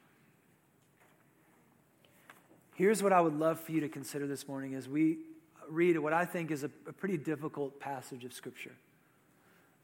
Here's 2.75 3.01
what 3.03 3.11
I 3.11 3.21
would 3.21 3.37
love 3.37 3.59
for 3.59 3.71
you 3.71 3.81
to 3.81 3.89
consider 3.89 4.27
this 4.27 4.47
morning 4.47 4.73
as 4.73 4.87
we 4.87 5.17
read 5.69 5.97
what 5.99 6.13
I 6.13 6.25
think 6.25 6.51
is 6.51 6.63
a, 6.63 6.69
a 6.87 6.93
pretty 6.93 7.17
difficult 7.17 7.79
passage 7.79 8.23
of 8.23 8.33
Scripture. 8.33 8.75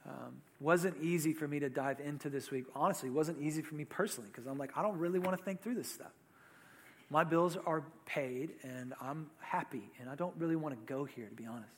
Um, 0.08 0.42
wasn't 0.60 0.98
easy 1.02 1.34
for 1.34 1.48
me 1.48 1.60
to 1.60 1.70
dive 1.70 2.00
into 2.00 2.30
this 2.30 2.50
week. 2.50 2.66
Honestly, 2.76 3.10
wasn't 3.10 3.40
easy 3.40 3.62
for 3.62 3.76
me 3.76 3.86
personally 3.86 4.30
because 4.32 4.48
I'm 4.48 4.58
like, 4.58 4.72
I 4.76 4.82
don't 4.82 4.98
really 4.98 5.20
want 5.20 5.38
to 5.38 5.44
think 5.44 5.62
through 5.62 5.76
this 5.76 5.92
stuff. 5.92 6.12
My 7.10 7.24
bills 7.24 7.58
are 7.66 7.84
paid 8.06 8.52
and 8.64 8.94
I'm 9.02 9.30
happy, 9.40 9.92
and 10.00 10.10
I 10.10 10.16
don't 10.16 10.34
really 10.38 10.56
want 10.56 10.76
to 10.76 10.94
go 10.94 11.04
here, 11.04 11.28
to 11.28 11.36
be 11.36 11.46
honest. 11.46 11.74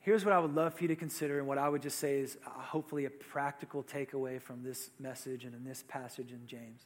Here's 0.00 0.24
what 0.24 0.32
I 0.32 0.38
would 0.38 0.54
love 0.54 0.74
for 0.74 0.84
you 0.84 0.88
to 0.88 0.96
consider, 0.96 1.40
and 1.40 1.48
what 1.48 1.58
I 1.58 1.68
would 1.68 1.82
just 1.82 1.98
say 1.98 2.20
is 2.20 2.38
uh, 2.46 2.50
hopefully 2.50 3.06
a 3.06 3.10
practical 3.10 3.82
takeaway 3.82 4.40
from 4.40 4.62
this 4.62 4.90
message 5.00 5.44
and 5.44 5.52
in 5.52 5.64
this 5.64 5.82
passage 5.88 6.30
in 6.30 6.46
James. 6.46 6.82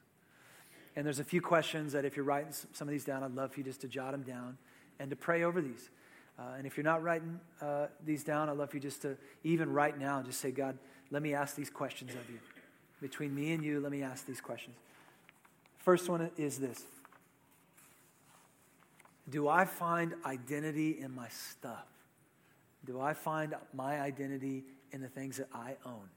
And 0.97 1.05
there's 1.05 1.19
a 1.19 1.25
few 1.25 1.43
questions 1.43 1.93
that 1.93 2.07
if 2.07 2.17
you're 2.17 2.25
writing 2.25 2.53
some 2.73 2.89
of 2.89 2.93
these 2.93 3.05
down, 3.05 3.23
I'd 3.23 3.35
love 3.35 3.53
for 3.53 3.61
you 3.61 3.65
just 3.65 3.83
to 3.83 3.89
jot 3.89 4.13
them 4.13 4.23
down 4.23 4.57
and 4.99 5.11
to 5.11 5.17
pray 5.17 5.43
over 5.43 5.61
these. 5.61 5.91
Uh, 6.41 6.55
and 6.57 6.67
if 6.67 6.77
you're 6.77 6.85
not 6.85 7.03
writing 7.03 7.39
uh, 7.61 7.87
these 8.05 8.25
down, 8.25 8.49
I'd 8.49 8.57
love 8.57 8.71
for 8.71 8.77
you 8.77 8.81
just 8.81 9.03
to, 9.03 9.17
even 9.45 9.71
right 9.73 9.99
now, 9.99 10.23
just 10.23 10.41
say, 10.41 10.51
God, 10.51 10.79
let 11.11 11.23
me 11.23 11.35
ask 11.35 11.55
these 11.55 11.69
questions 11.69 12.13
of 12.13 12.31
you. 12.31 12.39
Between 13.03 13.35
me 13.35 13.53
and 13.53 13.63
you, 13.63 13.81
let 13.81 13.93
me 13.93 14.03
ask 14.03 14.27
these 14.27 14.41
questions. 14.41 14.77
First 15.79 16.09
one 16.09 16.31
is 16.39 16.59
this 16.59 16.85
Do 19.29 19.49
I 19.49 19.65
find 19.67 20.15
identity 20.25 20.99
in 21.01 21.15
my 21.15 21.29
stuff? 21.29 21.87
Do 22.87 23.01
I 23.01 23.13
find 23.13 23.55
my 23.75 24.01
identity 24.01 24.65
in 24.93 25.03
the 25.03 25.09
things 25.09 25.37
that 25.37 25.49
I 25.53 25.77
own? 25.85 26.09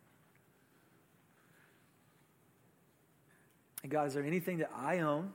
And 3.82 3.92
God, 3.92 4.08
is 4.08 4.14
there 4.14 4.24
anything 4.24 4.60
that 4.60 4.72
I 4.74 5.00
own 5.00 5.34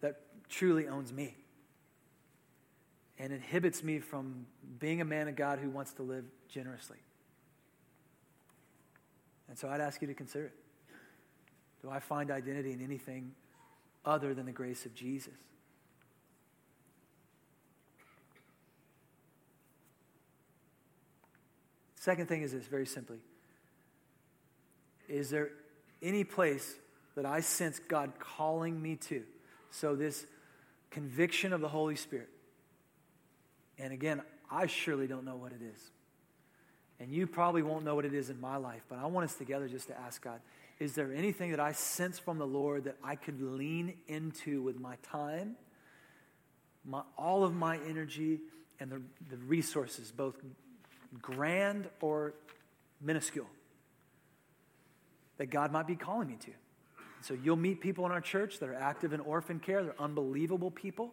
that 0.00 0.20
truly 0.48 0.88
owns 0.88 1.12
me 1.12 1.34
and 3.18 3.32
inhibits 3.32 3.82
me 3.82 3.98
from 3.98 4.46
being 4.78 5.00
a 5.00 5.04
man 5.04 5.28
of 5.28 5.36
God 5.36 5.58
who 5.58 5.70
wants 5.70 5.92
to 5.94 6.02
live 6.02 6.24
generously? 6.48 6.98
And 9.48 9.58
so 9.58 9.68
I'd 9.68 9.80
ask 9.80 10.00
you 10.00 10.08
to 10.08 10.14
consider 10.14 10.46
it. 10.46 10.54
Do 11.82 11.90
I 11.90 12.00
find 12.00 12.30
identity 12.30 12.72
in 12.72 12.82
anything 12.82 13.32
other 14.04 14.34
than 14.34 14.46
the 14.46 14.52
grace 14.52 14.84
of 14.84 14.94
Jesus? 14.94 15.34
Second 21.96 22.26
thing 22.26 22.42
is 22.42 22.52
this 22.52 22.66
very 22.66 22.86
simply 22.86 23.18
Is 25.08 25.30
there 25.30 25.50
any 26.02 26.24
place 26.24 26.74
that 27.16 27.26
I 27.26 27.40
sense 27.40 27.80
God 27.80 28.12
calling 28.18 28.80
me 28.80 28.96
to? 28.96 29.24
So, 29.70 29.94
this 29.94 30.26
conviction 30.90 31.52
of 31.52 31.60
the 31.60 31.68
Holy 31.68 31.96
Spirit. 31.96 32.30
And 33.78 33.92
again, 33.92 34.22
I 34.50 34.66
surely 34.66 35.06
don't 35.06 35.24
know 35.24 35.36
what 35.36 35.52
it 35.52 35.60
is. 35.62 35.90
And 37.00 37.12
you 37.12 37.26
probably 37.26 37.62
won't 37.62 37.84
know 37.84 37.94
what 37.94 38.04
it 38.04 38.14
is 38.14 38.28
in 38.28 38.40
my 38.40 38.56
life, 38.56 38.82
but 38.88 38.98
I 38.98 39.06
want 39.06 39.24
us 39.24 39.36
together 39.36 39.68
just 39.68 39.88
to 39.88 39.98
ask 39.98 40.22
God 40.22 40.40
is 40.80 40.94
there 40.94 41.12
anything 41.12 41.50
that 41.50 41.58
I 41.58 41.72
sense 41.72 42.20
from 42.20 42.38
the 42.38 42.46
Lord 42.46 42.84
that 42.84 42.96
I 43.02 43.16
could 43.16 43.42
lean 43.42 43.94
into 44.06 44.62
with 44.62 44.78
my 44.78 44.94
time, 45.02 45.56
my, 46.84 47.02
all 47.16 47.42
of 47.42 47.52
my 47.52 47.78
energy, 47.88 48.38
and 48.78 48.90
the, 48.90 49.02
the 49.28 49.36
resources, 49.38 50.12
both 50.12 50.36
grand 51.20 51.88
or 52.00 52.34
minuscule, 53.00 53.48
that 55.38 55.46
God 55.46 55.72
might 55.72 55.88
be 55.88 55.96
calling 55.96 56.28
me 56.28 56.36
to. 56.44 56.52
So 57.22 57.34
you'll 57.34 57.56
meet 57.56 57.80
people 57.80 58.06
in 58.06 58.12
our 58.12 58.20
church 58.20 58.60
that 58.60 58.68
are 58.68 58.74
active 58.74 59.12
in 59.12 59.18
orphan 59.20 59.58
care. 59.58 59.82
They're 59.82 60.00
unbelievable 60.00 60.70
people. 60.70 61.12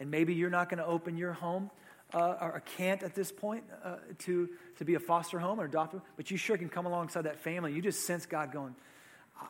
And 0.00 0.10
maybe 0.10 0.34
you're 0.34 0.50
not 0.50 0.70
going 0.70 0.78
to 0.78 0.86
open 0.86 1.18
your 1.18 1.34
home 1.34 1.70
uh, 2.14 2.36
or 2.40 2.62
can't 2.76 3.02
at 3.02 3.14
this 3.14 3.32
point 3.32 3.64
uh, 3.84 3.96
to, 4.18 4.48
to 4.78 4.84
be 4.84 4.94
a 4.94 5.00
foster 5.00 5.38
home 5.38 5.60
or 5.60 5.64
adopt, 5.64 5.96
but 6.16 6.30
you 6.30 6.36
sure 6.36 6.56
can 6.56 6.68
come 6.68 6.86
alongside 6.86 7.22
that 7.22 7.40
family. 7.40 7.72
You 7.72 7.82
just 7.82 8.06
sense 8.06 8.26
God 8.26 8.52
going, 8.52 8.74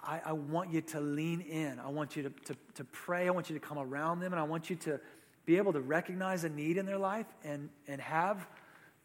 I, 0.03 0.21
I 0.27 0.33
want 0.33 0.73
you 0.73 0.81
to 0.81 1.01
lean 1.01 1.43
in. 1.43 1.79
I 1.79 1.89
want 1.89 2.17
you 2.17 2.25
to, 2.25 2.31
to, 2.31 2.57
to 2.75 2.85
pray. 2.85 3.29
I 3.29 3.31
want 3.31 3.51
you 3.51 3.59
to 3.59 3.65
come 3.65 3.79
around 3.79 4.21
them. 4.21 4.33
And 4.33 4.41
I 4.41 4.45
want 4.45 4.69
you 4.69 4.77
to 4.77 4.99
be 5.45 5.59
able 5.59 5.73
to 5.75 5.81
recognize 5.81 6.45
a 6.45 6.49
need 6.49 6.77
in 6.77 6.87
their 6.87 6.99
life 6.99 7.27
and, 7.45 7.69
and 7.87 8.01
have 8.01 8.49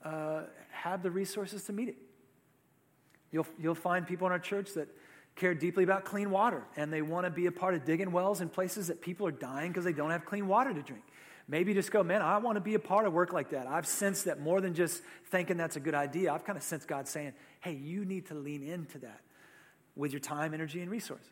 uh, 0.03 0.43
have 0.71 1.03
the 1.03 1.11
resources 1.11 1.63
to 1.65 1.73
meet 1.73 1.89
it. 1.89 1.97
You'll, 3.31 3.47
you'll 3.59 3.75
find 3.75 4.05
people 4.05 4.27
in 4.27 4.33
our 4.33 4.39
church 4.39 4.73
that 4.73 4.87
care 5.35 5.53
deeply 5.53 5.83
about 5.83 6.03
clean 6.05 6.31
water 6.31 6.63
and 6.75 6.91
they 6.91 7.01
want 7.01 7.25
to 7.25 7.29
be 7.29 7.45
a 7.45 7.51
part 7.51 7.73
of 7.73 7.85
digging 7.85 8.11
wells 8.11 8.41
in 8.41 8.49
places 8.49 8.87
that 8.87 9.01
people 9.01 9.25
are 9.25 9.31
dying 9.31 9.71
because 9.71 9.85
they 9.85 9.93
don't 9.93 10.09
have 10.09 10.25
clean 10.25 10.47
water 10.47 10.73
to 10.73 10.81
drink. 10.81 11.03
Maybe 11.47 11.73
just 11.73 11.91
go, 11.91 12.03
man, 12.03 12.21
I 12.21 12.37
want 12.37 12.55
to 12.55 12.61
be 12.61 12.75
a 12.75 12.79
part 12.79 13.05
of 13.05 13.13
work 13.13 13.33
like 13.33 13.49
that. 13.49 13.67
I've 13.67 13.87
sensed 13.87 14.25
that 14.25 14.39
more 14.39 14.61
than 14.61 14.73
just 14.73 15.01
thinking 15.29 15.57
that's 15.57 15.75
a 15.75 15.79
good 15.79 15.95
idea. 15.95 16.33
I've 16.33 16.45
kind 16.45 16.57
of 16.57 16.63
sensed 16.63 16.87
God 16.87 17.07
saying, 17.07 17.33
hey, 17.59 17.73
you 17.73 18.05
need 18.05 18.27
to 18.27 18.35
lean 18.35 18.63
into 18.63 18.99
that 18.99 19.21
with 19.95 20.11
your 20.11 20.19
time, 20.19 20.53
energy, 20.53 20.81
and 20.81 20.89
resource. 20.89 21.25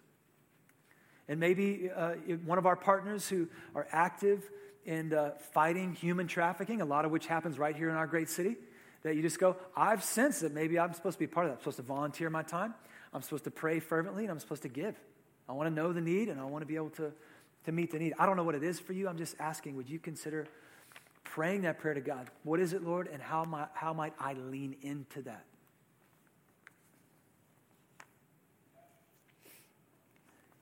And 1.27 1.39
maybe 1.39 1.89
uh, 1.95 2.13
one 2.45 2.57
of 2.57 2.65
our 2.65 2.75
partners 2.75 3.29
who 3.29 3.47
are 3.75 3.87
active 3.91 4.49
in 4.85 5.13
uh, 5.13 5.31
fighting 5.53 5.93
human 5.93 6.27
trafficking, 6.27 6.81
a 6.81 6.85
lot 6.85 7.05
of 7.05 7.11
which 7.11 7.27
happens 7.27 7.59
right 7.59 7.75
here 7.75 7.89
in 7.89 7.95
our 7.95 8.07
great 8.07 8.29
city, 8.29 8.55
that 9.03 9.15
you 9.15 9.21
just 9.21 9.39
go, 9.39 9.55
I've 9.77 10.03
sensed 10.03 10.41
that 10.41 10.53
maybe 10.53 10.79
I'm 10.79 10.93
supposed 10.93 11.15
to 11.15 11.19
be 11.19 11.27
part 11.27 11.45
of 11.45 11.51
that. 11.51 11.55
I'm 11.57 11.59
supposed 11.59 11.77
to 11.77 11.83
volunteer 11.83 12.29
my 12.29 12.43
time. 12.43 12.73
I'm 13.13 13.21
supposed 13.21 13.43
to 13.45 13.51
pray 13.51 13.79
fervently, 13.79 14.23
and 14.23 14.31
I'm 14.31 14.39
supposed 14.39 14.63
to 14.63 14.69
give. 14.69 14.95
I 15.47 15.53
want 15.53 15.69
to 15.69 15.73
know 15.73 15.93
the 15.93 16.01
need, 16.01 16.29
and 16.29 16.39
I 16.39 16.45
want 16.45 16.63
to 16.63 16.65
be 16.65 16.75
able 16.75 16.89
to, 16.91 17.11
to 17.65 17.71
meet 17.71 17.91
the 17.91 17.99
need. 17.99 18.13
I 18.17 18.25
don't 18.25 18.37
know 18.37 18.43
what 18.43 18.55
it 18.55 18.63
is 18.63 18.79
for 18.79 18.93
you. 18.93 19.07
I'm 19.07 19.17
just 19.17 19.35
asking, 19.39 19.75
would 19.75 19.89
you 19.89 19.99
consider 19.99 20.47
praying 21.23 21.61
that 21.61 21.79
prayer 21.79 21.93
to 21.93 22.01
God? 22.01 22.29
What 22.43 22.59
is 22.59 22.73
it, 22.73 22.83
Lord, 22.83 23.07
and 23.11 23.21
how 23.21 23.43
might, 23.43 23.67
how 23.73 23.93
might 23.93 24.13
I 24.19 24.33
lean 24.33 24.75
into 24.81 25.21
that? 25.23 25.45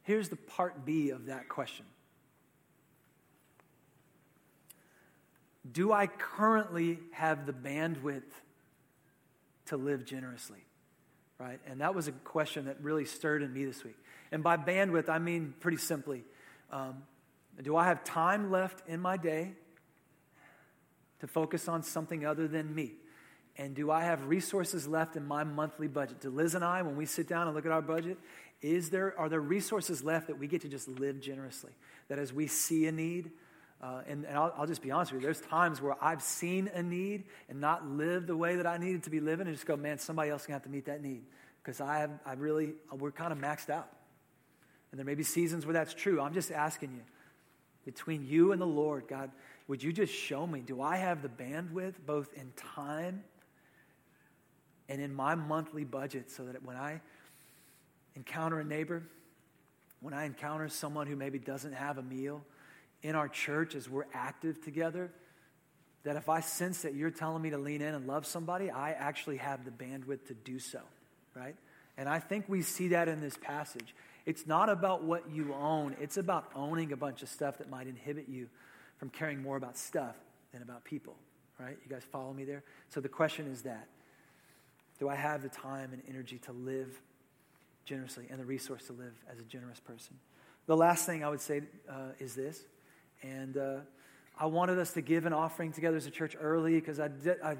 here's 0.08 0.30
the 0.30 0.38
part 0.38 0.86
B 0.86 1.12
of 1.12 1.28
that 1.28 1.48
question 1.50 1.86
Do 5.70 5.92
I 5.92 6.08
currently 6.08 7.00
have 7.12 7.46
the 7.46 7.54
bandwidth 7.54 8.24
to 9.68 9.78
live 9.78 10.06
generously? 10.06 10.64
Right? 11.38 11.60
And 11.68 11.82
that 11.82 11.94
was 11.94 12.08
a 12.08 12.14
question 12.14 12.66
that 12.66 12.82
really 12.82 13.06
stirred 13.06 13.44
in 13.44 13.54
me 13.54 13.66
this 13.66 13.84
week. 13.84 13.98
And 14.32 14.42
by 14.42 14.58
bandwidth, 14.58 15.08
I 15.08 15.20
mean 15.20 15.54
pretty 15.60 15.78
simply 15.78 16.24
um, 16.72 17.04
do 17.62 17.76
I 17.76 17.86
have 17.86 18.04
time 18.04 18.52
left 18.52 18.88
in 18.88 19.00
my 19.00 19.18
day 19.18 19.54
to 21.20 21.28
focus 21.28 21.68
on 21.68 21.84
something 21.84 22.26
other 22.26 22.48
than 22.48 22.74
me? 22.74 22.94
And 23.58 23.74
do 23.74 23.90
I 23.90 24.04
have 24.04 24.28
resources 24.28 24.88
left 24.88 25.16
in 25.16 25.26
my 25.26 25.44
monthly 25.44 25.88
budget? 25.88 26.22
Do 26.22 26.30
Liz 26.30 26.54
and 26.54 26.64
I, 26.64 26.84
when 26.84 26.96
we 26.96 27.08
sit 27.08 27.28
down 27.28 27.48
and 27.48 27.56
look 27.56 27.66
at 27.66 27.72
our 27.72 27.82
budget, 27.82 28.20
is 28.62 28.92
there, 28.92 29.18
are 29.18 29.30
there 29.30 29.42
resources 29.42 30.04
left 30.04 30.28
that 30.28 30.38
we 30.38 30.48
get 30.48 30.62
to 30.62 30.68
just 30.68 30.88
live 30.88 31.20
generously? 31.20 31.72
That 32.08 32.20
as 32.20 32.32
we 32.32 32.46
see 32.46 32.86
a 32.86 32.92
need, 32.92 33.32
uh, 33.82 34.02
and, 34.08 34.26
and 34.26 34.38
I'll, 34.38 34.54
I'll, 34.58 34.68
just 34.68 34.82
be 34.82 34.90
honest 34.92 35.12
with 35.12 35.22
you, 35.22 35.28
there's 35.28 35.42
times 35.42 35.82
where 35.82 35.96
I've 36.04 36.22
seen 36.22 36.70
a 36.74 36.82
need 36.82 37.26
and 37.50 37.60
not 37.60 37.88
lived 37.88 38.28
the 38.28 38.38
way 38.38 38.56
that 38.56 38.66
I 38.66 38.78
needed 38.78 39.04
to 39.04 39.12
be 39.12 39.20
living 39.20 39.46
and 39.46 39.56
just 39.56 39.68
go, 39.68 39.76
man, 39.76 40.00
somebody 40.00 40.32
else 40.32 40.44
going 40.44 40.50
to 40.50 40.54
have 40.54 40.64
to 40.64 40.70
meet 40.70 40.86
that 40.86 41.02
need. 41.02 41.24
Because 41.62 41.82
I 41.82 42.08
I 42.26 42.34
really, 42.34 42.74
we're 42.92 43.12
kind 43.12 43.32
of 43.32 43.38
maxed 43.38 43.70
out. 43.70 43.90
And 44.98 45.06
there 45.06 45.06
may 45.06 45.14
be 45.14 45.22
seasons 45.22 45.64
where 45.64 45.74
that's 45.74 45.94
true. 45.94 46.20
I'm 46.20 46.34
just 46.34 46.52
asking 46.52 46.90
you, 46.92 47.02
between 47.86 48.26
you 48.26 48.52
and 48.52 48.60
the 48.60 48.66
Lord, 48.66 49.04
God, 49.08 49.30
would 49.68 49.84
you 49.84 49.94
just 49.94 50.12
show 50.12 50.48
me, 50.48 50.62
do 50.62 50.82
I 50.82 50.98
have 50.98 51.22
the 51.22 51.30
bandwidth 51.30 51.94
both 52.04 52.34
in 52.34 52.52
time 52.56 53.24
and 54.90 55.00
in 55.00 55.14
my 55.14 55.36
monthly 55.36 55.84
budget 55.84 56.32
so 56.32 56.46
that 56.46 56.64
when 56.64 56.78
I 56.78 57.00
encounter 58.16 58.60
a 58.60 58.64
neighbor, 58.64 59.04
when 60.02 60.16
I 60.16 60.26
encounter 60.26 60.68
someone 60.68 61.06
who 61.06 61.16
maybe 61.16 61.38
doesn't 61.38 61.74
have 61.74 62.00
a 62.00 62.04
meal, 62.04 62.42
in 63.04 63.14
our 63.14 63.28
church 63.28 63.76
as 63.76 63.88
we're 63.88 64.08
active 64.16 64.64
together 64.64 65.12
that 66.06 66.16
if 66.16 66.28
I 66.28 66.40
sense 66.40 66.82
that 66.82 66.96
you're 66.96 67.12
telling 67.12 67.44
me 67.44 67.52
to 67.52 67.60
lean 67.60 67.84
in 67.84 67.94
and 67.94 68.08
love 68.08 68.26
somebody, 68.26 68.72
I 68.72 68.94
actually 68.94 69.38
have 69.38 69.64
the 69.64 69.70
bandwidth 69.70 70.26
to 70.30 70.34
do 70.34 70.58
so, 70.58 70.80
right? 71.36 71.56
And 71.98 72.10
I 72.10 72.18
think 72.20 72.46
we 72.48 72.64
see 72.64 72.88
that 72.88 73.08
in 73.08 73.22
this 73.22 73.38
passage. 73.38 73.94
It's 74.28 74.46
not 74.46 74.68
about 74.68 75.06
what 75.06 75.32
you 75.32 75.54
own, 75.54 75.96
it's 76.02 76.18
about 76.18 76.52
owning 76.54 76.92
a 76.92 76.98
bunch 76.98 77.24
of 77.24 77.30
stuff 77.30 77.58
that 77.60 77.70
might 77.70 77.88
inhibit 77.88 78.28
you 78.28 78.50
from 78.98 79.10
caring 79.10 79.42
more 79.42 79.56
about 79.56 79.78
stuff 79.78 80.18
than 80.52 80.62
about 80.62 80.84
people, 80.84 81.16
right? 81.58 81.78
You 81.82 81.90
guys 81.90 82.04
follow 82.12 82.34
me 82.34 82.44
there? 82.44 82.62
So 82.90 83.00
the 83.00 83.08
question 83.08 83.48
is 83.48 83.62
that 83.62 83.88
Do 85.00 85.08
I 85.08 85.16
have 85.16 85.44
the 85.44 85.50
time 85.50 85.94
and 85.94 86.02
energy 86.10 86.40
to 86.40 86.52
live 86.52 87.02
generously 87.86 88.26
and 88.30 88.38
the 88.38 88.44
resource 88.44 88.86
to 88.88 88.94
live 88.94 89.14
as 89.32 89.40
a 89.40 89.44
generous 89.44 89.80
person? 89.80 90.20
The 90.66 90.76
last 90.76 91.06
thing 91.06 91.24
I 91.24 91.30
would 91.30 91.40
say 91.40 91.62
uh, 91.90 92.10
is 92.20 92.36
this 92.36 92.66
and 93.24 93.56
uh, 93.56 93.78
I 94.38 94.48
wanted 94.48 94.78
us 94.78 94.92
to 94.94 95.02
give 95.02 95.26
an 95.26 95.32
offering 95.32 95.72
together 95.72 95.96
as 95.96 96.06
a 96.06 96.12
church 96.12 96.36
early 96.38 96.74
because 96.74 97.00
I, 97.00 97.08
did, 97.08 97.42
I, 97.42 97.56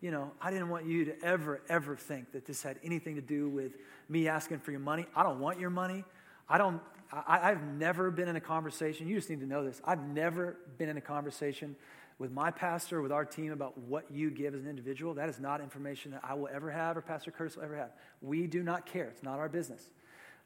you 0.00 0.10
know, 0.10 0.32
I 0.40 0.50
didn't 0.50 0.68
want 0.68 0.86
you 0.86 1.06
to 1.06 1.22
ever, 1.22 1.62
ever 1.68 1.96
think 1.96 2.32
that 2.32 2.44
this 2.44 2.62
had 2.62 2.78
anything 2.84 3.14
to 3.14 3.20
do 3.20 3.48
with 3.48 3.72
me 4.08 4.28
asking 4.28 4.60
for 4.60 4.70
your 4.70 4.80
money. 4.80 5.06
I 5.14 5.22
don't 5.22 5.40
want 5.40 5.58
your 5.58 5.70
money. 5.70 6.04
I 6.48 6.58
don't. 6.58 6.80
I, 7.12 7.50
I've 7.50 7.62
never 7.62 8.10
been 8.10 8.28
in 8.28 8.36
a 8.36 8.40
conversation. 8.40 9.06
You 9.08 9.16
just 9.16 9.30
need 9.30 9.40
to 9.40 9.46
know 9.46 9.64
this. 9.64 9.80
I've 9.84 10.06
never 10.08 10.56
been 10.76 10.88
in 10.88 10.96
a 10.96 11.00
conversation 11.00 11.76
with 12.18 12.32
my 12.32 12.50
pastor, 12.50 13.02
with 13.02 13.12
our 13.12 13.24
team 13.24 13.52
about 13.52 13.76
what 13.78 14.10
you 14.10 14.30
give 14.30 14.54
as 14.54 14.62
an 14.62 14.68
individual. 14.68 15.14
That 15.14 15.28
is 15.28 15.38
not 15.38 15.60
information 15.60 16.12
that 16.12 16.22
I 16.24 16.34
will 16.34 16.48
ever 16.52 16.70
have 16.70 16.96
or 16.96 17.02
Pastor 17.02 17.30
Curtis 17.30 17.56
will 17.56 17.64
ever 17.64 17.76
have. 17.76 17.90
We 18.22 18.46
do 18.46 18.62
not 18.62 18.86
care. 18.86 19.04
It's 19.04 19.22
not 19.22 19.38
our 19.38 19.48
business. 19.48 19.90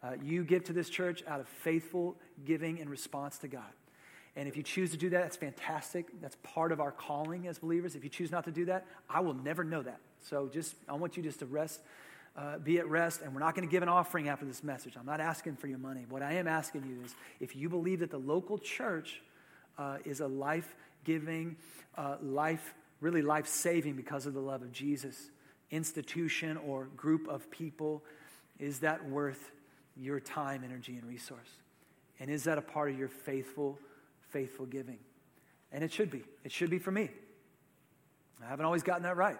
Uh, 0.03 0.12
you 0.22 0.44
give 0.44 0.64
to 0.64 0.72
this 0.72 0.88
church 0.88 1.22
out 1.28 1.40
of 1.40 1.48
faithful 1.48 2.16
giving 2.44 2.78
in 2.78 2.88
response 2.88 3.38
to 3.38 3.48
God. 3.48 3.70
And 4.37 4.49
if 4.49 4.57
you 4.57 4.62
choose 4.62 4.91
to 4.93 4.97
do 4.97 5.11
that, 5.11 5.22
that's 5.22 5.37
fantastic. 5.37 6.07
That's 6.20 6.37
part 6.43 6.72
of 6.72 6.81
our 6.81 6.93
calling 6.93 7.49
as 7.49 7.59
believers. 7.59 7.97
If 7.97 8.05
you 8.05 8.11
choose 8.11 8.31
not 8.31 8.45
to 8.45 8.53
do 8.53 8.64
that, 8.66 8.87
I 9.09 9.20
will 9.20 9.35
never 9.35 9.64
know 9.64 9.83
that. 9.83 10.01
So 10.20 10.49
just, 10.53 10.76
I 10.89 10.95
want 10.95 11.16
you 11.16 11.22
just 11.22 11.41
to 11.41 11.47
rest, 11.47 11.81
uh, 12.37 12.59
be 12.59 12.78
at 12.78 12.89
rest. 12.89 13.22
And 13.22 13.35
we're 13.35 13.41
not 13.41 13.55
going 13.55 13.66
to 13.66 13.70
give 13.70 13.83
an 13.83 13.89
offering 13.89 14.28
after 14.28 14.47
this 14.47 14.62
message. 14.62 14.95
I'm 14.97 15.07
not 15.07 15.20
asking 15.20 15.57
for 15.57 15.66
your 15.66 15.78
money. 15.78 16.07
What 16.09 16.22
I 16.22 16.35
am 16.35 16.47
asking 16.47 16.85
you 16.87 17.05
is 17.05 17.14
if 17.41 17.57
you 17.57 17.68
believe 17.68 18.01
that 18.01 18.11
the 18.11 18.18
local 18.18 18.57
church 18.57 19.20
uh, 19.78 19.99
is 20.05 20.20
a 20.20 20.28
life 20.28 20.76
giving, 21.05 21.57
uh, 21.97 22.16
life, 22.22 22.74
really 23.01 23.22
life 23.22 23.49
saving 23.49 23.97
because 23.97 24.26
of 24.26 24.35
the 24.35 24.41
love 24.41 24.62
of 24.62 24.70
Jesus 24.72 25.31
institution 25.70 26.57
or 26.57 26.87
group 26.97 27.28
of 27.28 27.51
people, 27.51 28.03
is 28.59 28.81
that 28.81 29.09
worth 29.09 29.51
your 29.97 30.20
time, 30.20 30.62
energy, 30.64 30.97
and 30.97 31.05
resource? 31.09 31.49
And 32.18 32.31
is 32.31 32.45
that 32.45 32.59
a 32.59 32.62
part 32.62 32.91
of 32.91 32.99
your 32.99 33.09
faithful? 33.09 33.78
Faithful 34.33 34.66
giving. 34.66 34.99
And 35.72 35.85
it 35.85 35.93
should 35.93 36.11
be. 36.11 36.24
It 36.45 36.53
should 36.53 36.70
be 36.70 36.78
for 36.78 36.91
me. 36.91 37.11
I 38.43 38.49
haven't 38.49 38.64
always 38.64 38.83
gotten 38.83 39.03
that 39.05 39.16
right. 39.16 39.39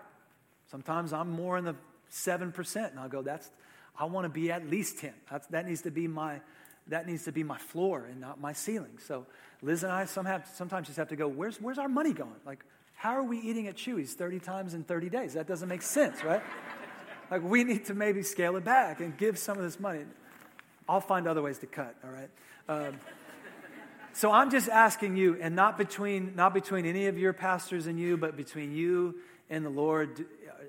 Sometimes 0.71 1.13
I'm 1.13 1.31
more 1.31 1.59
in 1.59 1.65
the 1.65 1.75
7%, 2.13 2.91
and 2.91 3.01
I'll 3.01 3.09
go, 3.09 3.23
that's, 3.23 3.51
I 3.99 4.05
want 4.05 4.25
to 4.25 4.29
be 4.29 4.53
at 4.53 4.69
least 4.69 4.99
10. 4.99 5.13
That's, 5.31 5.47
that 5.49 5.67
needs 5.67 5.83
to 5.83 5.91
be 5.91 6.07
my, 6.07 6.41
that 6.89 7.07
needs 7.07 7.25
to 7.25 7.33
be 7.33 7.43
my 7.43 7.59
floor 7.59 8.07
and 8.11 8.21
not 8.21 8.41
my 8.41 8.53
ceiling. 8.53 8.99
So 9.05 9.27
Liz 9.63 9.83
and 9.83 9.93
I 9.93 10.05
some 10.05 10.27
have, 10.27 10.49
sometimes 10.55 10.87
just 10.87 10.99
have 10.99 11.09
to 11.09 11.17
go, 11.17 11.29
where's, 11.29 11.61
where's 11.61 11.79
our 11.79 11.89
money 11.89 12.13
going? 12.13 12.31
Like, 12.47 12.65
how 12.95 13.17
are 13.17 13.23
we 13.23 13.39
eating 13.39 13.67
at 13.67 13.77
Chuy's 13.77 14.13
30 14.15 14.41
times 14.41 14.75
in 14.75 14.85
30 14.85 15.09
days? 15.09 15.35
That 15.35 15.47
doesn't 15.47 15.69
make 15.69 15.83
sense, 15.83 16.23
right? 16.23 16.43
like, 17.31 17.43
we 17.43 17.65
need 17.65 17.87
to 17.87 17.95
maybe 17.95 18.23
scale 18.23 18.57
it 18.57 18.65
back 18.65 19.01
and 19.01 19.17
give 19.17 19.39
some 19.39 19.57
of 19.57 19.65
this 19.65 19.81
money. 19.81 20.05
I'll 20.89 21.01
find 21.01 21.27
other 21.27 21.43
ways 21.43 21.59
to 21.59 21.67
cut, 21.67 21.95
all 22.05 22.11
right? 22.11 22.31
Um, 22.69 22.95
so 24.13 24.33
I'm 24.33 24.51
just 24.51 24.69
asking 24.69 25.17
you, 25.17 25.39
and 25.41 25.55
not 25.55 25.79
between, 25.79 26.35
not 26.35 26.53
between 26.53 26.85
any 26.85 27.07
of 27.07 27.19
your 27.19 27.33
pastors 27.33 27.87
and 27.87 27.99
you, 27.99 28.17
but 28.17 28.37
between 28.37 28.73
you 28.75 29.17
and 29.49 29.65
the 29.65 29.71
Lord, 29.71 30.25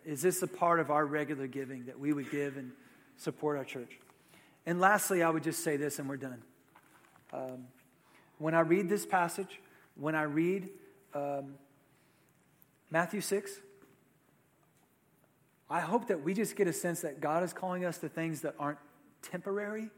is 0.05 0.21
this 0.21 0.41
a 0.41 0.47
part 0.47 0.79
of 0.79 0.91
our 0.91 1.05
regular 1.05 1.47
giving 1.47 1.85
that 1.85 1.99
we 1.99 2.13
would 2.13 2.29
give 2.31 2.57
and 2.57 2.71
support 3.17 3.57
our 3.57 3.63
church? 3.63 3.99
And 4.65 4.79
lastly, 4.79 5.23
I 5.23 5.29
would 5.29 5.43
just 5.43 5.63
say 5.63 5.77
this, 5.77 5.99
and 5.99 6.07
we're 6.07 6.17
done. 6.17 6.41
Um, 7.33 7.67
when 8.37 8.53
I 8.53 8.61
read 8.61 8.89
this 8.89 9.05
passage, 9.05 9.59
when 9.95 10.15
I 10.15 10.23
read 10.23 10.69
um, 11.13 11.55
Matthew 12.89 13.21
6, 13.21 13.51
I 15.69 15.79
hope 15.79 16.07
that 16.07 16.21
we 16.23 16.33
just 16.33 16.55
get 16.55 16.67
a 16.67 16.73
sense 16.73 17.01
that 17.01 17.21
God 17.21 17.43
is 17.43 17.53
calling 17.53 17.85
us 17.85 17.97
to 17.99 18.09
things 18.09 18.41
that 18.41 18.55
aren't 18.59 18.79
temporary 19.21 19.89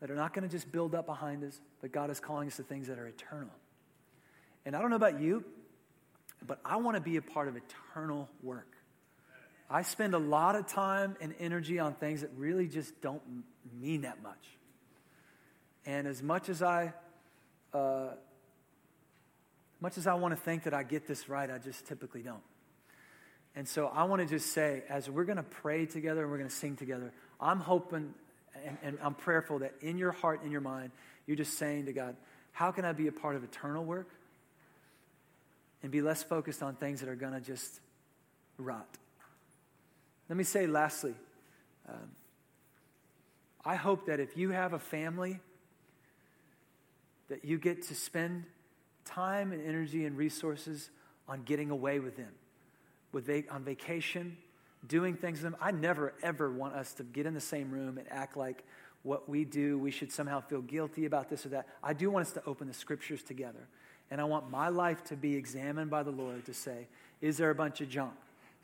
that 0.00 0.10
are 0.10 0.16
not 0.16 0.32
going 0.32 0.48
to 0.48 0.50
just 0.50 0.70
build 0.70 0.94
up 0.94 1.06
behind 1.06 1.42
us, 1.44 1.60
but 1.80 1.92
God 1.92 2.10
is 2.10 2.20
calling 2.20 2.48
us 2.48 2.56
to 2.56 2.62
things 2.62 2.86
that 2.88 2.98
are 2.98 3.06
eternal. 3.06 3.50
And 4.64 4.76
I 4.76 4.80
don't 4.80 4.90
know 4.90 4.96
about 4.96 5.20
you, 5.20 5.44
but 6.46 6.60
I 6.64 6.76
want 6.76 6.96
to 6.96 7.00
be 7.00 7.16
a 7.16 7.22
part 7.22 7.48
of 7.48 7.56
eternal 7.56 8.28
work. 8.42 8.76
I 9.70 9.82
spend 9.82 10.14
a 10.14 10.18
lot 10.18 10.56
of 10.56 10.66
time 10.66 11.16
and 11.20 11.34
energy 11.38 11.78
on 11.78 11.94
things 11.94 12.22
that 12.22 12.30
really 12.36 12.68
just 12.68 13.00
don't 13.00 13.22
mean 13.80 14.02
that 14.02 14.22
much. 14.22 14.44
And 15.84 16.06
as 16.06 16.22
much 16.22 16.48
as 16.48 16.62
I, 16.62 16.92
uh, 17.74 18.10
much 19.80 19.98
as 19.98 20.06
I 20.06 20.14
want 20.14 20.34
to 20.34 20.40
think 20.40 20.64
that 20.64 20.74
I 20.74 20.84
get 20.84 21.06
this 21.06 21.28
right, 21.28 21.50
I 21.50 21.58
just 21.58 21.86
typically 21.86 22.22
don't. 22.22 22.42
And 23.54 23.66
so 23.68 23.88
I 23.88 24.04
want 24.04 24.22
to 24.22 24.28
just 24.28 24.52
say, 24.52 24.84
as 24.88 25.10
we're 25.10 25.24
going 25.24 25.36
to 25.36 25.42
pray 25.42 25.84
together 25.84 26.22
and 26.22 26.30
we're 26.30 26.38
going 26.38 26.50
to 26.50 26.54
sing 26.54 26.76
together, 26.76 27.12
I'm 27.40 27.60
hoping 27.60 28.14
and, 28.64 28.78
and 28.82 28.98
I'm 29.02 29.14
prayerful 29.14 29.60
that 29.60 29.74
in 29.80 29.98
your 29.98 30.12
heart, 30.12 30.42
in 30.42 30.50
your 30.50 30.60
mind, 30.60 30.90
you're 31.26 31.36
just 31.36 31.58
saying 31.58 31.86
to 31.86 31.92
God, 31.92 32.16
how 32.52 32.70
can 32.70 32.84
I 32.84 32.92
be 32.92 33.06
a 33.06 33.12
part 33.12 33.36
of 33.36 33.44
eternal 33.44 33.84
work 33.84 34.08
and 35.82 35.92
be 35.92 36.02
less 36.02 36.22
focused 36.22 36.62
on 36.62 36.74
things 36.74 37.00
that 37.00 37.08
are 37.08 37.16
going 37.16 37.34
to 37.34 37.40
just 37.40 37.80
rot? 38.56 38.88
Let 40.28 40.36
me 40.36 40.44
say 40.44 40.66
lastly, 40.66 41.14
um, 41.88 42.10
I 43.64 43.76
hope 43.76 44.06
that 44.06 44.20
if 44.20 44.36
you 44.36 44.50
have 44.50 44.72
a 44.72 44.78
family, 44.78 45.40
that 47.28 47.44
you 47.44 47.58
get 47.58 47.82
to 47.88 47.94
spend 47.94 48.44
time 49.04 49.52
and 49.52 49.64
energy 49.66 50.04
and 50.04 50.16
resources 50.16 50.90
on 51.28 51.42
getting 51.42 51.70
away 51.70 51.98
with 51.98 52.16
them, 52.16 52.32
with 53.12 53.30
on 53.50 53.64
vacation, 53.64 54.36
doing 54.86 55.14
things 55.14 55.42
with 55.42 55.52
them. 55.52 55.56
I 55.60 55.70
never, 55.70 56.14
ever 56.22 56.50
want 56.50 56.74
us 56.74 56.92
to 56.94 57.02
get 57.02 57.26
in 57.26 57.34
the 57.34 57.40
same 57.40 57.70
room 57.70 57.98
and 57.98 58.06
act 58.10 58.36
like 58.36 58.64
what 59.02 59.28
we 59.28 59.44
do, 59.44 59.78
we 59.78 59.90
should 59.90 60.12
somehow 60.12 60.40
feel 60.40 60.60
guilty 60.60 61.04
about 61.04 61.30
this 61.30 61.46
or 61.46 61.50
that. 61.50 61.66
I 61.82 61.92
do 61.92 62.10
want 62.10 62.26
us 62.26 62.32
to 62.32 62.44
open 62.46 62.66
the 62.66 62.74
scriptures 62.74 63.22
together. 63.22 63.68
And 64.10 64.20
I 64.20 64.24
want 64.24 64.50
my 64.50 64.68
life 64.68 65.04
to 65.04 65.16
be 65.16 65.34
examined 65.34 65.90
by 65.90 66.02
the 66.02 66.10
Lord 66.10 66.44
to 66.46 66.54
say, 66.54 66.88
is 67.20 67.36
there 67.36 67.50
a 67.50 67.54
bunch 67.54 67.80
of 67.80 67.88
junk? 67.88 68.14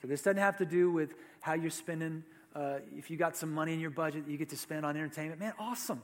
So 0.00 0.08
this 0.08 0.22
doesn't 0.22 0.38
have 0.38 0.56
to 0.58 0.66
do 0.66 0.90
with 0.90 1.14
how 1.40 1.54
you're 1.54 1.70
spending. 1.70 2.24
Uh, 2.54 2.78
if 2.96 3.10
you 3.10 3.16
got 3.16 3.36
some 3.36 3.52
money 3.52 3.72
in 3.72 3.80
your 3.80 3.90
budget 3.90 4.24
you 4.28 4.36
get 4.36 4.48
to 4.50 4.56
spend 4.56 4.86
on 4.86 4.96
entertainment, 4.96 5.40
man, 5.40 5.52
awesome. 5.58 6.02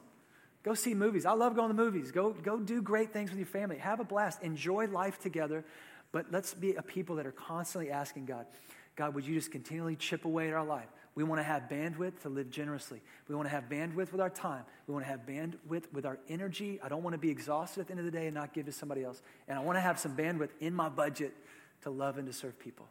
Go 0.62 0.74
see 0.74 0.94
movies. 0.94 1.24
I 1.24 1.32
love 1.32 1.56
going 1.56 1.68
to 1.68 1.74
movies. 1.74 2.10
Go, 2.10 2.30
go 2.32 2.58
do 2.58 2.82
great 2.82 3.12
things 3.12 3.30
with 3.30 3.38
your 3.38 3.46
family. 3.46 3.78
Have 3.78 3.98
a 4.00 4.04
blast. 4.04 4.42
Enjoy 4.42 4.86
life 4.86 5.18
together. 5.18 5.64
But 6.12 6.26
let's 6.30 6.52
be 6.54 6.74
a 6.74 6.82
people 6.82 7.16
that 7.16 7.26
are 7.26 7.32
constantly 7.32 7.90
asking 7.90 8.26
God, 8.26 8.46
God, 9.00 9.14
would 9.14 9.26
you 9.26 9.34
just 9.34 9.50
continually 9.50 9.96
chip 9.96 10.26
away 10.26 10.48
at 10.48 10.52
our 10.52 10.62
life? 10.62 10.84
We 11.14 11.24
want 11.24 11.38
to 11.38 11.42
have 11.42 11.70
bandwidth 11.70 12.20
to 12.20 12.28
live 12.28 12.50
generously. 12.50 13.00
We 13.28 13.34
want 13.34 13.48
to 13.48 13.50
have 13.50 13.64
bandwidth 13.64 14.12
with 14.12 14.20
our 14.20 14.28
time. 14.28 14.62
We 14.86 14.92
want 14.92 15.06
to 15.06 15.10
have 15.10 15.20
bandwidth 15.20 15.90
with 15.90 16.04
our 16.04 16.18
energy. 16.28 16.78
I 16.84 16.90
don't 16.90 17.02
want 17.02 17.14
to 17.14 17.18
be 17.18 17.30
exhausted 17.30 17.80
at 17.80 17.86
the 17.86 17.92
end 17.92 18.00
of 18.00 18.04
the 18.04 18.10
day 18.10 18.26
and 18.26 18.34
not 18.34 18.52
give 18.52 18.66
to 18.66 18.72
somebody 18.72 19.02
else. 19.02 19.22
And 19.48 19.58
I 19.58 19.62
want 19.62 19.76
to 19.76 19.80
have 19.80 19.98
some 19.98 20.14
bandwidth 20.14 20.50
in 20.60 20.74
my 20.74 20.90
budget 20.90 21.32
to 21.80 21.88
love 21.88 22.18
and 22.18 22.26
to 22.26 22.32
serve 22.34 22.58
people. 22.58 22.90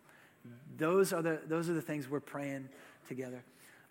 Those 0.80 1.14
are 1.14 1.22
the, 1.22 1.42
those 1.46 1.70
are 1.70 1.74
the 1.74 1.82
things 1.82 2.10
we're 2.10 2.22
praying 2.22 2.70
together. 3.08 3.44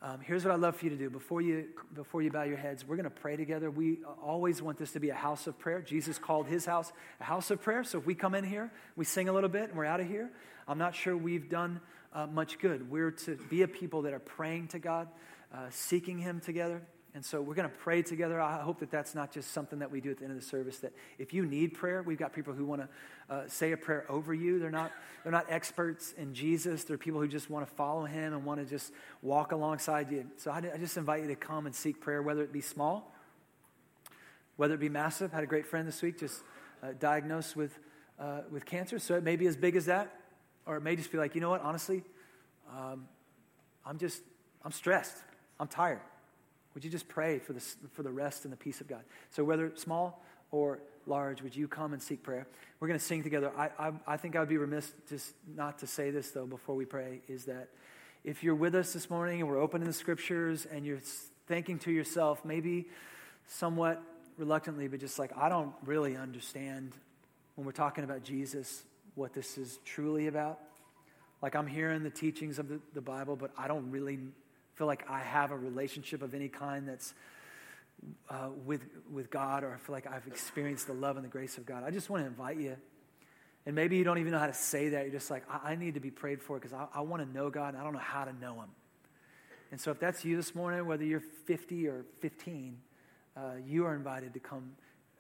Um, 0.03 0.19
here's 0.21 0.45
what 0.45 0.53
I'd 0.53 0.59
love 0.59 0.75
for 0.75 0.87
you 0.87 0.91
to 0.91 0.97
do. 0.97 1.11
Before 1.11 1.41
you, 1.41 1.67
before 1.95 2.21
you 2.21 2.33
bow 2.33 2.43
your 2.43 2.57
heads, 2.57 2.85
we're 2.85 2.97
going 2.97 3.05
to 3.05 3.11
pray 3.11 3.37
together. 3.37 3.71
We 3.71 3.99
always 4.21 4.61
want 4.61 4.77
this 4.77 4.91
to 4.93 4.99
be 4.99 5.11
a 5.11 5.15
house 5.15 5.47
of 5.47 5.57
prayer. 5.57 5.83
Jesus 5.83 6.19
called 6.19 6.49
his 6.49 6.67
house 6.67 6.93
a 7.21 7.25
house 7.25 7.53
of 7.53 7.63
prayer. 7.63 7.85
So 7.85 7.99
if 7.99 8.07
we 8.07 8.17
come 8.17 8.35
in 8.35 8.43
here, 8.43 8.73
we 8.97 9.05
sing 9.05 9.29
a 9.29 9.33
little 9.33 9.49
bit, 9.49 9.69
and 9.69 9.79
we're 9.79 9.85
out 9.85 10.01
of 10.01 10.09
here, 10.09 10.31
I'm 10.67 10.79
not 10.79 10.97
sure 10.97 11.17
we've 11.17 11.49
done 11.49 11.81
uh, 12.13 12.27
much 12.27 12.59
good. 12.59 12.91
We're 12.91 13.11
to 13.11 13.37
be 13.49 13.63
a 13.63 13.69
people 13.69 14.03
that 14.03 14.13
are 14.13 14.19
praying 14.19 14.69
to 14.69 14.79
God, 14.79 15.09
uh, 15.53 15.67
seeking 15.71 16.19
him 16.19 16.41
together. 16.41 16.83
And 17.15 17.25
so 17.25 17.41
we're 17.41 17.55
going 17.55 17.69
to 17.69 17.75
pray 17.75 18.03
together. 18.03 18.41
I 18.41 18.61
hope 18.61 18.81
that 18.81 18.91
that's 18.91 19.15
not 19.15 19.33
just 19.33 19.51
something 19.53 19.79
that 19.79 19.91
we 19.91 20.01
do 20.01 20.11
at 20.11 20.19
the 20.19 20.25
end 20.25 20.33
of 20.33 20.41
the 20.41 20.47
service. 20.47 20.79
That 20.79 20.93
if 21.19 21.33
you 21.33 21.47
need 21.47 21.75
prayer, 21.75 22.03
we've 22.03 22.19
got 22.19 22.33
people 22.33 22.53
who 22.53 22.65
want 22.65 22.83
to 22.83 23.35
uh, 23.35 23.49
say 23.49 23.73
a 23.73 23.77
prayer 23.77 24.05
over 24.09 24.35
you. 24.35 24.59
They're 24.59 24.71
not 24.71 24.93
they're 25.23 25.33
not 25.33 25.47
experts 25.49 26.13
in 26.17 26.35
Jesus. 26.35 26.85
They're 26.85 26.99
people 26.99 27.21
who 27.21 27.27
just 27.27 27.51
want 27.51 27.67
to 27.67 27.75
follow 27.75 28.05
Him 28.05 28.35
and 28.35 28.45
want 28.45 28.61
to 28.61 28.67
just 28.67 28.93
walk 29.23 29.53
alongside 29.53 30.13
you. 30.13 30.27
So 30.37 30.51
I, 30.51 30.59
I 30.59 30.79
just 30.79 30.97
invite 30.97 31.23
you 31.23 31.29
to 31.29 31.35
come 31.35 31.67
and 31.67 31.75
seek 31.75 32.01
prayer, 32.01 32.23
whether 32.23 32.43
it 32.43 32.53
be 32.53 32.61
small, 32.61 33.13
whether 34.57 34.75
it 34.75 34.81
be 34.81 34.91
massive. 34.91 35.33
I 35.33 35.37
had 35.37 35.45
a 35.45 35.49
great 35.49 35.67
friend 35.67 35.89
this 35.89 36.03
week 36.03 36.21
just 36.21 36.43
uh, 36.83 36.89
diagnosed 37.01 37.57
with 37.57 37.79
uh, 38.19 38.43
with 38.51 38.65
cancer. 38.65 38.99
So 38.99 39.15
it 39.15 39.25
may 39.25 39.37
be 39.37 39.47
as 39.47 39.57
big 39.57 39.77
as 39.77 39.87
that, 39.87 40.15
or 40.69 40.77
it 40.77 40.83
may 40.83 40.95
just 40.95 41.11
be 41.11 41.19
like, 41.19 41.35
you 41.35 41.41
know 41.41 41.51
what? 41.51 41.63
Honestly, 41.63 42.05
um, 42.71 43.09
I'm 43.85 43.99
just 43.99 44.23
I'm 44.63 44.71
stressed. 44.71 45.17
I'm 45.59 45.67
tired. 45.67 46.01
Would 46.75 46.85
you 46.85 46.91
just 46.91 47.09
pray 47.09 47.39
for 47.39 47.55
the, 47.55 47.61
for 47.93 48.03
the 48.03 48.13
rest 48.13 48.45
and 48.45 48.53
the 48.53 48.57
peace 48.57 48.81
of 48.81 48.87
God? 48.87 49.03
So, 49.31 49.43
whether 49.43 49.73
small 49.75 50.23
or 50.51 50.81
large, 51.07 51.43
would 51.43 51.57
you 51.57 51.67
come 51.67 51.93
and 51.93 52.03
seek 52.03 52.23
prayer? 52.23 52.47
We're 52.79 52.89
going 52.89 53.01
to 53.01 53.05
sing 53.05 53.23
together. 53.23 53.51
I, 53.57 53.71
I, 53.79 53.93
I 54.07 54.17
think 54.17 54.37
I 54.37 54.41
would 54.41 54.49
be 54.49 54.59
remiss 54.59 54.93
just 55.09 55.35
not 55.57 55.79
to 55.81 55.87
say 55.87 56.11
this, 56.11 56.31
though, 56.31 56.47
before 56.47 56.77
we 56.77 56.85
pray, 56.85 57.23
is 57.29 57.47
that 57.47 57.71
if 58.25 58.45
you're 58.45 58.55
with 58.55 58.75
us 58.75 58.93
this 58.93 59.09
morning 59.11 59.41
and 59.41 59.49
we're 59.49 59.61
opening 59.61 59.87
the 59.87 59.95
scriptures 59.95 60.67
and 60.71 60.85
you're 60.85 61.01
thinking 61.47 61.79
to 61.81 61.91
yourself, 61.91 62.45
maybe 62.45 62.89
somewhat 63.47 64.03
reluctantly, 64.37 64.87
but 64.87 65.01
just 65.01 65.19
like, 65.19 65.33
I 65.37 65.49
don't 65.49 65.73
really 65.85 66.17
understand 66.17 66.93
when 67.55 67.65
we're 67.65 67.73
talking 67.73 68.05
about 68.05 68.23
Jesus 68.23 68.85
what 69.19 69.35
this 69.35 69.59
is 69.59 69.81
truly 69.85 70.29
about. 70.29 70.61
Like, 71.43 71.55
I'm 71.55 71.67
hearing 71.67 72.03
the 72.03 72.11
teachings 72.11 72.59
of 72.59 72.69
the, 72.69 72.81
the 72.95 73.01
Bible, 73.01 73.37
but 73.37 73.51
I 73.59 73.69
don't 73.69 73.91
really 73.91 74.19
feel 74.75 74.87
like 74.87 75.09
I 75.11 75.21
have 75.21 75.51
a 75.51 75.57
relationship 75.57 76.23
of 76.23 76.35
any 76.35 76.49
kind 76.49 76.89
that's 76.89 77.15
uh, 78.31 78.51
with, 78.65 78.83
with 79.13 79.31
God, 79.31 79.65
or 79.65 79.75
I 79.75 79.77
feel 79.77 79.93
like 79.93 80.07
I've 80.07 80.27
experienced 80.27 80.87
the 80.87 80.93
love 80.93 81.17
and 81.17 81.25
the 81.25 81.29
grace 81.29 81.59
of 81.59 81.67
God. 81.67 81.83
I 81.85 81.91
just 81.91 82.09
want 82.09 82.23
to 82.23 82.27
invite 82.29 82.59
you. 82.59 82.77
And 83.67 83.75
maybe 83.75 83.97
you 83.97 84.05
don't 84.05 84.19
even 84.19 84.33
know 84.33 84.39
how 84.39 84.47
to 84.47 84.55
say 84.55 84.91
that. 84.91 85.03
You're 85.03 85.13
just 85.13 85.31
like, 85.31 85.43
I, 85.51 85.73
I 85.73 85.75
need 85.75 85.95
to 85.95 86.01
be 86.01 86.11
prayed 86.11 86.41
for 86.41 86.59
because 86.59 86.73
I, 86.73 86.87
I 86.95 87.01
want 87.01 87.23
to 87.23 87.37
know 87.37 87.51
God 87.51 87.75
and 87.75 87.79
I 87.79 87.85
don't 87.85 87.93
know 87.93 87.99
how 87.99 88.25
to 88.25 88.33
know 88.41 88.55
Him. 88.55 88.71
And 89.71 89.81
so 89.81 89.91
if 89.91 89.99
that's 89.99 90.25
you 90.25 90.37
this 90.37 90.55
morning, 90.55 90.87
whether 90.87 91.05
you're 91.05 91.21
50 91.21 91.89
or 91.89 92.05
15, 92.21 92.79
uh, 93.37 93.41
you 93.67 93.85
are 93.85 93.95
invited 93.95 94.33
to 94.35 94.41
come 94.41 94.73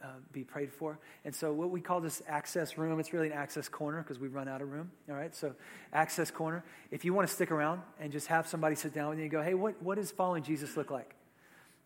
uh, 0.02 0.08
be 0.32 0.44
prayed 0.44 0.72
for. 0.72 0.98
And 1.24 1.34
so, 1.34 1.52
what 1.52 1.70
we 1.70 1.80
call 1.80 2.00
this 2.00 2.22
access 2.28 2.78
room, 2.78 2.98
it's 3.00 3.12
really 3.12 3.28
an 3.28 3.32
access 3.32 3.68
corner 3.68 4.02
because 4.02 4.18
we've 4.18 4.34
run 4.34 4.48
out 4.48 4.62
of 4.62 4.70
room. 4.70 4.90
All 5.08 5.16
right, 5.16 5.34
so 5.34 5.54
access 5.92 6.30
corner. 6.30 6.64
If 6.90 7.04
you 7.04 7.12
want 7.14 7.28
to 7.28 7.34
stick 7.34 7.50
around 7.50 7.82
and 8.00 8.12
just 8.12 8.28
have 8.28 8.46
somebody 8.46 8.74
sit 8.74 8.94
down 8.94 9.10
with 9.10 9.18
you 9.18 9.24
and 9.24 9.30
go, 9.30 9.42
hey, 9.42 9.54
what, 9.54 9.80
what 9.82 9.96
does 9.96 10.10
following 10.10 10.42
Jesus 10.42 10.76
look 10.76 10.90
like? 10.90 11.14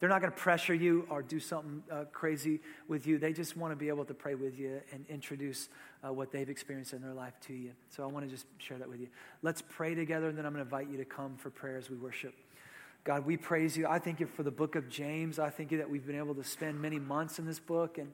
They're 0.02 0.08
not 0.08 0.20
going 0.20 0.32
to 0.32 0.38
pressure 0.38 0.74
you 0.74 1.06
or 1.10 1.22
do 1.22 1.38
something 1.38 1.80
uh, 1.88 2.04
crazy 2.12 2.60
with 2.88 3.06
you. 3.06 3.18
They 3.18 3.32
just 3.32 3.56
want 3.56 3.70
to 3.70 3.76
be 3.76 3.88
able 3.88 4.04
to 4.06 4.14
pray 4.14 4.34
with 4.34 4.58
you 4.58 4.80
and 4.92 5.04
introduce 5.08 5.68
uh, 6.04 6.12
what 6.12 6.32
they've 6.32 6.50
experienced 6.50 6.92
in 6.92 7.02
their 7.02 7.14
life 7.14 7.34
to 7.46 7.52
you. 7.52 7.70
So 7.88 8.02
I 8.02 8.06
want 8.06 8.24
to 8.24 8.30
just 8.30 8.46
share 8.58 8.78
that 8.78 8.88
with 8.88 8.98
you. 8.98 9.06
Let's 9.42 9.62
pray 9.62 9.94
together, 9.94 10.28
and 10.28 10.36
then 10.36 10.44
I'm 10.44 10.52
going 10.52 10.64
to 10.64 10.68
invite 10.68 10.90
you 10.90 10.96
to 10.96 11.04
come 11.04 11.36
for 11.36 11.50
prayer 11.50 11.76
as 11.76 11.88
we 11.88 11.96
worship. 11.96 12.34
God, 13.05 13.26
we 13.26 13.36
praise 13.36 13.76
you. 13.76 13.88
I 13.88 13.98
thank 13.98 14.20
you 14.20 14.26
for 14.26 14.44
the 14.44 14.53
book 14.53 14.76
of 14.76 14.88
James. 14.88 15.40
I 15.40 15.50
thank 15.50 15.72
you 15.72 15.78
that 15.78 15.90
we've 15.90 16.07
been 16.07 16.18
able 16.18 16.36
to 16.36 16.44
spend 16.44 16.80
many 16.80 17.00
months 17.00 17.40
in 17.40 17.46
this 17.46 17.59
book. 17.59 17.98
And 17.98 18.12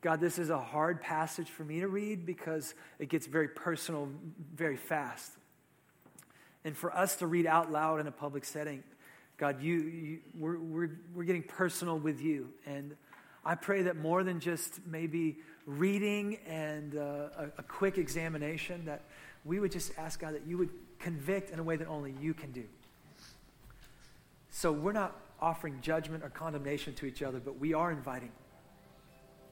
God, 0.00 0.20
this 0.20 0.38
is 0.38 0.48
a 0.48 0.58
hard 0.58 1.02
passage 1.02 1.50
for 1.50 1.64
me 1.64 1.80
to 1.80 1.88
read 1.88 2.24
because 2.24 2.74
it 2.98 3.10
gets 3.10 3.26
very 3.26 3.48
personal 3.48 4.08
very 4.54 4.78
fast. 4.78 5.32
And 6.64 6.74
for 6.74 6.96
us 6.96 7.16
to 7.16 7.26
read 7.26 7.46
out 7.46 7.70
loud 7.70 8.00
in 8.00 8.06
a 8.06 8.10
public 8.10 8.46
setting, 8.46 8.82
God, 9.36 9.62
you, 9.62 9.74
you 9.74 10.18
we're, 10.38 10.58
we're, 10.58 10.90
we're 11.14 11.24
getting 11.24 11.42
personal 11.42 11.98
with 11.98 12.22
you. 12.22 12.48
And 12.64 12.96
I 13.44 13.54
pray 13.54 13.82
that 13.82 13.96
more 13.96 14.24
than 14.24 14.40
just 14.40 14.80
maybe 14.86 15.40
reading 15.66 16.38
and 16.46 16.96
uh, 16.96 17.00
a, 17.36 17.44
a 17.58 17.62
quick 17.64 17.98
examination, 17.98 18.86
that 18.86 19.02
we 19.44 19.60
would 19.60 19.72
just 19.72 19.92
ask 19.98 20.20
God 20.20 20.32
that 20.32 20.46
you 20.46 20.56
would 20.56 20.70
convict 20.98 21.50
in 21.50 21.58
a 21.58 21.62
way 21.62 21.76
that 21.76 21.88
only 21.88 22.14
you 22.18 22.32
can 22.32 22.50
do. 22.50 22.64
So 24.56 24.70
we're 24.70 24.92
not 24.92 25.16
offering 25.40 25.80
judgment 25.80 26.22
or 26.22 26.30
condemnation 26.30 26.94
to 26.94 27.06
each 27.06 27.24
other, 27.24 27.40
but 27.40 27.58
we 27.58 27.74
are 27.74 27.90
inviting 27.90 28.30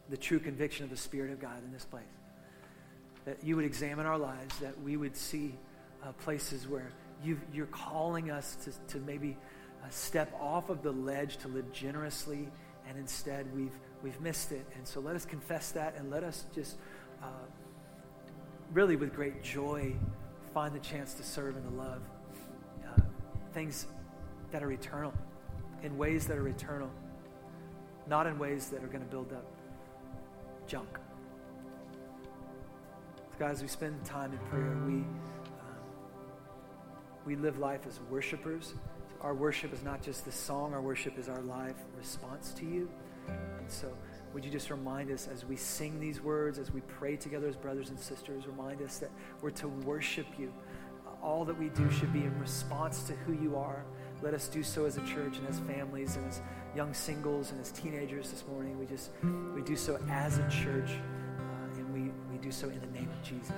the 0.08 0.16
true 0.16 0.38
conviction 0.38 0.84
of 0.84 0.90
the 0.90 0.96
Spirit 0.96 1.32
of 1.32 1.40
God 1.40 1.64
in 1.64 1.72
this 1.72 1.84
place. 1.84 2.04
That 3.24 3.42
you 3.42 3.56
would 3.56 3.64
examine 3.64 4.06
our 4.06 4.16
lives, 4.16 4.56
that 4.60 4.80
we 4.80 4.96
would 4.96 5.16
see 5.16 5.56
uh, 6.04 6.12
places 6.12 6.68
where 6.68 6.92
you 7.24 7.36
are 7.58 7.66
calling 7.66 8.30
us 8.30 8.56
to, 8.64 8.92
to 8.92 9.04
maybe 9.04 9.36
uh, 9.82 9.88
step 9.90 10.32
off 10.40 10.70
of 10.70 10.84
the 10.84 10.92
ledge 10.92 11.36
to 11.38 11.48
live 11.48 11.72
generously, 11.72 12.48
and 12.88 12.96
instead 12.96 13.52
we've, 13.56 13.74
we've 14.04 14.20
missed 14.20 14.52
it. 14.52 14.64
And 14.76 14.86
so 14.86 15.00
let 15.00 15.16
us 15.16 15.24
confess 15.24 15.72
that 15.72 15.96
and 15.96 16.12
let 16.12 16.22
us 16.22 16.44
just 16.54 16.76
uh, 17.20 17.26
really, 18.72 18.94
with 18.94 19.12
great 19.16 19.42
joy, 19.42 19.96
find 20.54 20.72
the 20.72 20.80
chance 20.80 21.14
to 21.14 21.24
serve 21.24 21.56
and 21.56 21.68
to 21.68 21.74
love. 21.74 22.02
Uh, 22.86 23.00
things 23.52 23.86
that 24.52 24.62
are 24.62 24.70
eternal, 24.70 25.12
in 25.82 25.96
ways 25.98 26.26
that 26.26 26.38
are 26.38 26.46
eternal, 26.46 26.90
not 28.06 28.26
in 28.26 28.38
ways 28.38 28.68
that 28.68 28.84
are 28.84 28.88
going 28.88 29.02
to 29.02 29.10
build 29.10 29.32
up 29.32 29.46
junk. 30.66 30.88
So 33.32 33.38
guys, 33.38 33.62
we 33.62 33.68
spend 33.68 34.04
time 34.04 34.32
in 34.32 34.38
prayer. 34.50 34.76
We, 34.86 34.92
um, 34.92 35.06
we 37.24 37.34
live 37.34 37.58
life 37.58 37.80
as 37.88 37.98
worshipers. 38.10 38.74
Our 39.22 39.34
worship 39.34 39.72
is 39.72 39.82
not 39.82 40.02
just 40.02 40.24
the 40.24 40.32
song, 40.32 40.74
our 40.74 40.82
worship 40.82 41.18
is 41.18 41.28
our 41.28 41.40
live 41.42 41.76
response 41.96 42.52
to 42.54 42.66
you. 42.66 42.90
And 43.28 43.70
so, 43.70 43.88
would 44.34 44.44
you 44.44 44.50
just 44.50 44.70
remind 44.70 45.10
us 45.10 45.28
as 45.32 45.44
we 45.44 45.56
sing 45.56 46.00
these 46.00 46.20
words, 46.20 46.58
as 46.58 46.72
we 46.72 46.80
pray 46.82 47.16
together 47.16 47.46
as 47.46 47.54
brothers 47.54 47.90
and 47.90 47.98
sisters, 47.98 48.46
remind 48.46 48.82
us 48.82 48.98
that 48.98 49.10
we're 49.40 49.50
to 49.50 49.68
worship 49.68 50.26
you. 50.38 50.52
All 51.22 51.44
that 51.44 51.56
we 51.56 51.68
do 51.68 51.88
should 51.90 52.12
be 52.12 52.24
in 52.24 52.36
response 52.40 53.04
to 53.04 53.12
who 53.12 53.34
you 53.34 53.56
are 53.56 53.84
let 54.22 54.34
us 54.34 54.48
do 54.48 54.62
so 54.62 54.84
as 54.84 54.96
a 54.96 55.00
church 55.00 55.38
and 55.38 55.48
as 55.48 55.58
families 55.60 56.16
and 56.16 56.26
as 56.28 56.40
young 56.76 56.94
singles 56.94 57.50
and 57.50 57.60
as 57.60 57.72
teenagers 57.72 58.30
this 58.30 58.44
morning. 58.46 58.78
We 58.78 58.86
just, 58.86 59.10
we 59.54 59.62
do 59.62 59.76
so 59.76 59.98
as 60.08 60.38
a 60.38 60.48
church 60.48 60.90
uh, 60.90 61.78
and 61.78 61.92
we, 61.92 62.12
we 62.30 62.38
do 62.38 62.52
so 62.52 62.68
in 62.68 62.80
the 62.80 62.98
name 62.98 63.10
of 63.10 63.22
Jesus. 63.22 63.52